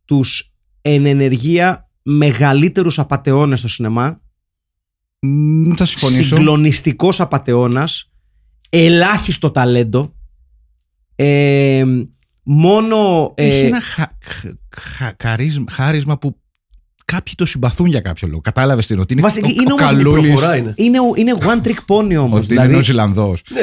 τους 0.06 0.54
εν 0.82 1.06
ενεργεία 1.06 1.90
μεγαλύτερους 2.02 3.00
απατεώνες 3.00 3.60
στο 3.60 3.68
σινεμά. 3.68 4.22
Μ, 5.20 5.72
Θα 5.76 5.86
συμφωνήσω. 5.86 6.36
Συγκλονιστικός 6.36 7.20
απατεώνας. 7.20 8.12
Ελάχιστο 8.70 9.52
ταλέντο. 9.52 10.14
Ε, 11.16 11.86
μόνο... 12.44 13.32
ε, 13.36 13.48
Έχει 13.48 13.66
ένα 13.66 13.82
χα, 13.82 14.12
χα- 14.76 15.16
χαρίσμα, 15.24 15.66
χάρισμα 15.72 16.18
που 16.18 16.38
κάποιοι 17.12 17.34
το 17.38 17.46
συμπαθούν 17.46 17.86
για 17.86 18.02
κάποιο 18.02 18.28
λόγο. 18.28 18.42
Κατάλαβες 18.42 18.88
τι 18.88 18.94
είναι. 18.94 19.02
Ότι 19.02 19.14
είναι 19.14 19.22
Βασικά, 19.22 19.48
ο, 19.48 19.50
είναι 19.52 19.72
ο 19.72 19.76
όμως 19.80 19.92
η 19.92 19.96
Καλούλης, 19.96 20.28
Προφορά 20.28 20.56
είναι. 20.56 20.74
είναι, 20.78 21.00
ο- 21.00 21.14
είναι 21.16 21.34
one 21.40 21.68
trick 21.68 21.78
pony 21.88 22.16
όμως. 22.20 22.24
Ότι 22.24 22.26
είναι 22.30 22.42
δηλαδή, 22.46 22.72
Νεοζηλανδός. 22.72 23.42
Ναι, 23.50 23.62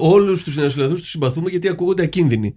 όλους 0.00 0.42
τους 0.44 0.56
νεοσυλλαδού 0.56 0.94
τους 0.94 1.08
συμπαθούμε 1.10 1.50
γιατί 1.50 1.68
ακούγονται 1.68 2.02
ακίνδυνοι. 2.02 2.56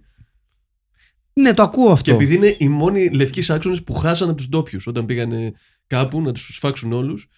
ναι, 1.32 1.54
το 1.54 1.62
ακούω 1.62 1.86
Και 1.86 1.92
αυτό. 1.92 2.12
επειδή 2.14 2.34
είναι 2.34 2.54
οι 2.58 2.68
μόνοι 2.68 3.08
λευκοί 3.10 3.52
άξονες 3.52 3.82
που 3.82 3.92
χάσαν 3.94 4.28
από 4.28 4.36
τους 4.36 4.48
ντόπιους 4.48 4.86
όταν 4.86 5.06
πήγανε 5.06 5.52
κάπου 5.86 6.20
να 6.22 6.32
του 6.32 6.52
σφάξουν 6.52 6.92
όλους, 6.92 7.28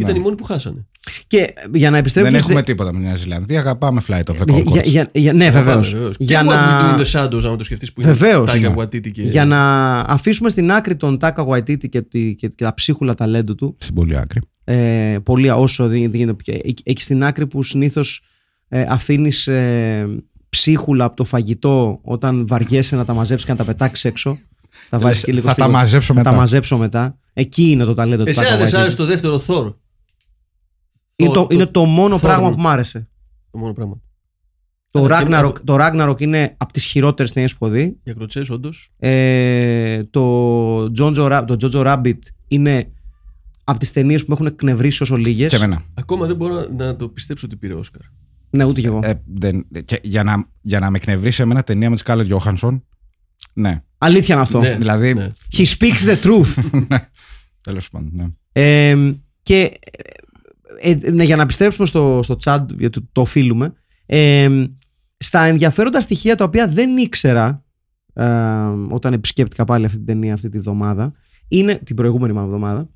ήταν 0.00 0.16
οι 0.16 0.18
μόνοι 0.18 0.34
που 0.36 0.44
χάσανε. 0.44 0.86
Και 1.26 1.54
για 1.74 1.90
να 1.90 1.96
επιστρέψουμε... 1.98 2.38
Δεν 2.38 2.46
στη- 2.46 2.50
έχουμε 2.52 2.62
τίποτα 2.72 2.92
με 2.92 2.98
τη 2.98 3.04
Νέα 3.04 3.16
Ζηλανδία. 3.16 3.60
Αγαπάμε 3.60 4.02
Flight 4.08 4.22
of 4.24 4.32
the 4.40 4.46
για, 4.46 4.56
Conchords. 4.56 4.72
για, 4.72 4.82
για, 4.84 5.08
για- 5.12 5.32
ναι, 5.32 5.50
βεβαίως. 5.50 5.86
Πάμε, 5.86 5.96
βεβαίως. 5.96 6.16
Για 6.18 6.38
και 6.40 6.44
να... 6.46 6.52
What 6.54 6.82
We 6.82 6.98
Do 6.98 6.98
in 6.98 7.04
the 7.04 7.06
Shadows, 7.34 7.44
άμα 7.44 7.56
το 7.56 7.64
σκεφτείς 7.64 7.92
που 7.92 8.00
είναι 8.02 8.12
Βεβαίως. 8.12 8.50
Taika 8.50 8.60
Ναι. 8.60 8.74
Waititi 8.76 9.10
και. 9.10 9.22
Για 9.22 9.44
να 9.44 9.96
αφήσουμε 9.98 10.48
στην 10.48 10.72
άκρη 10.72 10.96
τον 10.96 11.18
Τάκα 11.18 11.46
Waititi 11.48 11.88
και, 11.88 12.02
τη- 12.02 12.34
και, 12.34 12.48
και 12.48 12.64
τα 12.64 12.74
ψίχουλα 12.74 13.14
ταλέντου 13.14 13.54
του, 13.54 13.76
Στην 13.78 13.94
πολύ 13.94 14.16
άκρη. 14.18 14.40
ε, 14.64 15.16
πολύ 15.22 15.50
όσο 15.50 15.88
δεν 15.88 16.00
δεν 16.00 16.14
γίνεται 16.14 16.42
πια. 16.42 16.54
Εκεί- 16.64 16.82
Εκεί 16.84 17.02
στην 17.02 17.24
άκρη 17.24 17.46
που 17.46 17.62
συνήθως 17.62 18.22
ε, 18.68 18.84
αφήνεις 18.88 19.46
ε, 19.46 20.06
ψίχουλα 20.48 21.04
από 21.04 21.16
το 21.16 21.24
φαγητό 21.24 21.98
όταν 22.02 22.46
βαριέσαι 22.46 22.96
να 22.96 23.04
τα 23.04 23.14
μαζέψεις 23.14 23.46
και 23.46 23.52
να 23.52 23.58
τα 23.58 23.64
πετάξεις 23.64 24.04
έξω. 24.04 24.38
Τα 24.90 24.98
βάζεις 24.98 25.24
και 25.24 25.32
λίγο 25.32 25.46
θα 25.46 25.52
στο- 25.52 25.62
τα 25.62 25.68
μαζέψω 25.68 26.06
θα 26.06 26.14
μετά. 26.14 26.30
τα 26.30 26.36
μαζέψω 26.36 26.76
μετά. 26.76 27.16
Εκεί 27.32 27.70
είναι 27.70 27.84
το 27.84 27.94
ταλέντο 27.94 28.22
του 28.24 28.30
Εσένα 28.30 28.46
Τάκα 28.46 28.58
δεν 28.58 28.68
σ' 28.68 28.74
άρεσε 28.74 28.94
Waititi. 28.94 28.98
το 28.98 29.04
δεύτερο 29.06 29.42
Thor. 29.46 29.74
Είναι 31.20 31.32
το, 31.32 31.46
το- 31.46 31.54
είναι 31.54 31.66
το 31.66 31.84
μόνο 31.84 32.16
Thor. 32.16 32.20
πράγμα 32.20 32.50
που 32.54 32.60
μου 32.60 32.68
άρεσε. 32.68 33.08
Το 33.50 33.58
μόνο 33.58 33.72
πράγμα. 33.72 34.00
Το 34.90 35.04
Αλλά 35.04 35.18
και 35.22 35.26
Ragnarok, 35.28 35.52
με- 35.54 35.60
το 35.64 35.76
Ragnarok 35.80 36.20
είναι 36.20 36.54
από 36.56 36.72
τις 36.72 36.84
χειρότερες 36.84 37.32
ταινίες 37.32 37.54
που 37.56 37.64
έχω 37.66 37.74
δει. 37.74 37.98
Για 38.02 38.14
κροτσέ, 38.14 38.44
όντως. 38.50 38.88
Ε, 38.98 40.02
το, 40.04 40.84
Jojo, 40.98 41.14
Ra- 41.30 41.44
το 41.46 41.56
Jojo 41.60 41.86
Rabbit 41.86 42.18
είναι 42.48 42.92
από 43.64 43.78
τις 43.78 43.92
ταινίες 43.92 44.20
που 44.20 44.26
με 44.28 44.34
έχουν 44.34 44.46
εκνευρίσει 44.46 45.02
όσο 45.02 45.16
λίγες. 45.16 45.50
Και 45.50 45.56
εμένα. 45.56 45.82
Ακόμα 45.94 46.26
δεν 46.26 46.36
μπορώ 46.36 46.54
να- 46.54 46.68
να 46.86 46.96
το 46.96 47.08
πιστέψω 47.08 47.46
ότι 47.46 47.56
πήρε 47.56 47.74
Όσκαρ. 47.74 48.00
Ναι, 48.50 48.64
ούτε 48.64 48.80
κι 48.80 48.86
εγώ. 48.86 49.00
Ε, 49.02 49.22
δεν, 49.34 49.66
και 49.84 49.98
για, 50.02 50.22
να, 50.22 50.44
για 50.60 50.78
να 50.80 50.90
με 50.90 50.96
εκνευρίσει 50.96 51.42
εμένα 51.42 51.62
ταινία 51.62 51.88
με 51.88 51.94
τη 51.94 52.00
Σκάλετ 52.00 52.26
Γιώχανσον. 52.26 52.84
Ναι. 53.52 53.82
Αλήθεια 53.98 54.34
είναι 54.34 54.42
αυτό. 54.42 54.58
Ναι, 54.60 54.76
δηλαδή- 54.76 55.14
ναι. 55.14 55.26
He 55.56 55.64
speaks 55.78 56.14
the 56.14 56.20
truth. 56.22 56.64
Τέλος 57.62 57.88
πάντων. 57.88 58.10
Ναι. 58.12 58.24
Ε, 58.52 59.14
και 59.42 59.70
ε, 60.78 60.90
ε, 60.90 61.10
ναι, 61.10 61.24
για 61.24 61.36
να 61.36 61.42
επιστρέψουμε 61.42 61.86
στο, 61.86 62.20
στο 62.22 62.36
chat, 62.44 62.64
γιατί 62.78 63.08
το 63.12 63.20
οφείλουμε, 63.20 63.72
ε, 64.06 64.64
στα 65.18 65.44
ενδιαφέροντα 65.44 66.00
στοιχεία 66.00 66.34
τα 66.34 66.44
οποία 66.44 66.68
δεν 66.68 66.96
ήξερα 66.96 67.64
ε, 68.12 68.24
όταν 68.88 69.12
επισκέπτηκα 69.12 69.64
πάλι 69.64 69.84
αυτή 69.84 69.96
την 69.96 70.06
ταινία 70.06 70.34
αυτή 70.34 70.48
τη 70.48 70.58
βδομάδα, 70.58 71.12
είναι, 71.48 71.74
την 71.74 71.96
προηγούμενη 71.96 72.32
μάλλον 72.32 72.48
εβδομάδα, 72.48 72.88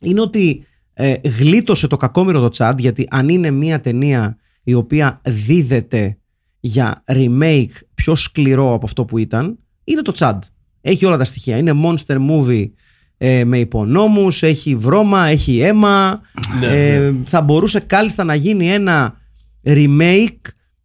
είναι 0.00 0.20
ότι 0.20 0.64
ε, 0.92 1.14
γλίτωσε 1.38 1.86
το 1.86 1.96
κακόμοιρο 1.96 2.48
το 2.48 2.64
chat, 2.64 2.74
γιατί 2.78 3.06
αν 3.10 3.28
είναι 3.28 3.50
μια 3.50 3.80
ταινία 3.80 4.38
η 4.62 4.74
οποία 4.74 5.20
δίδεται 5.24 6.18
για 6.60 7.04
remake 7.06 7.72
πιο 7.94 8.14
σκληρό 8.14 8.74
από 8.74 8.86
αυτό 8.86 9.04
που 9.04 9.18
ήταν, 9.18 9.58
είναι 9.84 10.02
το 10.02 10.12
Chad. 10.16 10.38
Έχει 10.80 11.04
όλα 11.04 11.16
τα 11.16 11.24
στοιχεία. 11.24 11.56
Είναι 11.56 11.72
monster 11.84 12.28
movie 12.30 12.70
ε, 13.22 13.44
με 13.44 13.58
υπονόμους, 13.58 14.42
έχει 14.42 14.76
βρώμα, 14.76 15.26
έχει 15.26 15.58
αίμα. 15.60 16.20
Ναι, 16.60 16.66
Ε, 16.66 16.98
ναι. 16.98 17.12
Θα 17.24 17.40
μπορούσε 17.40 17.80
κάλλιστα 17.80 18.24
να 18.24 18.34
γίνει 18.34 18.72
ένα 18.72 19.14
remake 19.66 20.40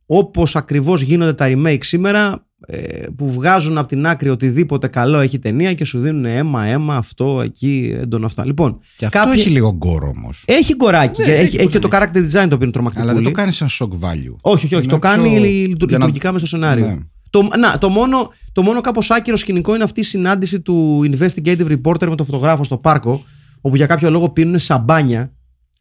όπως 0.06 0.56
ακριβώς 0.56 1.02
γίνονται 1.02 1.34
τα 1.34 1.48
remake 1.50 1.78
σήμερα 1.84 2.46
ε, 2.68 3.04
που 3.18 3.32
βγάζουν 3.32 3.78
από 3.78 3.88
την 3.88 4.08
άκρη 4.08 4.30
οτιδήποτε 4.30 4.88
καλό 4.88 5.20
έχει 5.20 5.40
ταινία 5.40 5.74
και 5.74 5.86
σου 5.86 6.00
δίνουν 6.00 6.26
αίμα, 6.26 6.64
αίμα, 6.66 6.96
αυτό, 6.96 7.42
εκεί, 7.44 7.96
έντονο 8.02 8.26
αυτά. 8.26 8.46
Λοιπόν, 8.46 8.80
Και 8.98 9.06
αυτό 9.06 9.18
κάποιοι- 9.20 9.34
έχει 9.40 9.50
λίγο 9.50 9.74
γκορ 9.74 10.04
όμως. 10.04 10.44
έχει 10.48 10.76
κοράκι 10.76 11.22
Ναι, 11.22 11.28
και 11.28 11.34
έχει 11.34 11.44
έχει, 11.46 11.58
έχει 11.58 11.68
και 11.68 11.80
το 11.80 11.88
πώς 11.88 12.00
character 12.00 12.18
design 12.18 12.32
το 12.32 12.40
οποίο 12.42 12.58
είναι 12.62 12.72
τρομακτικό. 12.72 13.04
Αλλά 13.04 13.14
δεν 13.14 13.24
το 13.24 13.32
κάνει 13.32 13.52
σαν 13.52 13.68
shock 13.72 13.90
value. 13.90 14.36
Όχι, 14.42 14.66
όχι, 14.66 14.76
όχι. 14.76 14.84
Είναι 14.84 14.94
Το 14.94 15.00
κάνει 15.00 15.30
πιο- 15.30 15.40
λει- 15.42 15.68
λειτου- 15.68 15.90
για 15.90 15.98
να- 15.98 16.06
λειτουργικά 16.06 16.32
μέσα 16.34 16.46
στο 16.48 16.56
σενάριο. 16.58 17.08
Ναι. 17.44 17.50
Το, 17.50 17.58
να, 17.58 17.78
το 17.78 17.90
μόνο, 17.90 18.34
το 18.52 18.62
μόνο 18.62 18.82
κάπως 18.82 19.12
άκυρο 19.12 19.38
σκηνικό 19.38 19.76
είναι 19.76 19.84
αυτή 19.84 20.00
η 20.00 20.04
συνάντηση 20.04 20.62
του 20.62 21.02
investigative 21.14 21.78
reporter 21.82 22.08
με 22.08 22.16
τον 22.16 22.26
φωτογράφο 22.26 22.64
στο 22.64 22.78
πάρκο, 22.78 23.24
όπου 23.62 23.76
για 23.76 23.86
κάποιο 23.86 24.10
λόγο 24.10 24.30
πίνουν 24.30 24.60
σαμπάνια 24.60 25.34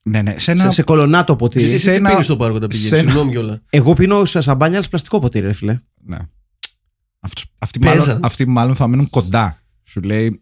Ναι, 0.02 0.22
ναι. 0.22 0.30
Σε 0.30 0.38
σε, 0.38 0.50
ένα. 0.50 0.72
σε 0.72 0.82
κολονάτο 0.82 1.36
ποτήρι. 1.36 1.64
Εσύ 1.64 1.78
σε 1.78 1.90
τι 1.90 1.96
ένα- 1.96 2.10
πίνεις 2.10 2.24
στο 2.24 2.36
πάρκο 2.36 2.58
τα 2.58 2.62
σε 2.62 2.68
πηγαίνεις, 2.68 2.92
ένα- 2.92 3.00
συγγνώμη 3.00 3.30
κιόλας. 3.30 3.58
Εγώ 3.70 3.92
πίνω 3.92 4.24
σε 4.24 4.40
σαμπάνια, 4.40 4.74
αλλά 4.74 4.82
σε 4.82 4.88
πλαστικό 4.88 5.18
ποτήρι, 5.18 5.46
ρε 5.46 5.52
φίλε. 5.52 5.78
Ναι. 6.04 6.18
Αυτός, 7.20 7.44
αυτοί, 7.58 7.78
Παίζαν. 7.78 8.06
μάλλον, 8.06 8.24
αυτοί 8.24 8.48
μάλλον 8.48 8.74
θα 8.74 8.86
μείνουν 8.88 9.10
κοντά. 9.10 9.62
Σου 9.84 10.00
λέει. 10.00 10.40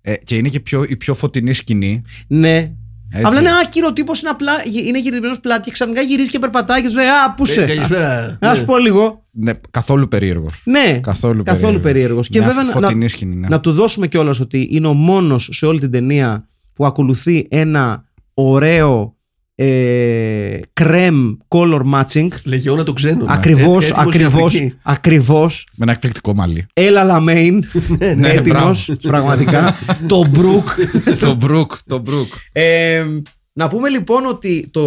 Ε, 0.00 0.14
και 0.16 0.36
είναι 0.36 0.48
και 0.48 0.60
πιο, 0.60 0.84
η 0.88 0.96
πιο 0.96 1.14
φωτεινή 1.14 1.52
σκηνή. 1.52 2.02
Ναι. 2.26 2.72
Έτσι. 3.12 3.26
Απλά 3.26 3.40
είναι 3.40 3.50
άκυρο 3.64 3.92
τύπος, 3.92 4.20
είναι, 4.20 4.30
απλά, 4.30 4.52
είναι 4.86 4.98
γυρισμένος 4.98 5.40
πλάτη 5.40 5.62
και 5.62 5.70
ξαφνικά 5.70 6.00
γυρίζει 6.00 6.30
και 6.30 6.38
περπατάει 6.38 6.82
και 6.82 6.88
του 6.88 6.94
λέει 6.94 7.06
Α, 7.06 7.34
πού 7.34 7.46
σε. 7.46 7.62
Ε, 7.62 7.66
Καλησπέρα. 7.66 8.38
Να 8.40 8.54
σου 8.54 8.64
πω 8.64 8.78
λίγο. 8.78 9.24
Ναι, 9.30 9.52
καθόλου 9.70 10.08
περίεργος. 10.08 10.62
Ναι, 10.64 11.00
Καθόλου, 11.02 11.42
καθόλου 11.42 11.80
περίεργος. 11.80 12.28
Και 12.28 12.38
Μια 12.38 12.48
βέβαια 12.48 12.62
να, 12.64 12.70
φωτεινή 12.70 13.08
σκηνή. 13.08 13.36
Ναι. 13.36 13.48
να 13.48 13.60
του 13.60 13.72
δώσουμε 13.72 14.06
κιόλας 14.06 14.40
ότι 14.40 14.68
είναι 14.70 14.86
ο 14.86 14.92
μόνος 14.92 15.48
σε 15.52 15.66
όλη 15.66 15.80
την 15.80 15.90
ταινία 15.90 16.48
που 16.72 16.86
ακολουθεί 16.86 17.46
ένα 17.50 18.04
ωραίο 18.34 19.16
ε, 19.62 20.60
κρέμ 20.72 21.36
color 21.48 21.80
matching. 21.94 22.28
Λεγιώνα 22.44 22.84
το 22.84 22.92
ξένο. 22.92 23.24
Ακριβώς, 23.28 23.90
Έ- 23.90 23.92
έτοιμος 23.96 24.14
για 24.14 24.26
ακριβώς, 24.26 24.54
Αφρική. 24.54 24.74
ακριβώς. 24.82 25.66
Με 25.76 25.82
ένα 25.84 25.92
εκπληκτικό 25.92 26.34
μαλλί. 26.34 26.66
Έλα 26.72 27.04
Λαμέιν, 27.04 27.64
ναι, 28.16 28.28
έτοιμος, 28.28 28.86
μπράβο. 28.86 29.00
πραγματικά. 29.08 29.76
το 30.06 30.26
Μπρουκ. 30.26 30.68
το 31.20 31.34
Μπρουκ, 31.34 31.72
το 31.86 31.98
Μπρουκ. 31.98 32.32
Ε, 32.52 33.04
να 33.52 33.68
πούμε 33.68 33.88
λοιπόν 33.88 34.26
ότι 34.26 34.68
το 34.70 34.82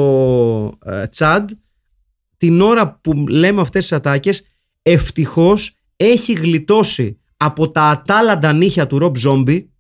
ε, 0.86 1.08
Τσάντ 1.08 1.50
την 2.38 2.62
ώρα 2.62 3.00
που 3.02 3.26
λέμε 3.28 3.62
αυτές 3.62 3.82
τις 3.82 3.92
ατάκες 3.92 4.44
ευτυχώς 4.82 5.78
έχει 5.96 6.34
γλιτώσει 6.34 7.18
από 7.38 7.70
τα 7.72 7.82
ατάλλαντα 7.84 8.54
νύχια 8.54 8.88
του 8.88 8.98
Ρομπ 9.00 9.16
Ζόμπι 9.16 9.56
Α, 9.56 9.73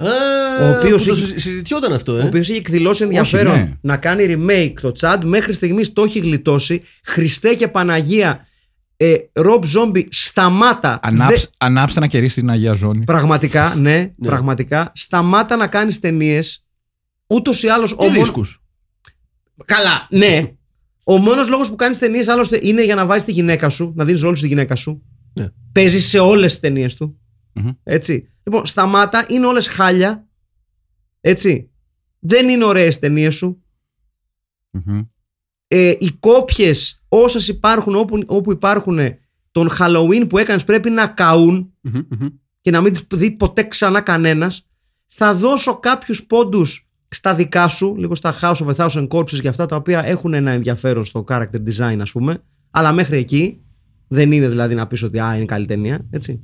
Ο 0.00 0.78
οποίος 0.78 1.02
που 1.02 1.08
το 1.08 1.14
είχε- 1.14 1.24
συζη- 1.24 1.38
συζητιόταν 1.38 1.92
αυτό, 1.92 2.16
ε. 2.16 2.22
ο 2.22 2.26
οποίος 2.26 2.48
έχει 2.48 2.58
εκδηλώσει 2.58 3.02
ενδιαφέρον 3.02 3.54
ναι. 3.54 3.72
να 3.80 3.96
κάνει 3.96 4.24
remake 4.28 4.72
το 4.80 4.92
Τσάντ 4.92 5.24
μέχρι 5.24 5.52
στιγμής 5.52 5.92
το 5.92 6.02
έχει 6.02 6.18
γλιτώσει 6.18 6.82
Χριστέ 7.04 7.54
και 7.54 7.68
Παναγία 7.68 8.46
ε, 8.96 9.14
Ρομπ 9.32 9.64
Ζόμπι 9.64 10.08
σταμάτα 10.10 10.98
Ανάψ, 11.02 11.40
Δε- 11.40 11.46
Ανάψτε 11.58 12.00
να 12.00 12.06
κερδίσει 12.06 12.34
την 12.40 12.50
Αγία 12.50 12.72
Ζώνη. 12.74 13.04
πραγματικά 13.04 13.74
ναι, 13.76 14.12
πραγματικά 14.22 14.92
σταμάτα 14.94 15.56
να 15.56 15.66
κάνεις 15.66 15.98
ταινίες. 16.00 16.64
ούτως 17.26 17.62
ή 17.62 17.68
άλλως 17.68 17.90
Και 17.90 17.96
ο 17.98 18.02
μόνος- 18.04 18.18
ρίσκους. 18.18 18.62
Καλά, 19.64 20.06
ναι. 20.10 20.52
Ο 21.04 21.16
μόνος 21.18 21.48
λόγος 21.48 21.68
που 21.68 21.76
κάνεις 21.76 21.98
ταινίες 21.98 22.28
άλλωστε 22.28 22.58
είναι 22.62 22.84
για 22.84 22.94
να 22.94 23.06
βάζεις 23.06 23.24
τη 23.24 23.32
γυναίκα 23.32 23.68
σου, 23.68 23.92
να 23.96 24.04
δίνεις 24.04 24.20
ρόλο 24.20 24.34
στη 24.36 24.46
γυναίκα 24.46 24.76
σου. 24.76 25.02
Ναι. 25.32 25.48
Παίζεις 25.72 26.06
σε 26.08 26.18
όλες 26.18 26.50
τις 26.50 26.60
ταινίες 26.60 26.94
του. 26.94 27.19
Μμμ. 27.52 27.70
Έτσι. 27.82 28.28
Λοιπόν, 28.42 28.66
σταμάτα, 28.66 29.26
είναι 29.28 29.46
όλες 29.46 29.68
χάλια. 29.68 30.28
Έτσι. 31.20 31.70
Δεν 32.18 32.48
είναι 32.48 32.64
ωραίες 32.64 32.98
ταινίες 32.98 33.34
σου. 33.34 33.62
Μμμ. 34.70 35.00
Ε, 35.66 35.94
οι 35.98 36.10
κόπιες, 36.20 37.02
όσες 37.08 37.48
υπάρχουν 37.48 37.94
όπου, 37.94 38.22
όπου 38.26 38.52
υπάρχουν 38.52 38.98
τον 39.50 39.68
Halloween 39.78 40.26
που 40.28 40.38
έκανες 40.38 40.64
πρέπει 40.64 40.90
να 40.90 41.06
καούν 41.06 41.72
Μμμ, 41.80 42.00
μμμ. 42.08 42.28
και 42.60 42.70
να 42.70 42.80
μην 42.80 42.92
τις 42.92 43.06
δει 43.14 43.30
ποτέ 43.30 43.62
ξανά 43.62 44.00
κανένας, 44.00 44.66
θα 45.06 45.34
δώσω 45.34 45.78
κάποιους 45.78 46.26
πόντους 46.26 46.88
στα 47.08 47.34
δικά 47.34 47.68
σου, 47.68 47.96
λίγο 47.96 48.14
στα 48.14 48.34
House 48.40 48.54
of 48.54 48.74
a 48.74 48.74
Thousand 48.74 49.08
Corpses 49.08 49.40
και 49.40 49.48
αυτά 49.48 49.66
τα 49.66 49.76
οποία 49.76 50.04
έχουν 50.04 50.34
ένα 50.34 50.50
ενδιαφέρον 50.50 51.04
στο 51.04 51.24
character 51.28 51.62
design, 51.66 51.98
ας 52.00 52.12
πούμε. 52.12 52.42
Αλλά 52.70 52.92
μέχρι 52.92 53.16
εκεί 53.16 53.60
δεν 54.08 54.32
είναι 54.32 54.48
δηλαδή 54.48 54.74
να 54.74 54.86
πεις 54.86 55.02
ότι 55.02 55.20
α, 55.20 55.36
είναι 55.36 55.44
καλή 55.44 55.66
ταινία, 55.66 56.06
έτσι. 56.10 56.40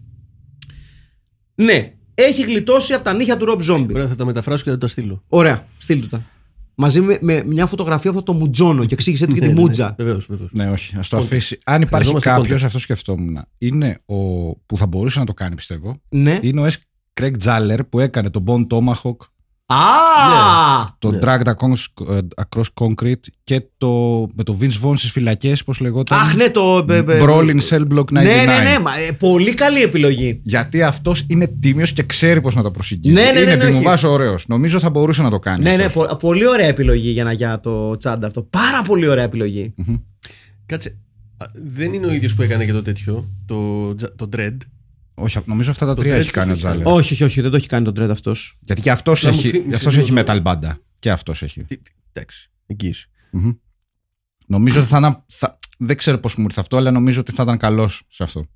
Ναι, 1.57 1.93
έχει 2.15 2.43
γλιτώσει 2.43 2.93
από 2.93 3.05
τα 3.05 3.13
νύχια 3.13 3.37
του 3.37 3.47
Rob 3.49 3.73
Zombie. 3.73 3.91
Ωραία, 3.95 4.09
θα 4.09 4.15
τα 4.15 4.25
μεταφράσω 4.25 4.65
και 4.65 4.71
θα 4.71 4.79
τα 4.79 4.89
στείλω. 4.89 5.23
Ωραία, 5.29 5.67
στείλ 5.79 6.01
του 6.01 6.07
τα. 6.07 6.25
Μαζί 6.79 7.01
με, 7.01 7.19
με 7.21 7.45
μια 7.47 7.67
φωτογραφία 7.67 8.11
από 8.11 8.19
αυτό 8.19 8.33
το 8.33 8.39
μουτζόνο 8.39 8.85
και 8.85 8.95
εξήγησε 8.95 9.27
του 9.27 9.35
και 9.35 9.41
τη 9.41 9.49
μούτζα. 9.55 9.95
Βεβαίως, 9.99 10.27
βεβαίως. 10.27 10.51
Ναι, 10.53 10.71
όχι, 10.71 10.97
ας 10.97 11.09
το 11.09 11.17
Context. 11.17 11.21
αφήσει. 11.23 11.59
Αν 11.65 11.83
υπάρχει 11.83 12.09
Χρειαζόμαστε 12.09 12.29
κάποιος, 12.29 12.63
context. 12.63 12.67
αυτός 12.67 12.83
σκεφτόμουν. 12.83 13.39
Είναι 13.59 13.99
ο 14.07 14.17
που 14.57 14.77
θα 14.77 14.87
μπορούσε 14.87 15.19
να 15.19 15.25
το 15.25 15.35
κάνει, 15.35 15.55
πιστεύω. 15.55 16.01
Ναι. 16.09 16.39
Είναι 16.43 16.61
ο 16.61 16.67
S. 16.67 16.73
Craig 17.21 17.33
Τζάλερ 17.39 17.85
που 17.85 18.01
έκανε 18.01 18.31
τον 18.31 18.45
Bone 18.47 18.67
Tomahawk, 18.67 19.17
Α! 19.69 19.77
το 20.99 21.11
Ναι. 21.11 21.19
Dragged 21.23 21.45
Across, 21.45 22.13
ε, 22.15 22.19
Across 22.47 22.65
Concrete 22.75 23.21
και 23.45 23.63
το, 23.79 23.89
με 24.35 24.43
το 24.43 24.59
Vince 24.61 24.81
Vaughn 24.87 24.97
στις 24.97 25.11
φυλακές, 25.11 25.65
πώς 25.65 25.81
λεγόταν. 25.81 26.19
Αχ, 26.19 26.35
ναι, 26.35 26.51
το. 26.51 26.87
ε, 26.89 26.97
ε, 26.97 27.05
Brawl 27.07 27.51
in 27.57 27.61
Cell 27.69 27.83
Block 27.93 28.05
99. 28.05 28.13
Ναι, 28.13 28.23
ναι, 28.23 28.45
ναι. 28.45 28.79
μα, 28.83 28.99
ε, 29.09 29.13
πολύ 29.13 29.55
καλή 29.55 29.83
επιλογή. 29.83 30.41
Γιατί 30.43 30.83
αυτός 30.83 31.25
είναι 31.29 31.47
τίμιος 31.61 31.93
και 31.93 32.03
ξέρει 32.03 32.41
πώς 32.41 32.55
να 32.55 32.63
το 32.63 32.71
προσεγγίσει. 32.71 33.15
Ναι, 33.15 33.23
ναι, 33.23 33.31
ναι, 33.31 33.41
είναι 33.41 33.55
ναι, 33.55 33.65
επί 33.65 33.73
μου 33.73 33.83
όχι. 33.87 34.07
ωραίος. 34.07 34.45
Νομίζω 34.47 34.81
θα 34.81 34.91
μπορούσε 34.91 35.23
να 35.23 35.31
το 35.31 35.39
κάνει. 35.39 35.63
Ναι, 35.63 35.77
ναι, 35.77 35.85
αυτός. 35.85 36.07
πο- 36.07 36.17
πολύ 36.17 36.47
ωραία 36.47 36.67
επιλογή 36.67 37.11
για, 37.11 37.25
να, 37.25 37.33
για 37.33 37.61
το 37.61 37.97
τσάντα 37.97 38.27
αυτό. 38.27 38.43
Πάρα 38.43 38.83
πολύ 38.83 39.09
ωραία 39.09 39.25
επιλογή. 39.25 39.75
Κάτσε. 40.67 40.97
Α, 41.37 41.47
Δεν 41.55 41.93
είναι 41.93 42.07
ο 42.07 42.13
ίδιος 42.13 42.35
που 42.35 42.43
έκανε 42.43 42.65
και 42.65 42.73
το 42.73 42.83
τέτοιο, 42.83 43.25
το, 43.47 43.95
Τζα- 43.95 44.15
το 44.17 44.29
Dread. 44.37 44.57
Όχι, 45.19 45.39
νομίζω 45.45 45.71
αυτά 45.71 45.87
τα 45.87 45.95
Το 45.95 46.01
τρία 46.03 46.17
Dread 46.17 46.19
έχει 46.19 46.31
κάνει 46.31 46.51
ο 46.51 46.53
πώς 46.53 46.63
το 46.63 46.69
έχει 46.69 46.77
Τζάλερ. 46.79 46.99
Όχι, 47.01 47.13
όχι, 47.13 47.25
όχι, 47.25 47.41
δεν 47.41 47.51
το 47.51 47.57
έχει 47.57 47.67
κάνει 47.69 47.85
τον 47.85 47.95
τρέντ 47.95 48.11
αυτός. 48.11 48.59
Γιατί 48.61 48.81
και 48.81 48.91
αυτός 48.91 49.23
Να 49.23 49.31
μου 49.33 49.39
έχει, 49.39 49.49
θυ- 49.51 49.69
και 49.69 49.75
αυτός 49.75 49.95
θυμίζω 49.95 50.15
έχει 50.19 50.25
το- 50.25 50.33
metal 50.33 50.43
banda. 50.43 50.71
Και 50.99 51.11
αυτός 51.11 51.43
έχει. 51.43 51.65
Τι- 51.65 51.77
τι- 51.77 51.91
Εντάξει, 52.13 52.51
εγγύηση. 52.67 53.09
Μμμ. 53.31 53.51
Νομίζω 54.47 54.81
ότι 54.81 54.89
θα 54.89 54.99
ήταν. 54.99 55.25
Θα, 55.27 55.59
δεν 55.79 55.97
ξέρω 55.97 56.19
πώς 56.19 56.35
μου 56.37 56.45
ήρθε 56.45 56.61
αυτό, 56.61 56.77
αλλά 56.77 56.91
νομίζω 56.91 57.21
ότι 57.21 57.33
θα 57.33 57.43
ήταν 57.43 57.57
καλός 57.57 58.03
σε 58.09 58.23
αυτό. 58.23 58.47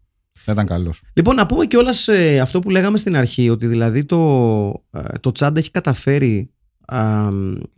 Θα 0.44 0.52
ήταν 0.52 0.66
καλός. 0.66 1.00
Λοιπόν, 1.12 1.34
να 1.34 1.46
πούμε 1.46 1.66
κιόλας 1.66 2.08
αυτό 2.42 2.58
που 2.58 2.70
λέγαμε 2.70 2.98
στην 2.98 3.16
αρχή, 3.16 3.50
ότι 3.50 3.66
δηλαδή 3.66 4.04
το, 4.04 4.18
ε, 4.90 5.18
το 5.20 5.32
τσάντα 5.32 5.58
έχει 5.58 5.70
καταφέρει 5.70 6.50
α, 6.86 7.28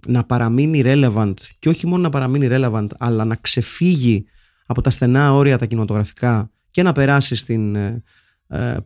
να 0.07 0.25
παραμείνει 0.27 0.83
relevant 0.85 1.35
και 1.59 1.69
όχι 1.69 1.87
μόνο 1.87 2.03
να 2.03 2.09
παραμείνει 2.09 2.49
relevant, 2.51 2.87
αλλά 2.99 3.25
να 3.25 3.37
ξεφύγει 3.37 4.25
από 4.67 4.81
τα 4.81 4.91
στενά 4.91 5.35
όρια 5.35 5.59
τα 5.59 5.67
κινηματογραφικά 5.67 6.51
και 6.71 6.83
να 6.83 6.93
περάσει 6.93 7.35
στην 7.35 7.75
ε, 7.77 7.87
ε, 7.87 8.03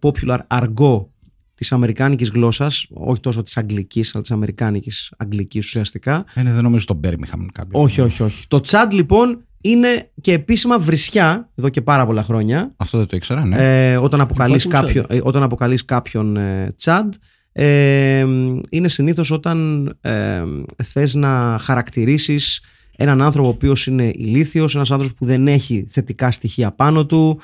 popular 0.00 0.38
argot 0.48 1.06
της 1.54 1.72
αμερικάνικης 1.72 2.28
γλώσσας, 2.30 2.86
όχι 2.92 3.20
τόσο 3.20 3.42
της 3.42 3.56
αγγλικής, 3.56 4.10
αλλά 4.14 4.22
της 4.22 4.30
αμερικάνικης 4.30 5.12
αγγλικής 5.16 5.64
ουσιαστικά, 5.66 6.24
Ε, 6.34 6.42
ναι, 6.42 6.52
δεν 6.52 6.62
νομίζω 6.62 6.82
στον 6.82 7.00
Birmingham 7.04 7.46
κάποιος. 7.52 7.82
όχι, 7.82 8.00
όχι, 8.00 8.22
όχι. 8.22 8.46
Το 8.48 8.60
τσάντ 8.60 8.92
λοιπόν 8.92 9.40
είναι 9.60 10.10
και 10.20 10.32
επίσημα 10.32 10.78
βρισιά 10.78 11.50
εδώ 11.54 11.68
και 11.68 11.80
πάρα 11.82 12.06
πολλά 12.06 12.22
χρόνια. 12.22 12.72
Αυτό 12.76 12.98
δεν 12.98 13.06
το 13.06 13.16
ήξερα, 13.16 13.44
ναι. 13.46 13.90
Ε, 13.90 13.96
όταν, 13.96 14.20
αποκαλείς 14.20 14.66
fucking 14.66 14.70
κάποιον, 14.70 15.06
ε, 15.08 15.20
όταν 15.22 15.42
αποκαλείς 15.42 15.84
κάποιον 15.84 16.36
ε, 16.36 16.72
τσάντ 16.76 17.14
ε, 17.52 18.26
είναι 18.70 18.88
συνήθως 18.88 19.30
όταν 19.30 19.86
ε, 20.00 20.42
θες 20.84 21.14
να 21.14 21.58
χαρακτηρίσεις 21.60 22.60
έναν 22.96 23.22
άνθρωπο 23.22 23.48
ο 23.48 23.50
οποίος 23.50 23.86
είναι 23.86 24.10
ηλίθιος, 24.14 24.74
ένας 24.74 24.90
άνθρωπος 24.90 25.16
που 25.16 25.24
δεν 25.24 25.48
έχει 25.48 25.86
θετικά 25.88 26.30
στοιχεία 26.30 26.72
πάνω 26.72 27.06
του, 27.06 27.40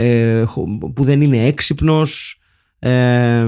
ε, 0.00 0.42
χω- 0.44 0.92
που 0.94 1.04
δεν 1.04 1.20
είναι 1.22 1.46
έξυπνος, 1.46 2.38
ε, 2.78 3.46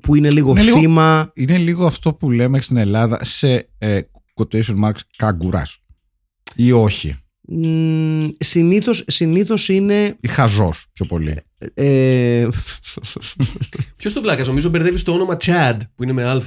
που 0.00 0.14
είναι 0.14 0.30
λίγο 0.30 0.50
Είναι 0.50 0.62
λίγο- 0.62 0.78
θύμα. 0.78 1.32
Είναι 1.34 1.58
λίγο 1.58 1.86
αυτό 1.86 2.14
που 2.14 2.30
λέμε 2.30 2.60
στην 2.60 2.76
Ελλάδα 2.76 3.24
σε 3.24 3.68
ε, 3.78 4.00
quotation 4.34 4.84
marks 4.84 5.00
καγκουράς. 5.16 5.78
Ή 6.54 6.72
όχι. 6.72 7.16
Μ, 7.50 8.26
συνήθως, 8.38 9.04
συνήθως 9.06 9.68
είναι 9.68 10.16
Ή 10.20 10.28
χαζός 10.28 10.86
πιο 10.92 11.06
πολύ. 11.06 11.36
ε, 11.74 12.48
Ποιος 13.96 14.12
το 14.12 14.20
πλάκα, 14.20 14.44
νομίζω 14.44 14.68
μπερδεύει 14.68 15.02
το 15.02 15.12
όνομα 15.12 15.36
Chad 15.40 15.76
που 15.94 16.02
είναι 16.02 16.12
με 16.12 16.24
Α. 16.30 16.40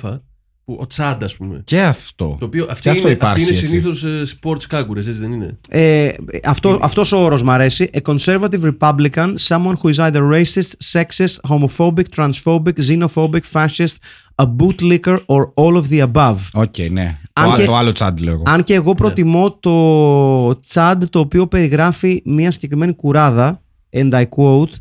Που, 0.72 0.78
ο 0.82 0.86
Chad, 0.98 1.18
ας 1.24 1.36
πούμε. 1.36 1.62
Και 1.64 1.82
αυτό. 1.82 2.36
Το 2.40 2.46
οποίο 2.46 2.66
αυτή 2.70 2.82
Και 2.82 2.90
αυτό 2.90 3.02
είναι, 3.02 3.12
υπάρχει. 3.12 3.42
αυτή 3.42 3.42
είναι 3.42 3.60
έτσι. 3.60 3.66
συνήθως 3.68 4.06
sports 4.42 4.64
κάγκουρες, 4.68 5.00
έτσι 5.00 5.12
δεν 5.12 5.32
είναι; 5.32 5.58
Ε, 5.70 6.12
αυτό, 6.44 6.80
αυτός 6.82 7.12
ο 7.12 7.18
όρος 7.24 7.44
μ' 7.44 7.50
αρέσει. 7.50 7.90
A 7.94 8.00
conservative 8.14 8.72
Republican, 8.80 9.34
someone 9.48 9.74
who 9.82 9.94
is 9.94 10.12
either 10.12 10.22
racist, 10.34 10.72
sexist, 10.94 11.36
homophobic, 11.50 12.04
transphobic, 12.16 12.74
xenophobic, 12.90 13.42
fascist, 13.54 13.96
a 14.36 14.46
bootlicker 14.46 15.18
or 15.26 15.42
all 15.56 15.76
of 15.82 15.84
the 15.92 16.12
above. 16.12 16.36
Οκ, 16.54 16.78
ναι. 16.92 17.18
Αν 17.34 17.50
το, 17.50 17.56
και- 17.56 17.66
το 17.66 17.76
άλλο 17.76 17.92
chud 17.92 18.20
λέω 18.20 18.34
εγώ. 18.34 18.44
Αν 18.46 18.64
και 18.64 18.74
εγώ 18.74 18.94
προτιμώ 18.94 19.52
το 19.60 20.60
chud 20.60 21.04
το 21.04 21.20
οποίο 21.20 21.48
περιγράφει 21.48 22.22
μια 22.26 22.52
συγκεκριμένη 22.52 22.94
κουράδα, 22.96 23.62
and 23.94 24.12
I 24.12 24.24
quote, 24.24 24.74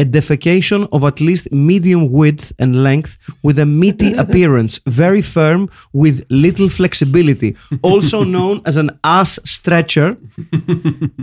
A 0.00 0.04
defecation 0.18 0.80
of 0.94 1.00
at 1.10 1.18
least 1.28 1.44
medium 1.50 2.02
width 2.18 2.46
and 2.62 2.70
length 2.88 3.12
with 3.46 3.58
a 3.58 3.66
meaty 3.80 4.10
appearance, 4.24 4.72
very 5.02 5.22
firm 5.36 5.60
with 6.02 6.16
little 6.44 6.68
flexibility, 6.78 7.50
also 7.90 8.18
known 8.34 8.54
as 8.68 8.76
an 8.76 8.88
ass 9.00 9.38
stretcher. 9.44 10.10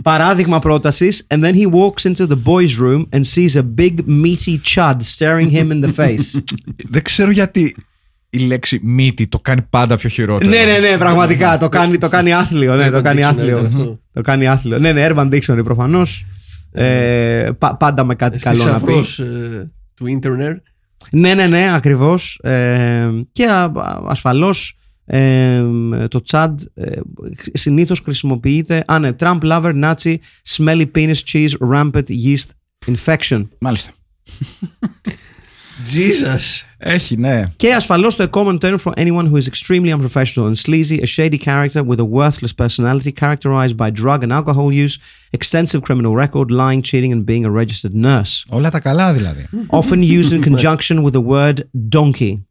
Παράδειγμα 0.02 0.58
πρότασης, 0.58 1.26
and 1.34 1.44
then 1.44 1.54
he 1.54 1.66
walks 1.66 2.04
into 2.04 2.26
the 2.26 2.36
boys' 2.36 2.78
room 2.78 3.06
and 3.12 3.20
sees 3.26 3.56
a 3.56 3.62
big 3.62 3.94
meaty 4.06 4.58
chud 4.74 4.96
staring 5.02 5.50
him 5.50 5.72
in 5.72 5.80
the 5.80 5.92
face. 5.92 6.40
Δεν 6.90 7.02
ξέρω 7.02 7.30
γιατί 7.30 7.76
η 8.30 8.38
λέξη 8.38 8.80
μύτη 8.82 9.26
το 9.26 9.38
κάνει 9.38 9.62
πάντα 9.70 9.96
πιο 9.96 10.08
χειρότερο. 10.08 10.50
ναι, 10.50 10.64
ναι, 10.64 10.88
ναι, 10.88 10.98
πραγματικά. 10.98 11.58
Το 11.58 11.68
κάνει, 11.68 11.98
το 11.98 12.08
κάνει 12.08 12.32
άθλιο. 12.32 12.74
Ναι, 12.74 12.90
το 12.90 13.02
κάνει 13.02 13.20
Dictionary 13.20 13.26
άθλιο. 13.28 13.58
ήταν 13.58 13.66
αυτό. 13.66 14.00
Το 14.12 14.20
κάνει 14.20 14.46
άθλιο. 14.46 14.78
Ναι, 14.78 14.92
ναι, 14.92 15.08
Urban 15.10 15.28
Dictionary 15.28 15.64
προφανώ. 15.64 16.02
Ε, 16.71 17.49
πα- 17.57 17.77
πάντα 17.77 18.03
με 18.03 18.15
κάτι 18.15 18.37
καλό 18.39 18.63
να 18.63 18.79
πει. 18.79 18.79
Θησαυρός, 18.79 19.19
ε, 19.19 19.71
του 19.93 20.07
ίντερνετ. 20.07 20.63
Ναι, 21.11 21.33
ναι, 21.33 21.47
ναι, 21.47 21.73
ακριβώς. 21.73 22.41
και 23.31 23.47
ασφαλώς 24.07 24.75
το 26.07 26.21
τσάντ 26.21 26.59
ε, 26.73 26.91
συνήθως 27.53 27.99
χρησιμοποιείται. 27.99 28.83
Α, 28.87 28.99
ναι, 28.99 29.09
Trump 29.19 29.39
lover, 29.41 29.73
Nazi, 29.83 30.15
smelly 30.47 30.85
penis 30.95 31.15
cheese, 31.31 31.51
rampant 31.71 32.03
yeast 32.07 32.45
infection. 32.85 33.43
Μάλιστα. 33.59 33.91
Jesus. 35.85 36.65
Έχει, 36.83 37.17
ναι. 37.17 37.43
Και 37.55 37.73
ασφαλώς 37.73 38.15
το 38.15 38.29
a 38.31 38.37
common 38.37 38.57
term 38.59 38.77
for 38.83 38.91
anyone 38.95 39.29
who 39.29 39.35
is 39.35 39.47
extremely 39.47 39.91
unprofessional 39.91 40.47
and 40.47 40.57
sleazy, 40.57 40.99
a 41.01 41.05
shady 41.05 41.37
character 41.37 41.83
with 41.83 41.99
a 41.99 42.05
worthless 42.05 42.53
personality 42.53 43.11
characterized 43.11 43.77
by 43.77 43.89
drug 44.01 44.23
and 44.23 44.31
alcohol 44.31 44.71
use, 44.85 44.97
extensive 45.37 45.81
criminal 45.87 46.15
record, 46.15 46.49
lying, 46.49 46.81
cheating, 46.81 47.11
and 47.15 47.23
being 47.25 47.45
a 47.45 47.51
registered 47.51 47.93
nurse. 47.93 48.45
Όλα 48.47 48.69
τα 48.69 48.79
καλά 48.79 49.13
δηλαδή. 49.13 49.47
Often 49.67 50.01
used 50.01 50.31
in 50.31 50.43
conjunction 50.43 51.03
with 51.03 51.13
the 51.13 51.23
word 51.23 51.57
donkey. 51.95 52.41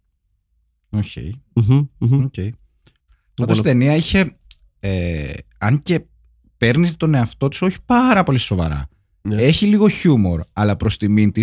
Οκ. 0.91 1.05
Μμμ, 1.55 1.89
μμμ. 1.99 2.25
Οκ. 2.25 2.35
Πάντως 3.35 3.59
η 3.59 3.63
ταινία 3.63 3.95
είχε. 3.95 4.37
Ε, 4.81 5.33
αν 5.59 5.83
και 5.83 6.01
παίρνει 6.59 6.93
τον 6.93 7.15
εαυτό 7.15 7.49
της 7.49 7.65
όχι 7.65 7.77
πάρα 7.87 8.23
πολύ 8.23 8.39
σοβαρά. 8.39 8.89
Ναι. 9.23 9.43
Έχει 9.43 9.67
λίγο 9.67 9.89
χιούμορ, 9.89 10.41
αλλά 10.53 10.77
προς 10.77 10.91
τιμήν 10.99 11.33
της 11.33 11.43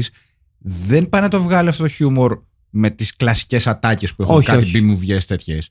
δεν 0.58 1.10
πάει 1.10 1.22
να 1.22 1.28
το 1.28 1.42
βγάλει 1.42 1.70
αυτό 1.70 1.84
το 1.84 1.90
χιούμορ 1.90 2.46
με 2.70 2.90
τις 2.90 3.16
κλασικές 3.16 3.68
ατάκες 3.68 4.14
που 4.16 4.24
έχουν 4.24 4.36
Όχι, 4.36 4.48
κάτι 4.48 4.64
όχι. 4.64 4.72
μπιμουβιές 4.72 5.20
τέτοιες. 5.22 5.70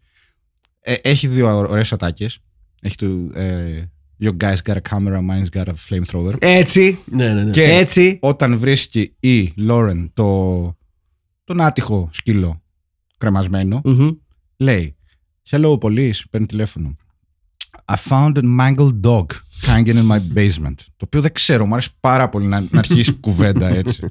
Ε, 0.80 0.94
έχει 1.02 1.26
δύο 1.26 1.56
ωραίες 1.56 1.92
ατάκες. 1.92 2.38
Έχει 2.80 2.96
το. 2.96 3.06
Ε, 3.40 3.84
Your 4.20 4.36
guy's 4.36 4.56
got 4.64 4.74
a 4.76 4.80
camera, 4.90 5.18
mine's 5.30 5.48
got 5.58 5.64
a 5.66 5.72
flamethrower. 5.88 6.34
Έτσι, 6.38 6.98
Ναι, 7.04 7.34
ναι, 7.34 7.42
ναι. 7.44 7.50
Και 7.50 7.62
έτσι. 7.62 8.18
όταν 8.22 8.58
βρίσκει 8.58 9.14
η 9.20 9.52
Λόρεν 9.56 10.10
το, 10.14 10.76
τον 11.44 11.60
άτυχο 11.60 12.08
σκύλο 12.12 12.62
κρεμασμένο, 13.18 13.80
Μμμ. 13.84 14.10
λέει 14.56 14.96
Hello 15.50 15.78
police, 15.78 16.20
παίρνει 16.30 16.46
τηλέφωνο. 16.46 16.96
I 17.84 17.94
found 18.08 18.32
a 18.36 18.42
mangled 18.60 19.00
dog 19.00 19.26
hanging 19.66 19.96
in 19.96 20.06
my 20.10 20.20
basement. 20.34 20.74
Το 20.96 21.04
οποίο 21.04 21.20
δεν 21.20 21.32
ξέρω, 21.32 21.66
μου 21.66 21.72
άρεσε 21.72 21.90
πάρα 22.00 22.28
πολύ 22.28 22.46
να, 22.46 22.60
να 22.70 22.78
αρχίσει 22.78 23.12
κουβέντα 23.26 23.68
έτσι. 23.68 24.06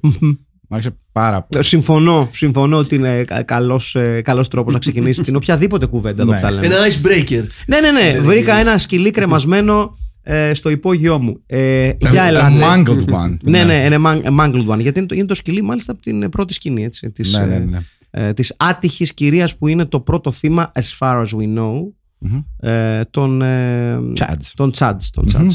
Μου 0.70 0.76
άρεσε 0.78 0.96
πάρα 1.12 1.42
πολύ. 1.42 1.64
Συμφωνώ, 1.64 2.28
συμφωνώ 2.32 2.78
ότι 2.78 2.96
είναι 2.96 3.24
κα- 3.24 3.44
καλός, 3.44 3.96
ε, 3.96 4.22
καλός 4.22 4.48
τρόπος 4.48 4.74
να 4.74 4.80
ξεκινήσει 4.80 5.22
την 5.22 5.36
οποιαδήποτε 5.36 5.86
κουβέντα 5.86 6.22
εδώ 6.22 6.32
Ναι. 6.32 6.38
που 6.38 6.44
τα 6.46 6.52
λέμε. 6.52 6.66
Ένα 6.66 6.78
icebreaker. 6.88 7.44
Ναι, 7.68 7.80
ναι, 7.80 7.92
ναι. 7.92 8.12
Ναι, 8.12 8.20
Βρήκα 8.20 8.54
ναι. 8.54 8.60
ένα 8.60 8.78
σκυλί 8.78 9.12
κρεμασμένο 9.12 9.98
ε, 10.24 10.54
στο 10.54 10.70
υπόγειό 10.70 11.20
μου. 11.20 11.42
Ε, 11.46 11.92
για 12.00 12.24
A 12.26 12.28
ελάτε. 12.28 12.56
mangled 12.62 13.06
one. 13.10 13.38
Ναι, 13.44 13.64
ναι, 13.64 13.74
είναι 13.74 13.98
man- 14.06 14.40
mangled 14.40 14.68
one. 14.68 14.80
Γιατί 14.80 15.00
είναι 15.00 15.08
το, 15.08 15.16
είναι 15.16 15.26
το 15.26 15.34
σκυλί 15.36 15.62
μάλιστα 15.62 15.92
από 15.92 16.02
την 16.02 16.30
πρώτη 16.30 16.54
σκηνή 16.54 16.84
έτσι, 16.84 17.12
της, 17.12 17.34
Ναι, 17.38 17.46
ναι, 17.46 17.56
ε, 17.56 17.60
ναι. 17.60 17.80
ε, 18.12 18.34
της 18.34 18.54
άτυχης 18.58 19.14
κυρίας 19.14 19.56
που 19.58 19.68
είναι 19.68 19.86
το 19.86 20.00
πρώτο 20.00 20.32
θύμα 20.32 20.72
as 20.76 20.98
far 21.00 21.22
as 21.22 21.26
we 21.40 21.58
know 21.58 21.74
Μμμ. 22.18 22.40
ε, 22.60 23.02
των, 23.12 23.42
ε, 23.42 23.98
Chads. 24.20 24.52
των 24.56 24.72
Chads. 24.78 24.98
Των 25.14 25.26
Chads. 25.34 25.52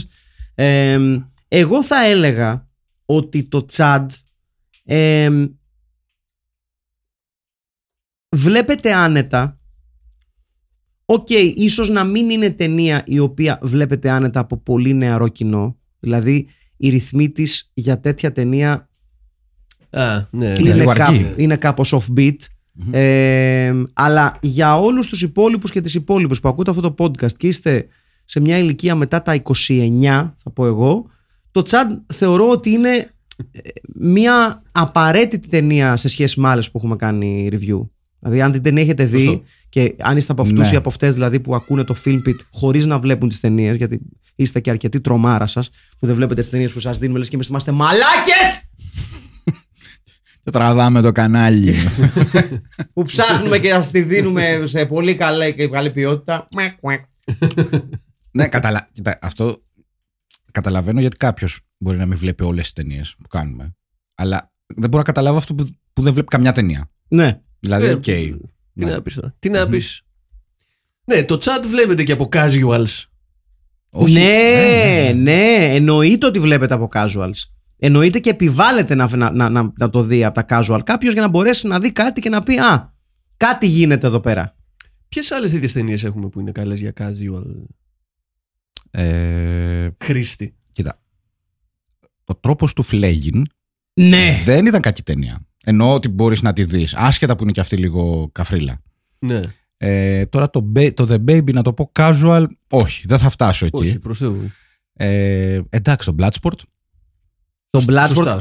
Ε, 0.54 0.98
εγώ 1.48 1.84
θα 1.84 2.06
έλεγα 2.06 2.66
ότι 3.06 3.42
το 3.42 3.66
Chad 3.76 4.06
ε, 4.94 5.48
βλέπετε 8.36 8.92
άνετα 8.92 9.60
Οκ, 11.04 11.28
ίσως 11.54 11.88
να 11.88 12.04
μην 12.04 12.30
είναι 12.30 12.50
ταινία 12.50 13.02
η 13.06 13.18
οποία 13.18 13.58
βλέπεται 13.62 14.10
άνετα 14.10 14.40
από 14.40 14.56
πολύ 14.56 14.94
νεαρό 14.94 15.28
κοινό. 15.28 15.76
Δηλαδή, 16.00 16.48
οι 16.76 16.88
ρυθμοί 16.88 17.30
της 17.30 17.70
για 17.74 18.00
τέτοια 18.00 18.32
ταινία 18.32 18.88
Α, 19.90 20.14
ναι, 20.30 20.48
ναι. 20.52 20.58
είναι, 20.58 20.74
λίγο 20.74 20.92
κά, 20.92 21.06
αρκεί. 21.06 21.34
είναι 21.36 21.56
κάπως 21.56 21.94
offbeat. 21.94 22.36
Ε, 22.90 23.72
αλλά 23.92 24.38
για 24.42 24.78
όλους 24.78 25.08
τους 25.08 25.22
υπόλοιπους 25.22 25.70
και 25.70 25.80
τις 25.80 25.94
υπόλοιπους 25.94 26.40
που 26.40 26.48
ακούτε 26.48 26.70
αυτό 26.70 26.92
το 26.92 27.04
podcast 27.04 27.32
και 27.32 27.46
είστε 27.46 27.86
σε 28.24 28.40
μια 28.40 28.58
ηλικία 28.58 28.94
μετά 28.94 29.22
τα 29.22 29.42
29 29.68 30.32
θα 30.36 30.50
πω 30.54 30.66
εγώ 30.66 31.06
το 31.50 31.62
Τσάντ 31.62 31.98
θεωρώ 32.12 32.50
ότι 32.50 32.70
είναι 32.70 33.10
ε, 33.50 33.68
μια 33.94 34.62
απαραίτητη 34.72 35.48
ταινία 35.48 35.96
σε 35.96 36.08
σχέση 36.08 36.40
με 36.40 36.48
άλλες 36.48 36.70
που 36.70 36.78
έχουμε 36.78 36.96
κάνει 36.96 37.48
review. 37.52 37.88
Δηλαδή 38.18 38.42
αν 38.42 38.52
την 38.52 38.62
ταινία 38.62 38.82
έχετε 38.82 39.04
δει 39.04 39.20
Σωστό. 39.20 39.42
και 39.68 39.94
αν 39.98 40.16
είστε 40.16 40.32
από 40.32 40.42
αυτούς 40.42 40.58
Ναι. 40.68 40.74
ή 40.74 40.76
από 40.76 40.88
αυτές 40.88 41.14
δηλαδή 41.14 41.40
που 41.40 41.54
ακούνε 41.54 41.84
το 41.84 41.96
Film 42.04 42.28
Pit 42.28 42.36
χωρίς 42.52 42.86
να 42.86 42.98
βλέπουν 42.98 43.28
τις 43.28 43.40
ταινίες 43.40 43.76
γιατί 43.76 44.00
είστε 44.34 44.60
και 44.60 44.70
αρκετοί 44.70 45.00
τρομάρα 45.00 45.46
σας 45.46 45.70
που 45.98 46.06
δεν 46.06 46.14
βλέπετε 46.14 46.40
τις 46.40 46.50
ταινίες 46.50 46.72
που 46.72 46.80
σας 46.80 46.98
δίνουμε 46.98 47.18
λες 47.18 47.28
και 47.28 47.34
εμείς 47.34 47.48
είμαστε 47.48 47.72
μαλάκες 47.72 48.64
Και 50.44 50.50
τραβάμε 50.50 51.00
το 51.00 51.12
κανάλι. 51.12 51.74
που 52.94 53.02
ψάχνουμε 53.02 53.58
και 53.58 53.70
να 53.72 53.80
τη 53.80 54.02
δίνουμε 54.02 54.60
σε 54.64 54.86
πολύ 54.86 55.14
καλή 55.14 55.54
και 55.54 55.68
καλή 55.68 55.90
ποιότητα. 55.90 56.48
Μουεκ, 56.50 56.76
μουεκ. 56.82 57.04
ναι, 58.30 58.48
καταλα... 58.48 58.88
Κοίτα, 58.92 59.18
αυτό 59.22 59.58
καταλαβαίνω 60.52 61.00
γιατί 61.00 61.16
κάποιος 61.16 61.60
μπορεί 61.82 61.96
να 61.96 62.06
μην 62.06 62.18
βλέπει 62.18 62.44
όλες 62.44 62.62
τις 62.62 62.72
ταινίες 62.72 63.14
που 63.22 63.28
κάνουμε. 63.28 63.74
Αλλά 64.14 64.52
δεν 64.66 64.88
μπορώ 64.90 64.96
να 64.96 65.02
καταλάβω 65.02 65.36
αυτό 65.36 65.54
που, 65.54 65.66
που 65.92 66.02
δεν 66.02 66.12
βλέπει 66.12 66.28
καμιά 66.28 66.52
ταινία. 66.52 66.90
Ναι. 67.08 67.40
Δηλαδή, 67.60 67.86
Ε, 67.86 67.92
οκ. 67.92 68.02
Τι 68.02 68.34
Ναι. 68.72 68.90
να 68.90 69.02
πεις 69.02 69.14
τώρα. 69.14 69.34
Τι 69.38 69.48
να 69.50 69.68
πεις. 69.68 70.02
Ναι, 71.04 71.24
το 71.24 71.34
C.H.U.D. 71.40 71.64
βλέπεται 71.68 72.02
και 72.02 72.12
από 72.12 72.28
casuals. 72.32 73.04
Όχι. 73.90 74.12
ναι, 74.12 75.12
ναι, 75.16 75.74
εννοείται 75.74 76.26
ότι 76.26 76.38
βλέπεται 76.40 76.74
από 76.74 76.88
casuals. 76.92 77.32
Εννοείται 77.76 78.18
και 78.18 78.30
επιβάλλεται 78.30 78.94
να, 78.94 79.16
να, 79.16 79.30
να, 79.30 79.48
να, 79.48 79.72
να 79.76 79.90
το 79.90 80.02
δει 80.02 80.24
από 80.24 80.44
τα 80.44 80.46
casual 80.48 80.80
κάποιος 80.84 81.12
για 81.12 81.22
να 81.22 81.28
μπορέσει 81.28 81.66
να 81.66 81.80
δει 81.80 81.92
κάτι 81.92 82.20
και 82.20 82.28
να 82.28 82.42
πει 82.42 82.58
Α, 82.58 82.94
κάτι 83.36 83.66
γίνεται 83.66 84.06
εδώ 84.06 84.20
πέρα. 84.20 84.56
Ποιες 85.08 85.30
άλλες 85.30 85.50
τέτοιες 85.50 85.72
ταινίες 85.72 86.04
έχουμε 86.04 86.28
που 86.28 86.40
είναι 86.40 86.52
καλές 86.52 86.80
για 86.80 86.92
casual; 87.00 87.44
Ε, 88.90 89.88
Χρήστη. 90.04 90.54
κοίτα. 90.72 91.02
Ο 92.30 92.34
τρόπος 92.34 92.72
του 92.72 92.82
φλέγγιν 92.82 93.46
Ναι. 93.94 94.40
δεν 94.44 94.66
ήταν 94.66 94.80
κακή 94.80 95.02
ταινία. 95.02 95.40
Εννοώ 95.64 95.94
ότι 95.94 96.08
μπορείς 96.08 96.42
να 96.42 96.52
τη 96.52 96.64
δεις, 96.64 96.94
άσχετα 96.94 97.36
που 97.36 97.42
είναι 97.42 97.52
και 97.52 97.60
αυτή 97.60 97.76
λίγο 97.76 98.28
καφρίλα. 98.32 98.80
Ναι, 99.18 99.40
Ε, 99.76 100.26
τώρα 100.26 100.50
το, 100.50 100.72
ba- 100.76 100.94
το 100.94 101.06
The 101.10 101.30
Baby 101.30 101.52
να 101.52 101.62
το 101.62 101.72
πω 101.72 101.90
casual, 101.98 102.44
όχι, 102.70 103.04
δεν 103.06 103.18
θα 103.18 103.30
φτάσω 103.30 103.66
εκεί. 103.66 103.76
όχι, 103.86 103.98
προς 103.98 104.18
Θεού. 104.18 104.50
Ε, 104.92 105.60
εντάξει, 105.70 106.06
το 106.10 106.14
Bloodsport. 106.18 106.56
Το 107.70 107.80
Σωστά, 107.80 108.08
Bloodsport 108.08 108.14
σωστά, 108.14 108.36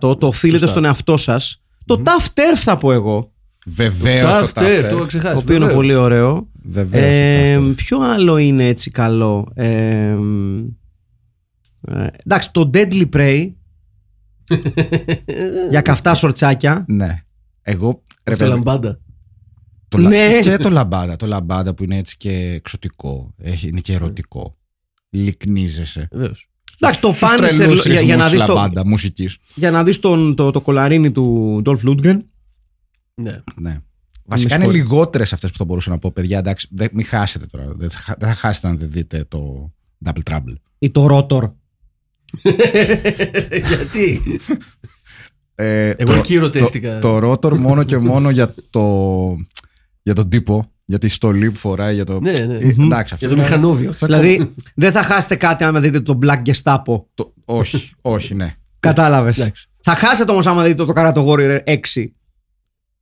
100% 0.00 0.18
το 0.20 0.26
οφείλετε 0.26 0.58
Σωστά. 0.58 0.72
στον 0.72 0.84
εαυτό 0.84 1.16
σας. 1.16 1.62
Το 1.86 2.02
Tough 2.04 2.26
Turf 2.34 2.56
θα 2.56 2.76
πω 2.78 2.92
εγώ. 2.92 3.32
Βεβαίως. 3.66 4.32
Tough 4.48 4.52
το 4.54 4.60
Turf, 4.60 4.84
Tough 4.84 4.88
το 4.90 4.96
είχα 4.96 5.02
Turf. 5.02 5.06
ξεχάσει. 5.06 5.34
Το 5.34 5.38
οποίο 5.40 5.54
είναι 5.54 5.64
βεβαίως. 5.64 5.74
πολύ 5.80 5.94
ωραίο. 5.94 6.48
Βεβαίως, 6.62 7.14
Ε, 7.14 7.54
το 7.54 7.60
Tough 7.60 7.68
Turf. 7.70 7.74
ποιο 7.76 7.98
άλλο 8.00 8.36
είναι 8.38 8.66
έτσι 8.68 8.90
καλό. 8.90 9.48
Ε, 9.54 10.16
ε, 11.88 12.06
εντάξει, 12.24 12.52
το 12.52 12.70
Deadly 12.74 13.08
Prey 13.12 13.52
για 15.70 15.80
καυτά 15.80 16.14
σορτσάκια. 16.14 16.84
Ναι. 16.88 17.22
Εγώ. 17.62 18.02
ρε 18.24 18.36
Το 18.36 18.44
παιδί, 18.44 18.50
λαμπάντα. 18.56 19.00
το 19.88 19.98
λα- 19.98 20.08
Ναι. 20.08 20.40
Και 20.42 20.56
το 20.56 20.70
λαμπάντα. 20.70 21.16
Το 21.16 21.26
λαμπάντα 21.26 21.74
που 21.74 21.84
είναι 21.84 21.96
έτσι 21.96 22.16
και 22.16 22.30
εξωτικό. 22.52 23.34
Έχει, 23.38 23.68
είναι 23.68 23.80
και 23.80 23.92
ερωτικό. 23.92 24.56
Λυκνίζεσαι. 25.10 26.08
Βεβαίως. 26.12 26.48
Εντάξει, 26.78 27.00
το 27.00 27.12
Στους 27.12 27.28
Punisher 27.28 27.36
τρελούς 27.56 27.86
για, 27.86 28.00
για 28.00 28.16
να 28.16 28.22
ρυθμούς 28.24 28.30
δεις 28.30 28.48
το, 28.48 28.54
λαμπάντα 28.54 28.86
μουσικής. 28.86 29.38
για 29.54 29.70
να 29.70 29.84
δεις 29.84 29.98
τον, 30.00 30.34
το, 30.34 30.50
το 30.50 30.60
κολαρίνι 30.60 31.12
του 31.12 31.62
Dolph 31.64 31.80
Lundgren. 31.88 32.18
Ναι. 33.14 33.42
Ναι. 33.56 33.78
Βασικά 34.26 34.54
είναι 34.54 34.64
σχόλια. 34.64 34.82
λιγότερες 34.82 35.32
αυτές 35.32 35.50
που 35.50 35.56
θα 35.56 35.64
μπορούσα 35.64 35.90
να 35.90 35.98
πω, 35.98 36.10
παιδιά. 36.12 36.38
Εντάξει, 36.38 36.68
δεν, 36.70 36.88
μην 36.92 37.04
χάσετε 37.04 37.46
τώρα. 37.46 37.74
Δεν 37.76 37.90
θα, 37.90 37.98
χα- 37.98 38.16
δεν 38.18 38.28
θα 38.28 38.34
χάσετε 38.34 38.68
αν 38.68 38.78
δεν 38.78 38.90
δείτε 38.90 39.24
το 39.28 39.72
Double 40.04 40.22
Trouble. 40.30 40.54
Ή 40.78 40.90
το 40.90 41.06
Rotor. 41.10 41.52
Γιατί; 43.68 44.20
Ε, 45.54 45.88
Εγώ 45.96 46.12
το- 46.12 46.18
εκεί 46.18 46.34
ερωτεύτηκα. 46.34 46.98
Το, 46.98 47.18
το 47.18 47.30
Rotor 47.32 47.56
μόνο 47.56 47.82
και 47.82 47.96
μόνο 47.98 48.30
για, 48.30 48.54
το, 48.70 49.36
για 50.02 50.14
τον 50.14 50.28
τύπο, 50.28 50.70
για 50.84 50.98
τη 50.98 51.08
στολή 51.08 51.50
που 51.50 51.56
φοράει. 51.58 51.94
Για 51.94 52.04
το, 52.04 52.20
Ναι, 52.20 52.30
ναι. 52.30 52.54
Ε, 52.54 52.74
εντάξει, 52.78 53.14
αυτό 53.14 53.16
Για 53.16 53.28
το 53.28 53.34
είναι- 53.34 53.42
μηχανόβιο. 53.42 53.90
αυτό 53.90 54.06
δηλαδή 54.06 54.54
δεν 54.74 54.92
θα 54.92 55.02
χάσετε 55.02 55.36
κάτι 55.36 55.64
αν 55.64 55.80
δείτε 55.80 56.00
το 56.00 56.18
Black 56.22 56.42
Gestapo. 56.52 57.02
το- 57.14 57.34
όχι, 57.44 57.90
όχι, 58.00 58.34
ναι. 58.34 58.54
Κατάλαβες. 58.80 59.38
Εντάξει. 59.38 59.66
Θα 59.82 59.94
χάσετε 59.94 60.30
όμως 60.32 60.46
άμα 60.46 60.62
δείτε 60.62 60.84
το 60.84 60.92
Karate 60.96 61.24
Warrior 61.26 61.58
6. 61.64 61.78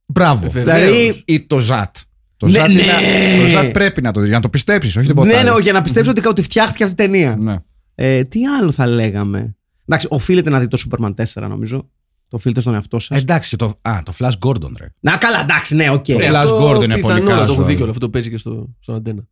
Μπράβο. 0.05 0.49
Βεβαίως. 0.49 0.79
Δηλαδή, 0.81 1.21
Ή 1.25 1.39
το 1.41 1.57
ΖΑΤ. 1.59 1.95
Το, 2.37 2.45
Ναι, 2.45 2.51
Zaat, 2.51 2.67
ναι. 2.67 2.73
είναι- 2.81 3.43
το 3.43 3.47
Zaat 3.49 3.71
πρέπει 3.71 4.01
να 4.01 4.11
το 4.11 4.19
δεις, 4.19 4.27
για 4.29 4.37
να 4.37 4.43
το 4.43 4.49
πιστέψεις, 4.49 4.95
όχι 4.95 5.07
τίποτα. 5.07 5.27
ναι, 5.27 5.37
άλλο. 5.37 5.53
ναι, 5.55 5.61
για 5.61 5.73
να 5.73 5.81
πιστέψω 5.81 6.11
ότι, 6.11 6.27
ότι 6.27 6.41
φτιάχτηκε 6.41 6.83
αυτή 6.83 7.03
η 7.03 7.05
ταινία. 7.05 7.37
Ναι. 7.39 7.55
Ε, 8.01 8.23
τι 8.23 8.45
άλλο 8.45 8.71
θα 8.71 8.87
λέγαμε; 8.87 9.55
Εντάξει, 9.85 10.07
οφείλετε 10.09 10.49
να 10.49 10.59
δείτε 10.59 10.77
το 10.77 10.83
Superman 10.89 11.13
4, 11.43 11.47
νομίζω. 11.49 11.89
Το 12.27 12.35
οφείλετε 12.35 12.61
στον 12.61 12.73
εαυτό 12.73 12.99
σας. 12.99 13.17
Εντάξει, 13.21 13.49
και 13.49 13.55
το, 13.55 13.79
α, 13.81 14.01
το 14.05 14.13
Flash 14.19 14.31
Gordon, 14.39 14.71
ρε. 14.77 14.87
Να 14.99 15.17
καλά, 15.17 15.41
εντάξει, 15.41 15.75
ναι, 15.75 15.89
οκ. 15.89 16.03
Το 16.05 16.19
Ε, 16.19 16.29
Flash 16.29 16.33
αυτό 16.33 16.69
Gordon 16.69 16.83
είναι 16.83 16.97
πολύ 16.97 17.19
πιθανό 17.21 17.35
να 17.39 17.45
το 17.45 17.51
έχω 17.53 17.61
casual. 17.61 17.65
δίκιο, 17.65 17.81
αλλά 17.81 17.91
αυτό 17.91 18.05
το 18.05 18.09
παίζει 18.09 18.29
και 18.29 18.37
στο, 18.37 18.75
στον 18.79 18.95
Αντένα. 18.95 19.27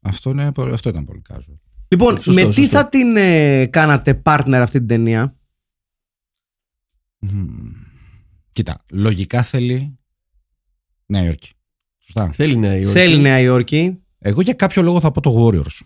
Αυτό, 0.00 0.30
είναι, 0.30 0.52
πολύ- 0.52 0.72
αυτό 0.72 0.88
ήταν 0.88 1.04
πολύ 1.04 1.22
casual. 1.30 1.58
Λοιπόν, 1.88 2.22
Σωστό, 2.22 2.42
με 2.42 2.48
τι 2.48 2.54
σωστό. 2.54 2.76
θα 2.76 2.88
την 2.88 3.16
ε, 3.16 3.66
κάνατε 3.66 4.22
partner 4.24 4.58
αυτή 4.62 4.78
την 4.78 4.86
ταινία; 4.86 5.36
Μμμ. 7.18 7.70
Κοίτα, 8.52 8.84
λογικά 8.92 9.42
θέλει 9.42 9.98
Νέα 11.06 11.24
Υόρκη. 11.24 11.50
Σωστά. 11.98 12.30
Θέλει 12.32 12.56
Νέα 12.56 12.74
Υόρκη. 12.76 12.90
Θέλει 12.98 13.18
Νέα 13.20 13.40
Υόρκη. 13.40 14.02
Εγώ 14.18 14.40
για 14.40 14.52
κάποιο 14.54 14.82
λόγο 14.82 15.00
θα 15.00 15.10
πω 15.12 15.20
το 15.20 15.46
Warriors. 15.46 15.80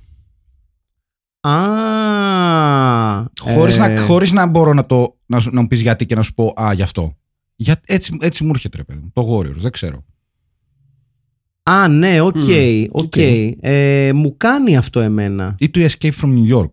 Α. 1.49 3.25
Χωρίς, 3.41 3.79
ε, 3.79 3.87
να, 3.89 4.01
χωρίς 4.01 4.33
να 4.33 4.47
μπορώ 4.47 4.73
να, 4.73 4.87
το, 4.87 5.17
να, 5.27 5.41
σου- 5.41 5.53
να 5.53 5.61
μου 5.61 5.67
πεις 5.67 5.81
γιατί 5.81 6.07
και 6.07 6.15
να 6.15 6.23
σου 6.23 6.35
πω 6.35 6.53
Α, 6.61 6.73
γι' 6.73 6.83
αυτό. 6.83 7.15
Για, 7.57 7.81
έτσι, 7.87 8.17
έτσι 8.21 8.45
μου 8.45 8.51
έρχεται, 8.55 8.77
ρε 8.77 8.85
παιδί. 8.85 9.01
μου. 9.03 9.11
Το 9.13 9.37
Warriors, 9.37 9.57
δεν 9.57 9.71
ξέρω. 9.73 10.05
Α, 11.63 11.89
ναι, 11.89 12.21
οκ. 12.21 12.37
Μμ, 12.37 12.85
οκ. 12.91 13.03
οκ. 13.05 13.17
Ε, 13.61 14.13
μου 14.15 14.37
κάνει 14.37 14.77
αυτό 14.77 15.01
εμένα. 15.01 15.55
Ή 15.59 15.71
το 15.71 15.81
Escape 15.81 16.13
from 16.23 16.35
New 16.35 16.57
York. 16.59 16.69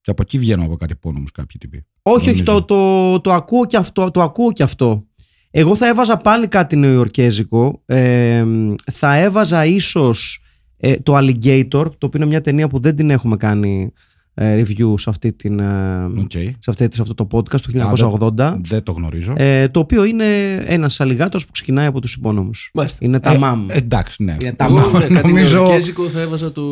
Και 0.00 0.10
από 0.10 0.22
εκεί 0.22 0.38
βγαίνω 0.38 0.64
από 0.64 0.76
κάτι 0.76 0.96
πόνος 0.96 1.20
μου 1.20 1.26
κάποιοι 1.32 1.56
τύποι. 1.60 1.86
Όχι, 2.02 2.30
όχι, 2.30 2.42
Νομίζω. 2.42 2.64
το, 2.64 2.64
το, 2.64 3.20
το, 3.20 3.32
ακούω 3.32 3.66
και 3.66 3.76
αυτό, 3.76 4.10
το 4.10 4.22
ακούω 4.22 4.52
και 4.52 4.62
αυτό. 4.62 5.06
Εγώ 5.50 5.76
θα 5.76 5.86
έβαζα 5.86 6.16
πάλι 6.16 6.48
κάτι 6.48 6.76
νεοϊορκέζικο. 6.76 7.82
Ε, 7.86 8.44
θα 8.92 9.14
έβαζα 9.16 9.64
ίσως 9.66 10.42
ε, 10.86 10.96
το 10.96 11.16
Alligator, 11.16 11.68
το 11.70 12.06
οποίο 12.06 12.10
είναι 12.14 12.26
μια 12.26 12.40
ταινία 12.40 12.68
που 12.68 12.80
δεν 12.80 12.96
την 12.96 13.10
έχουμε 13.10 13.36
κάνει 13.36 13.92
ε, 14.34 14.62
review 14.62 14.94
σε, 14.96 15.10
αυτή 15.10 15.32
την, 15.32 15.58
ε, 15.58 16.04
Οκ. 16.18 16.30
σε, 16.58 16.70
αυτή, 16.70 16.88
σε 16.92 17.02
αυτό 17.02 17.14
το 17.14 17.26
podcast 17.32 17.60
του 17.60 17.82
Α, 17.82 17.92
1980. 18.36 18.56
Δεν 18.60 18.82
το 18.82 18.92
γνωρίζω. 18.92 19.34
Ε, 19.36 19.68
το 19.68 19.80
οποίο 19.80 20.04
είναι 20.04 20.54
ένας 20.66 21.00
αλιγάτος 21.00 21.44
που 21.46 21.52
ξεκινάει 21.52 21.86
από 21.86 22.00
τους 22.00 22.14
υπόνομους. 22.14 22.70
Μάλιστα. 22.74 22.98
Είναι 23.02 23.20
τα 23.20 23.32
Ε, 23.32 23.38
μάμ. 23.38 23.66
εντάξει, 23.70 24.22
ναι. 24.24 24.36
Είναι 24.40 24.52
τα 24.52 24.64
Εγώ, 24.64 24.74
μάμ. 24.78 24.92
ναι, 24.92 25.06
κάτι 25.06 25.28
Νομίζω- 25.28 25.54
νεοϊορκέζικο 25.56 26.08
θα 26.08 26.20
έβαζα 26.20 26.52
το 26.52 26.62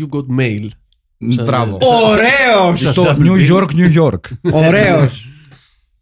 You 0.00 0.16
Got 0.16 0.40
Mail. 0.40 0.66
σαν- 1.28 1.44
Μπράβο. 1.44 1.78
σαν- 1.80 2.10
Ωραίος! 2.10 2.80
Στο 2.90 3.04
New 3.18 3.50
York, 3.52 3.68
New 3.76 4.02
York. 4.02 4.20
Ωραίος. 4.52 5.28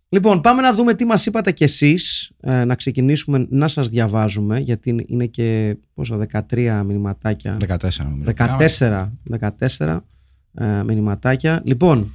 Λοιπόν, 0.09 0.41
πάμε 0.41 0.63
να 0.63 0.73
δούμε 0.75 0.95
τι 0.95 1.05
μας 1.05 1.27
είπατε 1.27 1.53
κι 1.53 1.65
εσείς. 1.65 2.31
Ε, 2.41 2.65
να 2.65 2.75
ξεκινήσουμε 2.75 3.47
να 3.51 3.69
σας 3.69 3.89
διαβάζουμε, 3.89 4.59
γιατί 4.59 4.89
είναι- 4.91 5.05
είναι 5.07 5.27
και 5.27 5.77
πόσα, 5.95 6.17
13 6.17 6.85
μηνυματάκια. 6.87 7.57
14 7.61 8.05
νομίζω. 8.05 8.25
14, 8.25 9.13
14 9.25 10.05
ε, 10.55 10.83
μηνυματάκια. 10.87 11.61
Λοιπόν, 11.65 12.15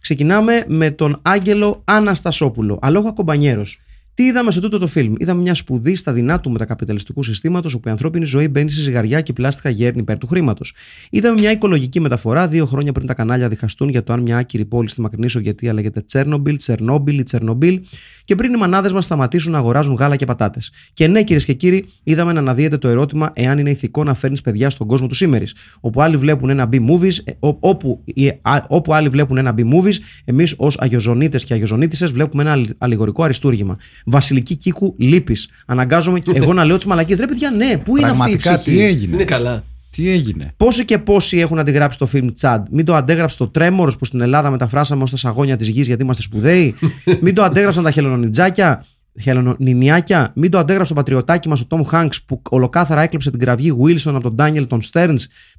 ξεκινάμε 0.00 0.64
με 0.68 0.90
τον 0.90 1.18
Άγγελο 1.22 1.82
Αναστασόπουλο. 1.84 2.78
Αλόγα 2.82 3.12
Κομπανιέρος. 3.12 3.80
Τι 4.14 4.22
είδαμε 4.26 4.50
σε 4.50 4.60
τούτο 4.60 4.78
το 4.78 4.86
φιλμ; 4.86 5.14
Είδαμε 5.18 5.42
μια 5.42 5.54
σπουδή 5.54 5.94
στα 5.96 6.12
δεινά 6.12 6.40
του 6.40 6.50
μετακαπιταλιστικού 6.50 7.22
συστήματος, 7.22 7.74
όπου 7.74 7.88
η 7.88 7.90
ανθρώπινη 7.90 8.24
ζωή 8.24 8.48
μπαίνει 8.48 8.70
σε 8.70 8.80
ζυγαριά 8.80 9.20
και 9.20 9.32
πλάστικα 9.32 9.70
γέρνει 9.70 10.00
υπέρ 10.00 10.18
του 10.18 10.26
χρήματος. 10.26 10.74
Είδαμε 11.10 11.40
μια 11.40 11.50
οικολογική 11.50 12.00
μεταφορά 12.00 12.48
δύο 12.48 12.66
χρόνια 12.66 12.92
πριν 12.92 13.06
τα 13.06 13.14
κανάλια 13.14 13.48
διχαστούν 13.48 13.88
για 13.88 14.02
το 14.02 14.12
αν 14.12 14.20
μια 14.22 14.36
άκυρη 14.36 14.64
πόλη 14.64 14.88
στη 14.88 15.00
μακρινή 15.00 15.28
Σοβιετία 15.28 15.72
λέγεται 15.72 16.00
Τσέρνομπιλ, 16.00 16.56
Τσερνόμπιλ 16.56 17.18
ή 17.18 17.22
Τσερνομπίλ 17.22 17.80
και 18.24 18.34
πριν 18.34 18.52
οι 18.52 18.56
μανάδες 18.56 18.92
μας 18.92 19.04
σταματήσουν 19.04 19.52
να 19.52 19.58
αγοράζουν 19.58 19.94
γάλα 19.94 20.16
και 20.16 20.24
πατάτες. 20.24 20.72
Και 20.92 21.06
ναι, 21.06 21.22
κυρίες 21.22 21.44
και 21.44 21.52
κύριοι, 21.52 21.84
είδαμε 22.02 22.32
να 22.32 22.38
αναδύεται 22.38 22.78
το 22.78 22.88
ερώτημα 22.88 23.30
εάν 23.34 23.58
είναι 23.58 23.70
ηθικό 23.70 24.04
να 24.04 24.14
φέρνεις 24.14 24.40
παιδιά 24.40 24.70
στον 24.70 24.86
κόσμο 24.86 25.06
του 25.06 25.14
σήμερα. 25.14 25.44
Όπου 25.80 26.02
άλλοι 26.02 26.16
βλέπουν 26.16 26.50
ένα 26.50 26.68
B-movies, 26.72 27.16
ε, 27.24 27.32
ό- 27.38 27.56
όπου, 27.60 28.00
οι- 28.04 28.28
α- 28.42 28.64
όπου 28.68 28.94
άλλοι 28.94 29.08
βλέπουν 29.08 29.36
ένα 29.36 29.54
B-movies, 29.58 29.94
εμείς 30.24 30.54
ως 30.56 30.78
αγιοζωνίτες 30.80 31.44
και 31.44 31.54
αγιοζωνίτησε 31.54 32.06
βλέπουμε 32.06 32.42
ένα 32.42 32.52
αλλη- 32.52 32.74
αλληγορικό 32.78 33.22
αριστούργημα. 33.22 33.76
Βασιλική 34.04 34.56
Κίκου, 34.56 34.94
λύπης. 34.98 35.48
Αναγκάζομαι 35.66 36.18
και 36.18 36.32
εγώ 36.34 36.52
να 36.52 36.64
λέω 36.64 36.76
τις 36.76 36.84
μαλακίες. 36.84 37.18
Ρε 37.18 37.26
παιδιά, 37.26 37.50
ναι, 37.50 37.76
πού 37.84 37.96
είναι 37.96 38.06
αυτή 38.06 38.16
η 38.16 38.18
Πραγματικά 38.18 38.54
ψυχή; 38.54 38.76
τι 38.76 38.84
έγινε; 38.84 39.14
Είναι 39.14 39.24
καλά. 39.24 39.64
Τι 39.90 40.10
έγινε; 40.10 40.54
Πόσοι 40.56 40.84
και 40.84 40.98
πόσοι 40.98 41.38
έχουν 41.38 41.58
αντιγράψει 41.58 41.98
το 41.98 42.06
φιλμ 42.06 42.26
Τσάντ; 42.32 42.66
Μην 42.70 42.84
το 42.84 42.94
αντέγραψε 42.94 43.36
το 43.36 43.48
Τρέμορος 43.48 43.96
που 43.96 44.04
στην 44.04 44.20
Ελλάδα 44.20 44.50
μεταφράσαμε 44.50 45.02
ως 45.02 45.10
τα 45.10 45.16
σαγόνια 45.16 45.56
της 45.56 45.68
γης 45.68 45.86
γιατί 45.86 46.02
είμαστε 46.02 46.22
σπουδαίοι. 46.22 46.74
Μην 47.20 47.34
το 47.34 47.42
αντέγραψαν 47.42 47.84
τα 47.84 47.90
χελονιτζάκια. 47.90 48.84
Χελονινιάκια. 49.20 50.32
Μην 50.34 50.50
το 50.50 50.58
αντέγραψε 50.58 50.92
το 50.92 50.98
πατριωτάκι 50.98 51.48
μας 51.48 51.60
ο 51.60 51.66
Τόμ 51.66 51.82
Χάγκ 51.82 52.10
που 52.26 52.42
ολοκάθαρα 52.50 53.02
έκλεψε 53.02 53.30
την 53.30 53.38
κραυγή 53.38 53.72
Wilson 53.82 54.10
από 54.12 54.20
τον 54.20 54.34
Ντάνιελ 54.34 54.66
των 54.66 54.80
Stearns. 54.92 55.18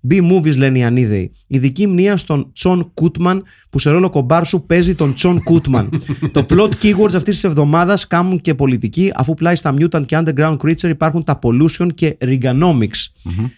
B-movies 0.09 0.57
λένε 0.57 0.77
οι 0.77 0.83
ανίδεοι. 0.83 1.31
Ειδική 1.47 1.87
μνήμα 1.87 2.17
στον 2.17 2.49
Τσον 2.53 2.91
Κούτμαν 2.93 3.43
που 3.69 3.79
σε 3.79 3.89
ρόλο 3.89 4.09
κομπάρσου 4.09 4.65
παίζει 4.65 4.95
τον 4.95 5.13
Τσον 5.13 5.43
Κούτμαν. 5.43 5.89
το 6.31 6.45
plot 6.49 6.69
keywords 6.81 7.15
αυτής 7.15 7.33
της 7.33 7.43
εβδομάδας 7.43 8.07
κάμουν 8.07 8.41
και 8.41 8.55
πολιτική 8.55 9.11
αφού 9.15 9.33
πλάι 9.33 9.55
στα 9.55 9.73
mutant 9.79 10.05
και 10.05 10.21
underground 10.25 10.57
creature 10.63 10.89
υπάρχουν 10.89 11.23
τα 11.23 11.39
pollution 11.43 11.87
και 11.93 12.17
Reaganomics. 12.21 13.05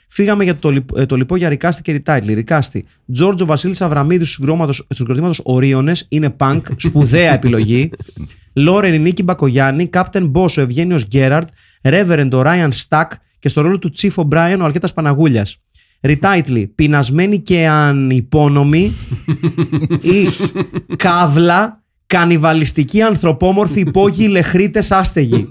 Φύγαμε 0.08 0.44
για 0.44 0.58
το, 0.58 0.70
λιπ- 0.70 0.98
ε, 0.98 1.06
το 1.06 1.16
λοιπό 1.16 1.36
για 1.36 1.50
Ρικάστη 1.50 1.82
και 1.82 1.92
Ριτάιτλι. 1.92 2.34
Ρικάστη. 2.34 2.86
Τζόρτζο 3.14 3.46
Βασίλης 3.46 3.82
Αβραμίδης 3.82 4.36
του 4.36 4.56
συγκροτήματο 4.90 5.34
Ορίωνες 5.44 6.06
είναι 6.10 6.36
punk, 6.38 6.62
σπουδαία 6.78 7.34
επιλογή. 7.34 7.90
Λόρεν 8.54 8.94
η 8.94 9.00
Νίκη 9.00 9.24
Μπακογιάννη, 9.24 9.88
Κάπτεν 9.88 10.26
Μπόσο 10.26 10.62
Ευγένιος 10.62 11.06
Γκέραρτ, 11.06 11.48
Ρέβερεντ 11.84 12.34
ο 12.34 12.42
Ράιαν 12.42 12.72
Στακ 12.72 13.12
και 13.40 13.50
στο 13.50 13.62
ρόλο 13.62 13.80
του 13.80 13.92
Chief 13.98 14.14
O'Brien 14.16 14.58
ο 14.60 14.64
Αλκέτας 14.64 14.94
Παναγούλιας. 14.94 15.58
Ριτάιτλι, 16.02 16.68
πεινασμένη 16.68 17.40
και 17.40 17.68
ανυπόνομη 17.68 18.94
ή 20.02 20.28
καύλα, 20.96 21.84
κανιβαλιστική 22.08 23.02
ανθρωπόμορφη 23.02 23.80
υπόγειοι 23.80 24.28
λεχρίτες 24.30 24.92
άστεγοι. 24.92 25.48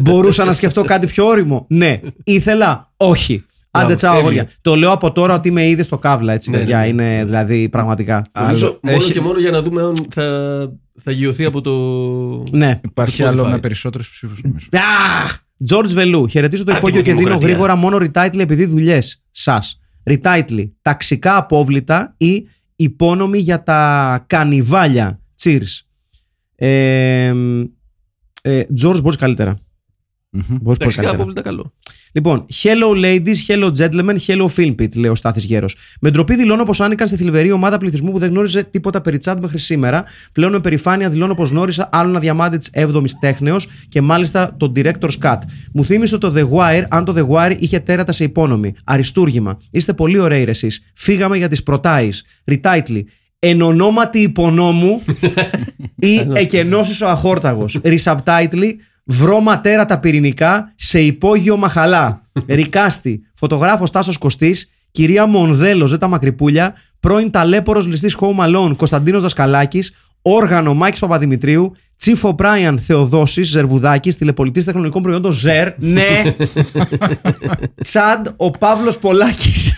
Μπορούσα 0.00 0.44
να 0.44 0.52
σκεφτώ 0.52 0.82
κάτι 0.82 1.06
πιο 1.06 1.26
όριμο. 1.26 1.66
Ναι. 1.68 2.00
Ήθελα. 2.24 2.92
Όχι. 2.96 3.44
Άντε 3.76 3.84
Μπράβο, 3.84 3.94
τσάω 3.94 4.12
έβγαινε. 4.12 4.30
αγόρια. 4.38 4.50
Το 4.60 4.76
λέω 4.76 4.90
από 4.90 5.12
τώρα 5.12 5.34
ότι 5.34 5.50
με 5.50 5.68
είδε 5.68 5.82
στο 5.82 5.98
καύλα, 5.98 6.32
έτσι, 6.32 6.50
Ναι, 6.50 6.58
παιδιά. 6.58 6.76
ναι, 6.78 6.82
ναι. 6.82 6.88
Είναι 6.88 7.24
δηλαδή 7.24 7.68
πραγματικά. 7.68 8.26
Νομίζω 8.40 8.66
Άλλο- 8.66 8.78
μόνο 8.82 8.96
έχει- 8.96 9.12
και 9.12 9.20
μόνο 9.20 9.38
για 9.38 9.50
να 9.50 9.62
δούμε 9.62 9.82
αν 9.82 9.94
θα, 10.10 10.24
θα 11.00 11.10
γιωθεί 11.10 11.44
από 11.44 11.60
το. 11.60 11.72
Ναι. 12.56 12.80
Υπάρχει 12.84 13.22
Spotify. 13.22 13.26
άλλο 13.26 13.46
με 13.48 13.58
περισσότερους 13.58 14.10
ψήφους 14.10 14.42
νομίζω. 14.42 14.66
Αχ! 15.24 15.38
George 15.68 15.88
Βελού. 15.92 16.26
Χαιρετίζω 16.28 16.64
το 16.64 16.72
Άτιμο 16.72 16.88
υπόγειο 16.88 17.04
και 17.04 17.10
δίνω 17.18 17.24
δημοκρατία. 17.26 17.48
γρήγορα 17.48 17.76
μόνο 17.76 17.96
retitle 18.00 18.38
επειδή 18.38 18.64
δουλειές 18.64 19.22
σας. 19.30 19.80
Retitle. 20.10 20.70
Ταξικά 20.82 21.36
απόβλητα 21.36 22.14
ή 22.16 22.48
υπόνομοι 22.76 23.38
για 23.38 23.62
τα 23.62 24.24
κανιβάλια. 24.26 25.20
Cheers. 25.42 25.80
Ε, 26.56 27.32
ε, 28.42 28.62
George, 28.82 29.00
μπορείς 29.02 29.16
καλύτερα. 29.18 29.58
Μμμ. 30.30 30.42
Μπορείς 30.48 30.62
πολύ 30.62 30.76
Ταξικά 30.78 30.94
καλύτερα. 31.02 31.14
απόβλητα 31.16 31.42
καλό. 31.42 31.72
Λοιπόν, 32.16 32.46
hello 32.62 33.04
ladies, 33.04 33.36
hello 33.48 33.70
gentlemen, 33.78 34.16
hello 34.26 34.46
film 34.56 34.74
pit, 34.80 34.96
λέει 34.96 35.10
ο 35.10 35.14
Στάθης 35.14 35.44
Γέρος. 35.44 35.76
Με 36.00 36.10
ντροπή 36.10 36.36
δηλώνω 36.36 36.64
πως 36.64 36.80
άνοικαν 36.80 37.08
στη 37.08 37.16
θλιβερή 37.16 37.52
ομάδα 37.52 37.78
πληθυσμού 37.78 38.12
που 38.12 38.18
δεν 38.18 38.30
γνώριζε 38.30 38.62
τίποτα 38.62 39.00
περί 39.00 39.18
τσάντ 39.18 39.40
μέχρι 39.40 39.58
σήμερα. 39.58 40.04
Πλέον 40.32 40.52
με 40.52 40.60
περηφάνεια 40.60 41.10
δηλώνω 41.10 41.34
πως 41.34 41.50
γνώρισα 41.50 41.88
άλλο 41.92 42.08
ένα 42.08 42.18
διαμάντι 42.18 42.56
της 42.56 42.70
7η 42.74 43.04
τέχνεως 43.20 43.68
και 43.88 44.00
μάλιστα 44.00 44.54
τον 44.56 44.72
Director's 44.76 45.18
Cut. 45.22 45.38
Μου 45.72 45.84
θύμισε 45.84 46.18
το 46.18 46.32
The 46.36 46.48
Wire, 46.50 46.84
αν 46.88 47.04
το 47.04 47.14
The 47.16 47.28
Wire 47.28 47.56
είχε 47.58 47.78
τέρατα 47.80 48.12
σε 48.12 48.24
υπόνομη. 48.24 48.74
Αριστούργημα. 48.84 49.58
Είστε 49.70 49.92
πολύ 49.92 50.18
ωραίοι 50.18 50.44
ρε 50.44 50.50
εσείς. 50.50 50.82
Φύγαμε 50.94 51.36
για 51.36 51.48
τις 51.48 51.62
προτάει. 51.62 52.08
Retitle. 52.50 53.02
Εν 53.38 53.62
ονόματι 53.62 54.18
υπονόμου 54.18 55.02
ή 55.96 56.28
εκενώσεις 56.32 57.00
ο 57.00 57.08
αχόρταγος. 57.08 57.80
Resubtitle 57.82 58.74
Βρω 59.04 59.40
ματέρα 59.40 59.84
τα 59.84 59.98
πυρηνικά 59.98 60.72
σε 60.74 61.00
υπόγειο 61.00 61.56
μαχαλά. 61.56 62.28
Ρικάστη. 62.46 63.20
Φωτογράφος 63.34 63.90
Τάσος 63.90 64.18
Κωστής. 64.18 64.70
Κυρία 64.90 65.26
Μονδέλος 65.26 65.90
Ζέτα 65.90 66.06
Μακρυπούλια. 66.08 66.74
Πρώην 67.00 67.30
ταλέπορος 67.30 67.86
ληστής 67.86 68.16
Home 68.20 68.46
Alone 68.46 68.76
Κωνσταντίνος 68.76 69.22
Δασκαλάκης. 69.22 69.92
Όργανο 70.22 70.74
Μάκης 70.74 71.00
Παπαδημητρίου. 71.00 71.72
Τσίφο 71.96 72.32
Μπράιαν 72.32 72.78
Θεοδόσης 72.78 73.48
Ζερβουδάκης. 73.48 74.16
Τηλεπολιτής 74.16 74.64
τεχνολογικών 74.64 75.02
προϊόντων 75.02 75.32
Ζερ. 75.32 75.68
Ναι. 75.78 76.22
Τσάντ 77.82 78.26
ο 78.36 78.50
Παύλος 78.50 78.98
Πολάκης. 78.98 79.72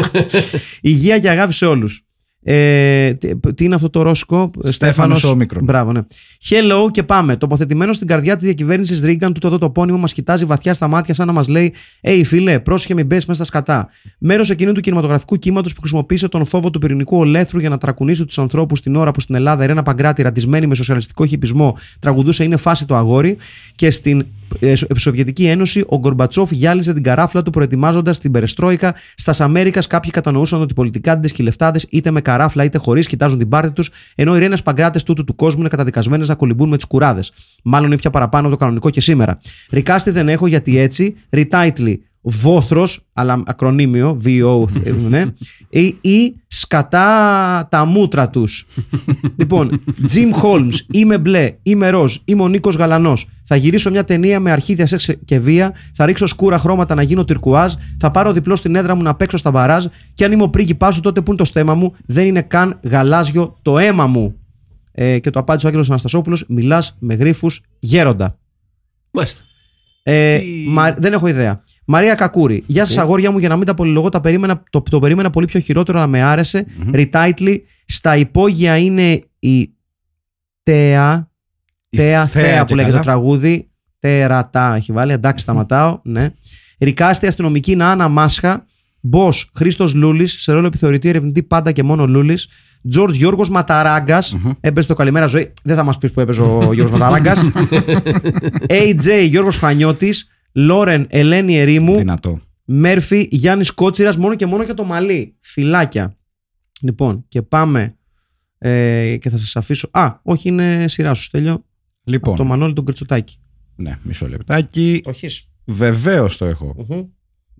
Υγεία 0.80 1.18
και 1.18 1.30
αγάπη 1.30 1.52
σε 1.52 1.66
όλους. 1.66 2.04
Ε, 2.42 3.14
τι, 3.14 3.36
τι 3.54 3.64
είναι 3.64 3.74
αυτό 3.74 3.90
το 3.90 4.02
ρώσικο, 4.02 4.50
Στέφανος 4.64 5.24
Όμικρον. 5.24 5.64
Μπράβο, 5.64 5.92
ναι. 5.92 6.00
Hello 6.48 6.90
και 6.90 7.02
πάμε. 7.02 7.36
Τοποθετημένο 7.36 7.92
στην 7.92 8.06
καρδιά 8.06 8.36
της 8.36 8.44
διακυβέρνησης 8.44 9.02
Ρίγκαν, 9.02 9.32
τούτο 9.32 9.46
εδώ 9.46 9.58
το 9.58 9.70
πόνιμο 9.70 9.98
μας 9.98 10.12
κοιτάζει 10.12 10.44
βαθιά 10.44 10.74
στα 10.74 10.88
μάτια, 10.88 11.14
σαν 11.14 11.26
να 11.26 11.32
μας 11.32 11.48
λέει: 11.48 11.74
Hey, 12.02 12.22
φίλε, 12.24 12.60
πρόσεχε 12.60 12.94
μην 12.94 13.06
μπες 13.06 13.26
μέσα 13.26 13.44
στα 13.44 13.58
σκατά. 13.58 13.88
Μέρος 14.18 14.50
εκείνου 14.50 14.72
του 14.72 14.80
κινηματογραφικού 14.80 15.36
κύματος 15.36 15.72
που 15.72 15.80
χρησιμοποίησε 15.80 16.28
τον 16.28 16.44
φόβο 16.44 16.70
του 16.70 16.78
πυρηνικού 16.78 17.16
ολέθρου 17.18 17.58
για 17.60 17.68
να 17.68 17.78
τρακουνήσει 17.78 18.24
τους 18.24 18.38
ανθρώπους 18.38 18.80
την 18.80 18.96
ώρα 18.96 19.10
που 19.10 19.20
στην 19.20 19.34
Ελλάδα 19.34 19.64
η 19.64 19.66
Ρένα 19.66 19.82
Παγκράτη, 19.82 20.22
ρατισμένη 20.22 20.66
με 20.66 20.74
σοσιαλιστικό 20.74 21.26
χυπισμό, 21.26 21.76
τραγουδούσε 21.98 22.44
Είναι 22.44 22.56
φάση 22.56 22.86
το 22.86 22.96
αγόρι 22.96 23.36
και 23.74 23.90
στην 23.90 24.18
ε, 24.20 24.24
Σο- 24.24 24.39
Σοβιετική 24.96 25.46
Ένωση 25.46 25.84
ο 25.88 25.98
Γκορμπατσόφ 25.98 26.50
γυάλιζε 26.50 26.92
την 26.92 27.02
καράφλα 27.02 27.42
του 27.42 27.50
προετοιμάζοντας 27.50 28.18
την 28.18 28.30
Περεστρόικα. 28.30 28.94
Στα 29.14 29.44
Αμέρικα 29.44 29.82
κάποιοι 29.88 30.10
κατανοούσαν 30.10 30.60
ότι 30.60 30.72
οι 30.72 30.74
πολιτικάντε 30.74 31.28
και 31.28 31.36
οι 31.38 31.44
λεφτάδε 31.44 31.80
είτε 31.90 32.10
με 32.10 32.20
καράφλα 32.20 32.64
είτε 32.64 32.78
χωρίς 32.78 33.06
κοιτάζουν 33.06 33.38
την 33.38 33.48
πάρτη 33.48 33.72
τους, 33.72 33.90
ενώ 34.14 34.36
οι 34.36 34.38
ρένε 34.38 34.56
παγκράτες 34.64 35.02
τούτου 35.02 35.24
του 35.24 35.34
κόσμου 35.34 35.60
είναι 35.60 35.68
καταδικασμένες 35.68 36.28
να 36.28 36.34
κολυμπούν 36.34 36.68
με 36.68 36.76
τις 36.76 36.84
κουράδες. 36.84 37.32
Μάλλον 37.62 37.86
είναι 37.86 37.96
πια 37.96 38.10
παραπάνω 38.10 38.46
από 38.46 38.56
το 38.56 38.60
κανονικό 38.60 38.90
και 38.90 39.00
σήμερα. 39.00 39.38
Ρικάστη 39.70 40.10
δεν 40.10 40.28
έχω 40.28 40.46
γιατί 40.46 40.78
έτσι, 40.78 41.14
ριτάιτλι 41.30 42.04
βόθρος, 42.22 43.06
αλλά 43.12 43.42
ακρονίμιο, 43.46 44.20
VO, 44.24 44.64
ναι, 45.08 45.24
ή, 45.68 45.96
ή 46.00 46.34
σκατά 46.46 47.68
τα 47.70 47.84
μούτρα 47.84 48.30
τους. 48.30 48.66
λοιπόν, 49.38 49.82
Jim 50.14 50.42
Holmes, 50.42 50.74
είμαι 50.90 51.18
μπλε, 51.18 51.56
είμαι 51.62 51.88
ροζ, 51.88 52.16
είμαι 52.24 52.42
ο 52.42 52.48
Νίκος 52.48 52.76
Γαλανός. 52.76 53.28
Θα 53.44 53.56
γυρίσω 53.56 53.90
μια 53.90 54.04
ταινία 54.04 54.40
με 54.40 54.50
αρχίδια 54.50 54.86
σεξ 54.86 55.10
και 55.24 55.38
βία, 55.38 55.74
θα 55.94 56.06
ρίξω 56.06 56.26
σκούρα 56.26 56.58
χρώματα 56.58 56.94
να 56.94 57.02
γίνω 57.02 57.24
τυρκουάζ, 57.24 57.72
θα 57.98 58.10
πάρω 58.10 58.32
διπλό 58.32 58.56
στην 58.56 58.74
έδρα 58.74 58.94
μου 58.94 59.02
να 59.02 59.14
παίξω 59.14 59.36
στα 59.36 59.50
μπαράζ 59.50 59.84
και 60.14 60.24
αν 60.24 60.32
είμαι 60.32 60.42
ο 60.42 60.48
πρίγκιπάς 60.48 60.94
σου, 60.94 61.00
τότε 61.00 61.20
που 61.20 61.28
είναι 61.28 61.38
το 61.38 61.44
στέμα 61.44 61.74
μου, 61.74 61.94
δεν 62.06 62.26
είναι 62.26 62.42
καν 62.42 62.78
γαλάζιο 62.82 63.58
το 63.62 63.78
αίμα 63.78 64.06
μου. 64.06 64.34
Ε, 64.92 65.18
και 65.18 65.30
το 65.30 65.38
απάντησε 65.38 65.66
ο 65.66 65.68
Άγγελος 65.68 65.88
Αναστασόπουλος: 65.88 66.44
Μιλάς 66.48 66.96
με 66.98 67.14
γρήφου 67.14 67.48
γέροντα. 67.78 68.38
Μάλιστα. 69.10 69.42
Ε, 70.12 70.38
Τι- 70.38 70.64
Μα- 70.68 70.92
δεν 70.98 71.12
έχω 71.12 71.26
ιδέα. 71.26 71.62
Μαρία 71.84 72.14
Κακούρη. 72.14 72.62
Γεια 72.66 72.84
σας, 72.86 72.98
αγόρια 72.98 73.30
μου. 73.30 73.38
Για 73.38 73.48
να 73.48 73.56
μην 73.56 73.66
τα 73.66 73.74
πολυλογώ, 73.74 74.08
τα 74.08 74.20
περίμενα, 74.20 74.62
το, 74.70 74.82
το 74.90 74.98
περίμενα 74.98 75.30
πολύ 75.30 75.46
πιο 75.46 75.60
χειρότερο, 75.60 75.98
αλλά 75.98 76.06
με 76.06 76.22
άρεσε. 76.22 76.66
Retitle. 76.92 77.56
Στα 77.86 78.16
υπόγεια 78.16 78.76
είναι 78.76 79.24
η 79.38 79.70
Τέα. 80.62 81.30
Η 81.88 81.96
Τέα, 81.96 82.26
Θέα 82.26 82.60
που 82.60 82.66
και 82.66 82.74
λέγεται 82.74 82.96
το 82.96 83.02
καλά. 83.02 83.12
τραγούδι. 83.12 83.70
Τερατά 83.98 84.74
έχει 84.74 84.92
βάλει. 84.92 85.12
Εντάξει, 85.12 85.42
σταματάω. 85.42 86.00
Ναι. 86.02 86.30
Ρικάστη 86.78 87.26
αστυνομική 87.26 87.76
Νάνα 87.76 88.08
Μάσχα. 88.08 88.66
Μπό 89.00 89.28
Χρήστος 89.54 89.94
Λούλης. 89.94 90.36
Σε 90.42 90.52
ρόλο 90.52 90.66
επιθεωρητή 90.66 91.08
ερευνητή 91.08 91.42
πάντα 91.42 91.72
και 91.72 91.82
μόνο 91.82 92.06
Λούλης. 92.06 92.48
Τζορτ 92.88 93.14
Γιώργος 93.14 93.50
Ματαράγκας. 93.50 94.36
Έπαιζε 94.60 94.88
το 94.88 94.94
καλημέρα 94.94 95.26
ζωή. 95.26 95.52
Δεν 95.62 95.76
θα 95.76 95.82
μας 95.82 95.98
πεις 95.98 96.10
που 96.10 96.20
έπαιζε 96.20 96.40
ο 96.40 96.72
Γιώργος 96.74 96.98
Ματαράγκας. 96.98 97.50
AJ 98.68 99.26
Γιώργος 99.28 99.56
Χρανιώτη. 99.56 100.14
Λόρεν 100.52 101.06
Ελένη 101.08 101.58
Ερήμου. 101.58 101.96
Δυνατό. 101.96 102.40
Μέρφυ 102.64 103.28
Γιάννης 103.30 103.70
Κότσιρας. 103.70 104.16
Μόνο 104.16 104.34
και 104.34 104.46
μόνο 104.46 104.64
και 104.64 104.74
το 104.74 104.84
μαλλί. 104.84 105.36
Φυλάκια. 105.40 106.16
Λοιπόν, 106.82 107.24
και 107.28 107.42
πάμε. 107.42 107.94
Ε, 108.58 109.16
και 109.20 109.30
θα 109.30 109.36
σας 109.36 109.56
αφήσω. 109.56 109.88
Α, 109.92 110.10
όχι, 110.22 110.48
είναι 110.48 110.88
σειρά 110.88 111.14
σου, 111.14 111.22
Στέλιο. 111.22 111.64
Λοιπόν, 112.04 112.36
Το 112.36 112.44
Μανώλη 112.44 112.72
τον 112.72 112.84
Κριτσουτάκη. 112.84 113.36
ναι, 113.76 113.98
μισό 114.02 114.28
λεπτάκι. 114.28 115.00
Το 115.04 115.10
έχεις. 115.10 115.48
Βεβαίως 115.64 116.36
το 116.36 116.44
έχω. 116.44 116.74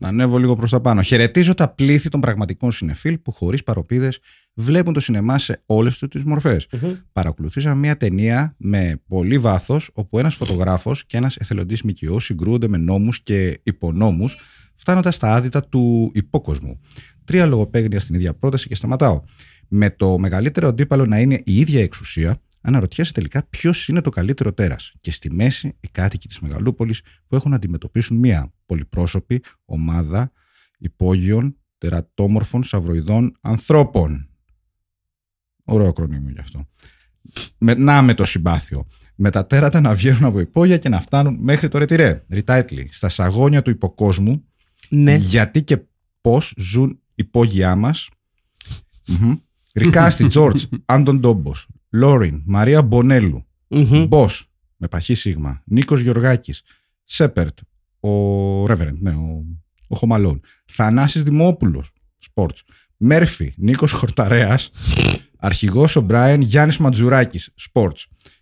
Να 0.03 0.09
ανέβω 0.09 0.39
λίγο 0.39 0.57
προς 0.57 0.71
τα 0.71 0.81
πάνω. 0.81 1.03
Χαιρετίζω 1.03 1.55
τα 1.55 1.69
πλήθη 1.69 2.09
των 2.09 2.21
πραγματικών 2.21 2.73
συνεφίλ 2.73 3.19
που 3.19 3.33
χωρίς 3.33 3.63
παροπίδες 3.63 4.19
βλέπουν 4.55 4.93
το 4.93 5.01
σινεμά 5.01 5.39
σε 5.39 5.63
όλες 5.67 5.99
του 5.99 6.09
τις 6.09 6.25
μορφές. 6.25 6.69
Παρακολουθήσαμε 7.13 7.75
μια 7.75 7.97
ταινία 7.97 8.55
με 8.59 9.01
πολύ 9.09 9.39
βάθος, 9.39 9.91
όπου 9.93 10.19
ένας 10.19 10.35
φωτογράφος 10.35 11.07
και 11.07 11.17
ένας 11.17 11.37
εθελοντής 11.37 11.83
ΜΚΟ 11.83 12.21
συγκρούονται 12.21 12.69
με 12.69 12.77
νόμους 12.77 13.23
και 13.23 13.61
υπονόμους, 13.63 14.37
φτάνοντας 14.75 15.15
στα 15.15 15.35
άδυτα 15.35 15.65
του 15.65 16.11
υπόκοσμου. 16.15 16.81
Τρία 17.25 17.47
λογοπαίγνια 17.47 18.01
στην 18.01 18.15
ίδια 18.15 18.35
πρόταση 18.35 18.69
και 18.69 18.75
σταματάω. 18.75 19.23
Με 19.69 19.91
το 19.91 20.19
μεγαλύτερο 20.19 20.69
αντίπαλο 20.69 21.07
να 21.07 21.19
είναι 21.19 21.41
η 21.45 21.57
ίδια 21.57 21.83
εξουσία, 21.83 22.43
αναρωτιέσαι 22.61 23.13
τελικά 23.13 23.43
ποιος 23.43 23.89
είναι 23.89 24.01
το 24.01 24.11
καλύτερο 24.11 24.53
τέρας. 24.53 24.93
Και 25.01 25.11
στη 25.11 25.33
μέση 25.33 25.77
οι 25.81 25.89
κάτοικοι 25.89 26.29
της 26.29 26.41
Μεγαλούπολης 26.41 27.03
που 27.27 27.37
έχουν 27.37 27.51
να 27.51 27.57
αντιμετωπίσουν 27.57 28.17
μια 28.17 28.53
πολυπρόσωπη 28.67 29.43
ομάδα 29.65 30.33
υπόγειων, 30.79 31.57
τερατόμορφων, 31.79 32.65
σαυροειδών 32.65 33.37
ανθρώπων. 33.41 34.29
Ωραίο 35.65 35.89
ακρονίμιο 35.89 36.31
γι' 36.31 36.41
αυτό. 36.41 36.69
Με, 37.59 37.75
να 37.75 38.03
με 38.03 38.15
το 38.15 38.25
συμπάθειο. 38.25 38.87
Με 39.15 39.31
τα 39.31 39.47
τέρατα 39.47 39.81
να 39.81 39.95
βγαίνουν 39.95 40.25
από 40.25 40.41
υπόγεια 40.41 40.79
και 40.79 40.89
να 40.89 41.01
φτάνουν 41.01 41.39
μέχρι 41.41 41.69
το 41.69 41.79
ρετυρέ. 41.79 42.25
Ριτάιτλι. 42.29 42.89
Στα 42.93 43.09
σαγόνια 43.09 43.63
του 43.63 43.71
υποκόσμου. 43.71 44.45
Ναι. 44.89 45.15
Γιατί 45.15 45.63
και 45.63 45.83
πώς 46.21 46.55
ζουν 46.57 47.01
υπόγειά 47.15 47.77
μας. 47.77 48.09
Ρικάστη, 49.75 50.27
Τζόρτζ, 50.27 50.65
Άντων 50.85 51.21
Ντόμπος, 51.21 51.69
Λόριν, 51.91 52.43
Μαρία 52.47 52.83
Μπονέλου, 52.83 53.47
Μμμ. 53.69 54.07
Μπό, 54.07 54.27
με 54.77 54.89
παχύ 54.89 55.15
σίγμα, 55.15 55.63
Νίκος 55.65 56.01
Γεωργάκης, 56.01 56.63
Σέπερτ, 57.05 57.59
ο 58.01 58.67
Ρέβερεντ, 58.67 58.97
ναι, 59.01 59.11
ο, 59.11 59.45
ο 59.89 59.97
Χωμαλόν, 59.97 60.41
Θανάσης 60.65 61.23
Δημόπουλος, 61.23 61.93
Σπορτ, 62.19 62.57
Μέρφυ, 62.97 63.55
Νίκος 63.57 63.93
Χορταρέας, 63.93 64.71
αρχηγός 65.37 65.97
ο 65.97 66.01
Μπράιν, 66.01 66.41
Γιάννης 66.41 66.79
Ματζουράκης, 66.79 67.53
Σπορτ. 67.55 67.99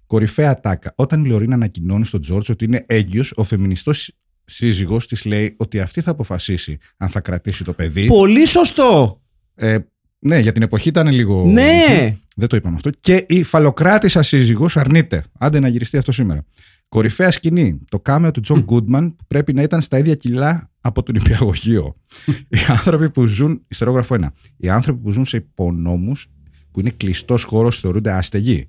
Κορυφαία 0.07 0.61
τάκα. 0.61 0.92
Όταν 0.96 1.24
η 1.24 1.28
Λωρίνα 1.28 1.55
ανακοινώνει 1.55 2.05
στον 2.05 2.20
Τζόρτζ 2.20 2.51
ότι 2.51 2.64
είναι 2.64 2.84
έγκυος, 2.88 3.32
ο 3.36 3.42
φεμινιστός 3.42 4.12
σύζυγος 4.44 5.07
της 5.07 5.24
λέει 5.24 5.55
ότι 5.59 5.80
αυτή 5.80 6.01
θα 6.01 6.11
αποφασίσει 6.11 6.78
αν 6.96 7.09
θα 7.09 7.20
κρατήσει 7.20 7.64
το 7.64 7.72
παιδί. 7.72 8.07
Πολύ 8.07 8.46
σωστό. 8.46 9.22
Ε, 9.55 9.78
ναι, 10.18 10.38
για 10.38 10.52
την 10.52 10.62
εποχή 10.62 10.88
ήταν 10.88 11.08
λίγο. 11.08 11.44
Ναι. 11.44 12.16
Δεν 12.36 12.48
το 12.48 12.56
είπαμε 12.56 12.74
αυτό. 12.76 12.90
Και 13.00 13.24
η 13.28 13.42
φαλοκράτησα 13.42 14.22
σύζυγος 14.22 14.76
αρνείται. 14.76 15.24
Άντε 15.38 15.60
να 15.60 15.68
γυριστεί 15.68 15.96
αυτό 15.96 16.12
σήμερα. 16.12 16.44
Κορυφαία 16.88 17.30
σκηνή. 17.30 17.78
Το 17.88 18.00
κάμεο 18.00 18.30
του 18.30 18.40
Τζον 18.40 18.60
Γκούντμαν 18.62 19.16
που 19.16 19.24
πρέπει 19.28 19.52
να 19.52 19.62
ήταν 19.62 19.80
στα 19.80 19.98
ίδια 19.98 20.14
κιλά 20.14 20.70
από 20.80 21.02
τον 21.02 21.14
νηπιαγωγείο. 21.14 21.96
Οι 22.48 22.58
άνθρωποι 22.68 23.10
που 23.10 23.24
ζουν. 23.24 23.64
Υστερόγραφο 23.68 24.16
1. 24.18 24.24
Οι 24.56 24.68
άνθρωποι 24.68 25.00
που 25.02 25.10
ζουν 25.10 25.26
σε 25.26 25.36
υπονόμους 25.36 26.26
που 26.70 26.80
είναι 26.80 26.90
κλειστός 26.90 27.42
χώρος 27.42 27.80
θεωρούνται 27.80 28.12
άστεγοι. 28.12 28.68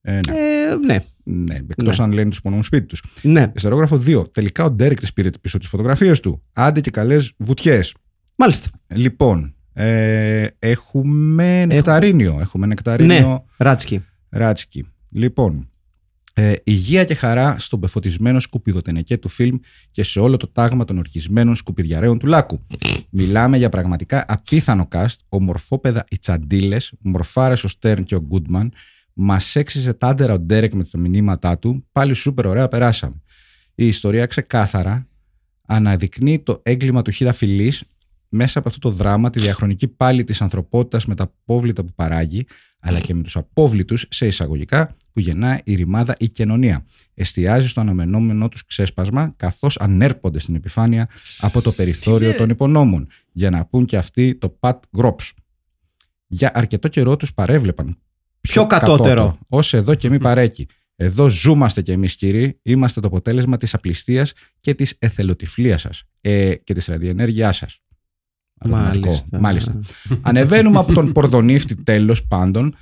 Ε, 0.00 0.12
ναι, 0.12 0.32
Ε, 0.32 0.76
ναι. 0.86 0.98
ναι. 1.22 1.54
Εκτός 1.54 1.98
ναι. 1.98 2.04
αν 2.04 2.12
λένε 2.12 2.28
τους 2.28 2.38
υπονόμους 2.38 2.66
σπίτι 2.66 2.86
τους. 2.86 3.02
Ναι. 3.22 3.52
Υστερόγραφο 3.54 4.02
2. 4.06 4.32
Τελικά 4.32 4.64
ο 4.64 4.70
Ντέρεκ 4.70 5.00
της 5.00 5.12
πήρε 5.12 5.30
πίσω 5.40 5.58
τις 5.58 5.68
φωτογραφίες 5.68 6.20
του. 6.20 6.42
Άντε 6.52 6.80
και 6.80 6.90
καλές 6.90 7.32
βουτιές. 7.36 7.94
Μάλιστα. 8.34 8.68
Λοιπόν, 8.86 9.54
ε, 9.72 10.46
έχουμε 10.58 11.64
νεκταρίνιο. 11.64 12.38
Έχουμε 12.40 12.66
νεκταρίνιο 12.66 13.28
Ναι. 13.28 13.36
Ράτσκι. 13.56 14.04
Ράτσκι. 14.28 14.86
Λοιπόν, 15.12 15.70
ε, 16.34 16.52
υγεία 16.64 17.04
και 17.04 17.14
χαρά 17.14 17.56
στον 17.58 17.80
πεφωτισμένο 17.80 18.40
σκουπιδοτενεκέ 18.40 19.18
του 19.18 19.28
φιλμ 19.28 19.56
και 19.90 20.02
σε 20.02 20.20
όλο 20.20 20.36
το 20.36 20.48
τάγμα 20.48 20.84
των 20.84 20.98
ορκισμένων 20.98 21.54
σκουπιδιαρέων 21.54 22.18
του 22.18 22.26
Λάκου. 22.26 22.66
Μιλάμε 23.10 23.56
για 23.56 23.68
πραγματικά 23.68 24.24
απίθανο 24.28 24.88
cast, 24.92 25.16
ομορφόπεδα 25.28 26.04
οι 26.10 26.18
τσαντίλες, 26.18 26.92
μορφάρες 27.00 27.64
ο 27.64 27.68
Στέρν 27.68 28.04
και 28.04 28.14
ο 28.14 28.20
Γκούντμαν, 28.20 28.72
μας 29.12 29.56
έξιζε 29.56 29.92
τάντερα 29.92 30.32
ο 30.32 30.38
Ντέρεκ 30.38 30.74
με 30.74 30.84
τα 30.84 30.98
μηνύματά 30.98 31.58
του, 31.58 31.86
πάλι 31.92 32.14
σούπερ 32.14 32.46
ωραία 32.46 32.68
περάσαμε. 32.68 33.22
Η 33.74 33.86
ιστορία 33.86 34.26
ξεκάθαρα 34.26 35.06
αναδεικνύει 35.66 36.38
το 36.38 36.60
έγκλημα 36.62 37.02
του 37.02 37.10
Χίδα 37.10 37.32
Φιλής 37.32 37.84
μέσα 38.34 38.58
από 38.58 38.68
αυτό 38.68 38.88
το 38.88 38.96
δράμα 38.96 39.30
τη 39.30 39.40
διαχρονική 39.40 39.88
πάλη 39.88 40.24
της 40.24 40.42
ανθρωπότητας 40.42 41.04
με 41.06 41.14
τα 41.14 41.22
απόβλητα 41.22 41.84
που 41.84 41.92
παράγει 41.94 42.46
αλλά 42.80 43.00
και 43.00 43.14
με 43.14 43.22
τους 43.22 43.36
απόβλητους 43.36 44.06
σε 44.10 44.26
εισαγωγικά 44.26 44.96
που 45.12 45.20
γεννά 45.20 45.60
η 45.64 45.74
ρημάδα 45.74 46.16
η 46.18 46.28
κοινωνία. 46.28 46.86
Εστιάζει 47.14 47.68
στο 47.68 47.80
αναμενόμενό 47.80 48.48
τους 48.48 48.64
ξέσπασμα 48.64 49.34
καθώς 49.36 49.78
ανέρπονται 49.78 50.38
στην 50.38 50.54
επιφάνεια 50.54 51.08
από 51.40 51.62
το 51.62 51.72
περιθώριο 51.72 52.34
των 52.34 52.48
υπονόμων 52.48 53.08
για 53.32 53.50
να 53.50 53.64
πούν 53.64 53.84
και 53.84 53.96
αυτοί 53.96 54.34
το 54.34 54.48
πατ 54.48 54.84
γκρόψ. 54.96 55.32
Για 56.26 56.50
αρκετό 56.54 56.88
καιρό 56.88 57.16
τους 57.16 57.34
παρέβλεπαν 57.34 57.96
Πιο 58.40 58.66
κατώτερο. 58.66 59.38
Ως 59.48 59.74
εδώ 59.74 59.94
και 59.94 60.10
μη 60.10 60.18
παρέκει. 60.18 60.66
Εδώ 60.96 61.28
ζούμαστε 61.28 61.82
κι 61.82 61.90
εμείς 61.90 62.16
κύριοι, 62.16 62.58
είμαστε 62.62 63.00
το 63.00 63.06
αποτέλεσμα 63.06 63.56
της 63.56 63.74
απληστίας 63.74 64.32
και 64.60 64.74
της 64.74 64.96
εθελοτυφλίας 64.98 65.80
σας 65.80 66.02
ε, 66.20 66.54
και 66.54 66.74
της 66.74 66.86
ραδιενέργειάς 66.86 67.56
σας. 67.56 67.80
Αρωτηματικό. 68.64 69.08
Μάλιστα. 69.08 69.38
Μάλιστα. 69.40 69.78
Ανεβαίνουμε 70.22 70.78
από 70.78 70.92
τον 70.92 71.12
Πορδονύφτη 71.12 71.82
τέλος 71.82 72.24
πάντων 72.26 72.74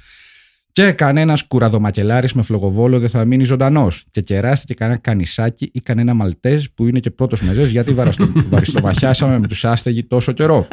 και 0.73 0.93
κανένας 0.93 1.47
κουραδομακελάρης 1.47 2.33
με 2.33 2.43
φλογοβόλο 2.43 2.99
δεν 2.99 3.09
θα 3.09 3.25
μείνει 3.25 3.45
ζωντανός. 3.45 4.05
Και 4.11 4.21
κεράστηκε 4.21 4.75
κανένα 4.75 4.99
κανισάκι 4.99 5.71
ή 5.73 5.81
κανένα 5.81 6.15
μαλτέζ 6.15 6.65
που 6.75 6.87
είναι 6.87 7.01
και 7.01 7.11
πρώτος 7.11 7.41
μεζέ 7.43 7.63
γιατί 7.63 7.93
βαραστο- 7.95 8.33
βαριστομαχιάσαμε 8.51 9.39
με 9.39 9.47
τους 9.47 9.65
άστεγοι 9.65 10.05
τόσο 10.05 10.33
καιρό. 10.33 10.67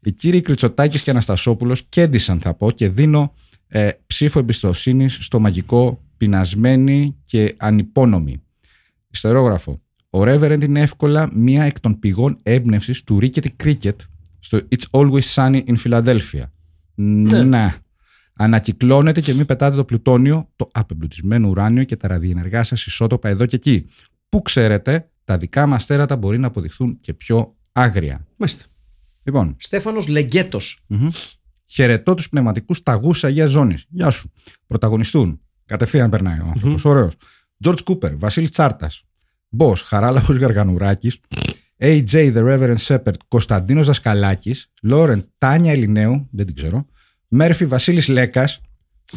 Οι 0.00 0.12
κύριοι 0.12 0.40
Κριτσοτάκης 0.40 1.02
και 1.02 1.10
Αναστασόπουλος 1.10 1.82
κέντησαν 1.88 2.40
θα 2.40 2.54
πω 2.54 2.70
και 2.70 2.88
δίνω 2.88 3.34
ε, 3.68 3.88
ψήφο 4.06 4.38
εμπιστοσύνης 4.38 5.18
στο 5.20 5.40
μαγικό 5.40 6.00
πεινασμένη 6.16 7.16
και 7.24 7.54
ανυπόνομη. 7.58 8.42
Ιστερόγραφο. 9.10 9.80
Ο 10.10 10.20
Reverend 10.22 10.62
είναι 10.62 10.80
εύκολα 10.80 11.30
μία 11.34 11.64
εκ 11.64 11.80
των 11.80 11.98
πηγών 11.98 12.38
έμπνευσης 12.42 13.02
του 13.04 13.18
Rickety 13.22 13.48
Cricket 13.64 13.96
στο 14.44 14.60
It's 14.70 14.84
Always 14.90 15.34
Sunny 15.34 15.64
in 15.64 15.74
Philadelphia. 15.84 16.44
Ναι. 16.94 17.74
Ανακυκλώνετε 18.36 19.20
και 19.20 19.34
μην 19.34 19.46
πετάτε 19.46 19.76
το 19.76 19.84
πλουτόνιο, 19.84 20.50
το 20.56 20.68
απεμπλουτισμένο 20.72 21.48
ουράνιο 21.48 21.84
και 21.84 21.96
τα 21.96 22.08
ραδιενεργά 22.08 22.64
σας 22.64 22.86
ισότοπα 22.86 23.28
εδώ 23.28 23.46
και 23.46 23.56
εκεί. 23.56 23.86
Που 24.28 24.42
ξέρετε, 24.42 25.08
τα 25.24 25.36
δικά 25.36 25.66
μας 25.66 25.86
τέρατα 25.86 26.16
μπορεί 26.16 26.38
να 26.38 26.46
αποδειχθούν 26.46 27.00
και 27.00 27.14
πιο 27.14 27.56
άγρια. 27.72 28.26
Μάλιστα. 28.36 28.64
Λοιπόν, 29.22 29.56
Στέφανος 29.58 30.06
Λεγκέτος. 30.06 30.84
Μμμ. 30.86 31.08
Χαιρετώ 31.66 32.14
τους 32.14 32.28
πνευματικούς 32.28 32.82
ταγούς 32.82 33.24
Αγίας 33.24 33.50
Ζώνης. 33.50 33.84
Γεια 33.88 34.10
σου. 34.10 34.32
Πρωταγωνιστούν. 34.66 35.40
Κατευθείαν 35.66 36.10
περνάει 36.10 36.38
ο 36.38 36.46
άνθρωπος. 36.46 36.84
Ωραίος. 36.84 37.12
George 37.64 37.82
Cooper, 37.84 38.18
Βασίλης 38.18 38.50
Τσάρτας. 38.50 39.04
Μπό, 39.48 39.74
Χαράλαμπο 39.74 40.32
Γαργανουράκης. 40.32 41.20
AJ 41.84 42.32
The 42.34 42.44
Reverend 42.48 42.76
Shepherd, 42.86 43.14
Κωνσταντίνος 43.28 43.86
Δασκαλάκης. 43.86 44.72
Λόρεν 44.82 45.28
Τάνια 45.38 45.72
Ελληνέου, 45.72 46.28
δεν 46.32 46.46
την 46.46 46.54
ξέρω. 46.54 46.86
Μέρφυ 47.28 47.66
Βασίλης 47.66 48.08
Λέκας. 48.08 48.60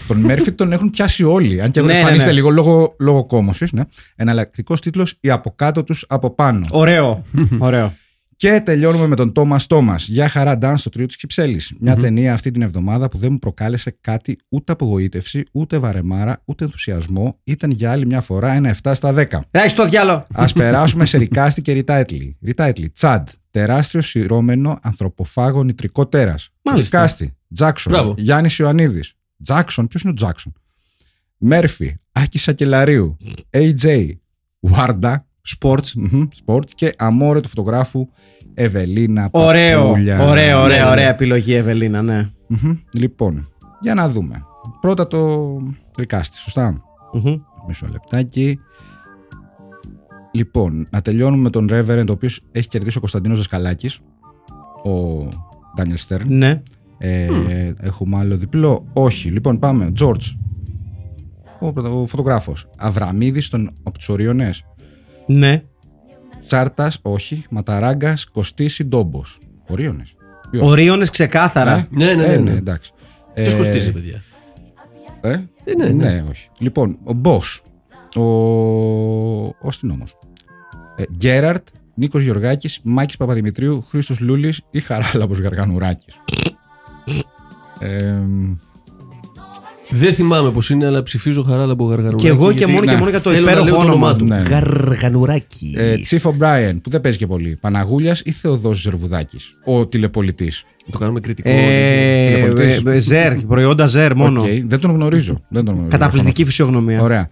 Τον 0.07 0.17
Μέρφυ 0.19 0.51
τον 0.51 0.71
έχουν 0.71 0.89
πιάσει 0.89 1.23
όλοι. 1.23 1.61
Αν 1.61 1.71
και 1.71 1.81
Ναι, 1.81 1.87
ναι, 1.87 1.97
εμφανίζεται 1.97 2.27
ναι. 2.27 2.33
λίγο 2.33 2.49
λόγω, 2.49 2.95
λόγω 2.99 3.25
κόμωσης. 3.25 3.71
Ναι. 3.71 3.81
Εναλλακτικός 4.15 4.81
τίτλος 4.81 5.17
Οι 5.21 5.29
από 5.29 5.51
κάτω 5.55 5.83
τους 5.83 6.05
από 6.07 6.29
πάνω. 6.29 6.65
Ωραίο. 6.71 7.23
Ωραίο. 7.59 7.93
Και 8.37 8.61
τελειώνουμε 8.65 9.07
με 9.07 9.15
τον 9.15 9.31
Τόμα 9.31 9.59
Τόμα. 9.67 9.95
Για 9.99 10.29
χαρά, 10.29 10.57
Ντάν 10.57 10.77
στο 10.77 10.89
τρίο 10.89 11.05
της 11.05 11.15
Κυψέλης. 11.15 11.73
Μια 11.79 11.95
ταινία 11.95 12.33
αυτή 12.33 12.51
την 12.51 12.61
εβδομάδα 12.61 13.09
που 13.09 13.17
δεν 13.17 13.31
μου 13.31 13.39
προκάλεσε 13.39 13.97
κάτι 14.01 14.37
ούτε 14.49 14.71
απογοήτευση, 14.71 15.43
ούτε 15.51 15.77
βαρεμάρα, 15.77 16.41
ούτε 16.45 16.63
ενθουσιασμό. 16.63 17.39
Ήταν 17.43 17.71
για 17.71 17.91
άλλη 17.91 18.05
μια 18.05 18.21
φορά 18.21 18.51
ένα 18.51 18.69
7 18.83 18.91
στα 18.95 19.13
10. 19.13 19.39
Ράι 19.51 19.67
στο 19.67 19.87
διάλο. 19.89 20.27
Α 20.33 20.45
περάσουμε 20.53 21.05
σε 21.05 21.17
ρικάστη 21.17 21.61
και 21.61 21.71
ριτάιτλι. 21.71 22.37
Ριτάιτλι. 22.41 22.89
Τσάντ. 22.89 23.27
Τεράστιο 23.51 24.01
σειρώμενο 24.01 24.79
ανθρωποφάγο 24.81 25.63
νητρικό 25.63 26.07
τέρας. 26.07 26.49
Μάλιστα. 26.61 27.01
Ρικάστη. 27.01 27.37
Τζάξον. 27.53 27.91
Μπράβο. 27.91 28.13
Γιάννης 28.17 28.57
Ιωαννίδης. 28.57 29.13
Τζάξον. 29.43 29.87
Ποιος 29.87 30.01
είναι 30.01 30.11
ο 30.11 30.15
Τζάξον. 30.15 30.53
Μέρφυ. 31.37 31.95
Άκη 32.11 32.39
Σακελαρίου. 32.39 33.17
AJ. 33.49 34.09
Βάρντα. 34.59 35.26
Sports. 35.59 35.91
Μμμ, 35.95 36.23
Σπορτ 36.31 36.69
και 36.75 36.93
αμόρε 36.97 37.39
του 37.39 37.47
φωτογράφου 37.49 38.07
Ευελίνα 38.53 39.29
Ωραίο. 39.31 39.83
Παπούλια. 39.83 40.19
Ωραία, 40.29 40.55
Ναι, 40.55 40.61
ωραία, 40.61 40.85
ναι. 40.85 40.91
ωραία 40.91 41.09
επιλογή, 41.09 41.53
Ευελίνα, 41.53 42.01
ναι. 42.01 42.29
Μμμ. 42.47 42.77
Λοιπόν, 42.93 43.47
για 43.81 43.93
να 43.93 44.09
δούμε. 44.09 44.41
Πρώτα 44.81 45.07
το 45.07 45.57
τρικάστη, 45.95 46.37
σωστά; 46.37 46.81
Μμμ. 47.13 47.35
Μισό 47.67 47.87
λεπτάκι. 47.91 48.59
Λοιπόν, 50.31 50.87
να 50.89 51.01
τελειώνουμε 51.01 51.41
με 51.41 51.49
τον 51.49 51.67
Reverend, 51.71 52.05
ο 52.09 52.11
οποίος 52.11 52.41
έχει 52.51 52.67
κερδίσει 52.67 52.97
ο 52.97 52.99
Κωνσταντίνος 52.99 53.37
Δασκαλάκης. 53.37 53.99
Ο 54.83 55.27
Ντάνιελ 55.75 55.97
Στέρν. 55.97 56.27
Ναι. 56.37 56.61
Ε, 56.97 57.27
Έχουμε 57.81 58.17
άλλο 58.17 58.37
διπλό; 58.37 58.85
Όχι. 58.93 59.29
Λοιπόν, 59.29 59.59
πάμε. 59.59 59.91
George. 59.99 60.35
Ο, 61.59 61.73
πρωτα- 61.73 61.89
ο 61.89 62.05
φωτογράφος. 62.05 62.69
Αβραμίδης 62.77 63.49
των 63.49 63.71
από 63.83 63.97
τους 63.97 64.09
Οριονέ. 64.09 64.49
Ναι. 65.27 65.63
Τσάρτας, 66.45 66.99
όχι. 67.01 67.43
Ματαράγκας, 67.49 68.25
Κωστής 68.25 68.81
Ντόμπο. 68.85 69.21
Ορίωνες. 69.67 70.15
Ορίωνες 70.61 71.09
ξεκάθαρα. 71.09 71.87
Ναι, 71.89 72.05
ναι, 72.05 72.13
ναι, 72.15 72.23
Ε, 72.23 72.37
ναι. 72.37 72.51
ναι, 72.51 72.57
εντάξει. 72.57 72.91
Ποιος 73.33 73.53
Ε, 73.53 73.57
κοστίζει, 73.57 73.91
παιδιά; 73.91 74.23
Ε, 75.21 75.31
Ε, 75.63 75.75
ναι, 75.75 75.89
ναι. 75.89 76.25
όχι. 76.29 76.49
Λοιπόν, 76.59 76.97
ο 77.03 77.13
Μπό. 77.13 77.39
Ο, 78.15 78.21
ο 79.45 79.67
αστυνόμος. 79.67 80.17
Ε, 80.95 81.03
Γκέραρτ, 81.15 81.67
Νίκος 81.95 82.23
Γεωργάκης, 82.23 82.79
Μάκης 82.83 83.17
Παπαδημητρίου, 83.17 83.81
Χρήστος 83.81 84.19
Λούλης 84.19 84.61
ή 84.71 84.79
Χαράλαμπος 84.79 85.39
Γαργανουράκης. 85.39 86.15
Ε, 87.79 88.19
Δεν 89.89 90.13
θυμάμαι 90.13 90.51
πώς 90.51 90.69
είναι, 90.69 90.85
αλλά 90.85 91.03
ψηφίζω 91.03 91.41
χαράλαμπο 91.43 91.85
γαργαρουράκι. 91.85 92.23
Και 92.23 92.29
εγώ 92.29 92.47
και 92.51 92.57
γιατί 92.57 92.71
μόνο 92.71 92.85
και 92.85 92.91
ναι, 92.91 92.97
μόνο 92.97 93.09
για 93.09 93.21
το 93.21 93.29
θέλω 93.29 93.45
να 93.45 93.51
λέω 93.53 93.61
υπέροχο 93.61 93.83
το 93.85 93.91
όνομά 93.91 94.05
όνομα. 94.07 94.15
του. 94.15 94.25
Ναι. 94.25 94.37
Γαργανουράκι. 94.37 95.75
ε, 95.77 95.97
Τσίφο 95.97 96.33
Μπράιεν, 96.33 96.81
που 96.81 96.89
δεν 96.89 97.01
παίζει 97.01 97.17
και 97.17 97.27
πολύ. 97.27 97.57
Παναγούλιας 97.61 98.21
ή 98.25 98.31
Θεοδόσης 98.31 98.83
Ζερβουδάκη. 98.83 99.37
Ο 99.65 99.87
τηλεπολιτής. 99.87 100.63
Το 100.91 100.97
κάνουμε 100.97 101.19
κριτικό. 101.19 101.49
Ε, 101.51 102.31
τηλεπολιτής. 102.33 102.81
ε, 102.85 102.99
Ζερ, 102.99 103.35
προϊόντα 103.35 103.85
ζερ 103.87 104.15
μόνο. 104.15 104.41
Οκ, 104.41 104.47
δεν 104.67 104.79
τον 104.79 104.91
γνωρίζω. 104.91 105.41
δεν 105.49 105.63
τον 105.65 105.73
γνωρίζω. 105.73 105.97
Καταπληκτική 105.97 106.45
φυσιογνωμία. 106.45 107.01
Ωραία. 107.01 107.29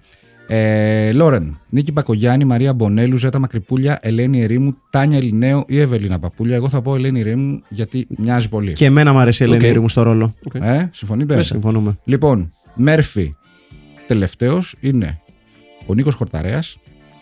Ε, 0.48 1.12
Λόρεν, 1.12 1.60
Νίκη 1.70 1.92
Μπακογιάννη, 1.92 2.46
Μαρία 2.46 2.74
Μπονέλου, 2.74 3.18
Ζέτα 3.18 3.40
Μακρυπούλια, 3.40 4.00
Ελένη 4.02 4.42
Ερήμου, 4.42 4.78
Τάνια 4.90 5.18
Ελληνέου 5.18 5.64
ή 5.68 5.80
Ευελίνα 5.80 6.20
Παπούλια. 6.20 6.56
Εγώ 6.56 6.70
θα 6.70 6.82
πω 6.82 6.96
Ελένη 6.96 7.20
Ερήμου 7.20 7.62
γιατί 7.70 8.08
μοιάζει 8.18 8.50
πολύ. 8.50 8.74
Και 8.74 8.86
εμένα 8.86 9.14
μου 9.14 9.20
αρέσει 9.20 9.44
η 9.44 9.46
Ελένη 9.46 9.64
Οκ. 9.64 9.70
Ερήμου 9.70 9.90
στο 9.90 10.02
ρόλο. 10.02 10.36
Ε, 10.54 10.86
συμφωνείτε; 10.92 11.44
Συμφωνούμε. 11.44 11.98
Λοιπόν, 12.04 12.54
Μέρφυ 12.76 13.36
τελευταίος 14.08 14.76
είναι 14.80 15.20
ο 15.86 15.94
Νίκος 15.94 16.16
Χορταρέας, 16.16 16.78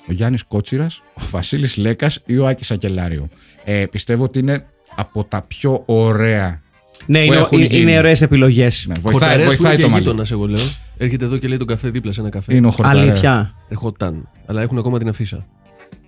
ο 0.09 0.13
Γιάννης 0.13 0.43
Κότσιρας, 0.43 1.01
ο 1.13 1.21
Βασίλης 1.31 1.77
Λέκας 1.77 2.21
ή 2.25 2.37
ο 2.37 2.47
Άκης 2.47 2.71
Σακελλαρίου. 2.71 3.27
Ε, 3.63 3.85
πιστεύω 3.85 4.23
ότι 4.23 4.39
είναι 4.39 4.65
από 4.95 5.23
τα 5.23 5.43
πιο 5.47 5.83
ωραία. 5.85 6.61
Ναι, 7.05 7.19
είναι, 7.19 7.35
έχουν 7.35 7.57
είναι, 7.57 7.67
γίνει. 7.67 7.81
είναι 7.81 7.97
ωραίες 7.97 8.21
επιλογές. 8.21 8.85
Ναι, 8.87 8.93
βοηθάει, 9.01 9.11
Χορταρέας 9.11 9.55
που 9.55 9.61
βοηθάει 9.61 9.73
είναι 9.73 9.81
το 9.81 9.87
και 9.87 9.93
μαλλί. 9.93 10.03
γείτονα, 10.03 10.27
εγώ 10.31 10.47
λέω. 10.47 10.63
Έρχεται 10.97 11.25
εδώ 11.25 11.37
και 11.37 11.47
λέει 11.47 11.57
τον 11.57 11.67
καφέ 11.67 11.89
δίπλα 11.89 12.11
σε 12.11 12.19
ένα 12.19 12.29
καφέ. 12.29 12.55
Είναι 12.55 12.67
ο 12.67 12.71
Χορταρέας. 12.71 13.03
Αλήθεια. 13.03 13.53
Ερχόταν. 13.69 14.29
Αλλά 14.45 14.61
έχουν 14.61 14.77
ακόμα 14.77 14.97
την 14.99 15.07
αφίσα. 15.07 15.45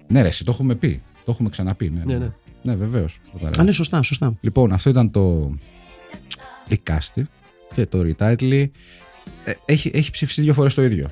Ναι, 0.08 0.22
ρε, 0.22 0.28
εσύ, 0.28 0.44
το 0.44 0.52
έχουμε 0.52 0.76
πει. 0.76 1.02
Το 1.26 1.32
έχουμε 1.32 1.50
ξαναπεί. 1.50 1.90
Ναι, 1.90 2.04
Ναι, 2.06 2.18
ναι. 2.18 2.28
ναι 2.62 2.76
βεβαίως. 2.76 3.20
Α, 3.60 3.64
ναι, 3.64 3.72
σωστά, 3.72 4.02
σωστά. 4.02 4.34
Λοιπόν, 4.42 4.72
αυτό 4.72 4.90
ήταν 4.90 5.12
το 5.12 5.56
Recast 6.70 7.22
και 7.76 7.86
το 7.86 8.00
Retitle. 8.08 8.66
Ε, 9.46 9.52
έχει, 9.66 9.92
έχει 9.94 10.12
ψηφιστεί 10.12 10.42
δύο 10.42 10.54
φορές 10.54 10.74
το 10.74 10.84
ίδιο. 10.84 11.10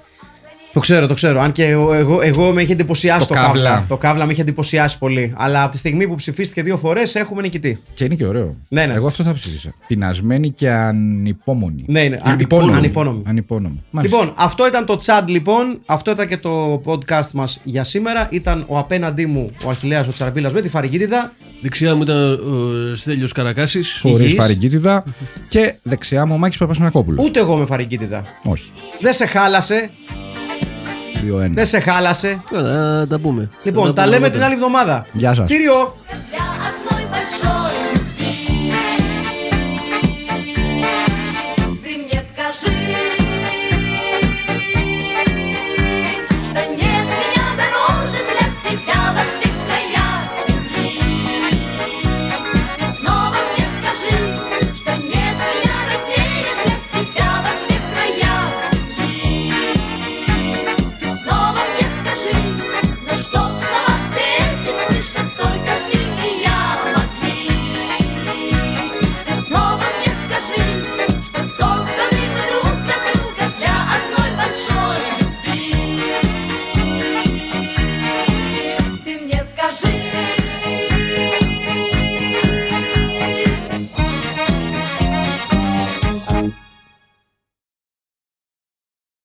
Το 0.73 0.79
ξέρω, 0.79 1.07
το 1.07 1.13
ξέρω. 1.13 1.41
Αν 1.41 1.51
και 1.51 1.65
εγώ, 1.65 1.93
εγώ, 1.93 2.21
εγώ 2.21 2.51
με 2.51 2.61
είχε 2.61 2.71
εντυπωσιάσει 2.73 3.27
Το 3.27 3.33
το, 3.33 3.33
Καύλα. 3.33 3.69
καύλα. 3.69 3.85
Το 3.87 3.97
καύλα 3.97 4.25
με 4.25 4.31
είχε 4.31 4.41
εντυπωσιάσει 4.41 4.97
πολύ. 4.97 5.33
Αλλά 5.35 5.63
από 5.63 5.71
τη 5.71 5.77
στιγμή 5.77 6.07
που 6.07 6.15
ψηφίστηκε 6.15 6.63
δύο 6.63 6.77
φορές 6.77 7.15
έχουμε 7.15 7.41
νικητή. 7.41 7.79
Και 7.93 8.03
είναι 8.03 8.15
και 8.15 8.25
ωραίο. 8.25 8.55
Ναι, 8.67 8.85
ναι. 8.85 8.93
Εγώ 8.93 9.07
αυτό 9.07 9.23
θα 9.23 9.33
ψήφισα. 9.33 9.73
Πεινασμένη 9.87 10.49
και 10.49 10.71
ανυπόμονη. 10.71 11.83
Ναι, 11.87 12.01
είναι. 12.01 12.21
Ανυπόνομη. 12.23 12.77
Ανυπόνομη. 12.77 13.21
Ανυπόνομη. 13.25 13.83
Μάλιστα. 13.89 14.17
Λοιπόν, 14.17 14.33
αυτό 14.37 14.67
ήταν 14.67 14.85
το 14.85 14.99
chat 15.05 15.23
λοιπόν. 15.27 15.79
Αυτό 15.85 16.11
ήταν 16.11 16.27
και 16.27 16.37
το 16.37 16.81
podcast 16.85 17.31
μας 17.33 17.59
για 17.63 17.83
σήμερα. 17.83 18.27
Ήταν 18.31 18.63
ο 18.67 18.77
απέναντί 18.77 19.25
μου 19.25 19.51
ο 19.65 19.69
Αχηλέας 19.69 20.07
ο 20.07 20.11
Τσαραπίλας 20.11 20.53
με 20.53 20.61
τη 20.61 20.69
φαρικίτιδα. 20.69 21.33
Δεξιά 21.61 21.95
μου 21.95 22.01
ήταν 22.01 22.17
ο 22.33 22.95
Στέλιος 22.95 23.31
Καρακάσης. 23.31 23.99
Χωρίς 24.01 24.19
υγιής. 24.19 24.35
φαρικίτιδα. 24.35 25.03
και 25.47 25.73
δεξιά 25.83 26.25
μου 26.25 26.33
ο 26.33 26.37
Μάκης 26.37 26.57
Παπασμακόπουλο. 26.57 27.23
Ούτε 27.23 27.39
εγώ 27.39 27.55
με 27.55 27.65
φαρικίτιδα. 27.65 28.23
Όχι. 28.43 28.71
Δεν 28.99 29.13
σε 29.13 29.25
χάλασε. 29.25 29.89
2-1. 31.31 31.49
Δεν 31.53 31.65
σε 31.65 31.79
χάλασε. 31.79 32.41
Καλά, 32.51 33.07
τα 33.07 33.19
πούμε. 33.19 33.49
Λοιπόν, 33.63 33.85
Θα 33.87 33.93
τα 33.93 34.01
πούμε 34.01 34.15
λέμε 34.15 34.25
αργότερα. 34.25 34.29
την 34.33 34.43
άλλη 34.43 34.53
εβδομάδα. 34.53 35.05
Γεια 35.11 35.33
σας. 35.33 35.45
Τσίριο! 35.45 35.95
Yeah, 36.09 36.91
I 36.91 36.92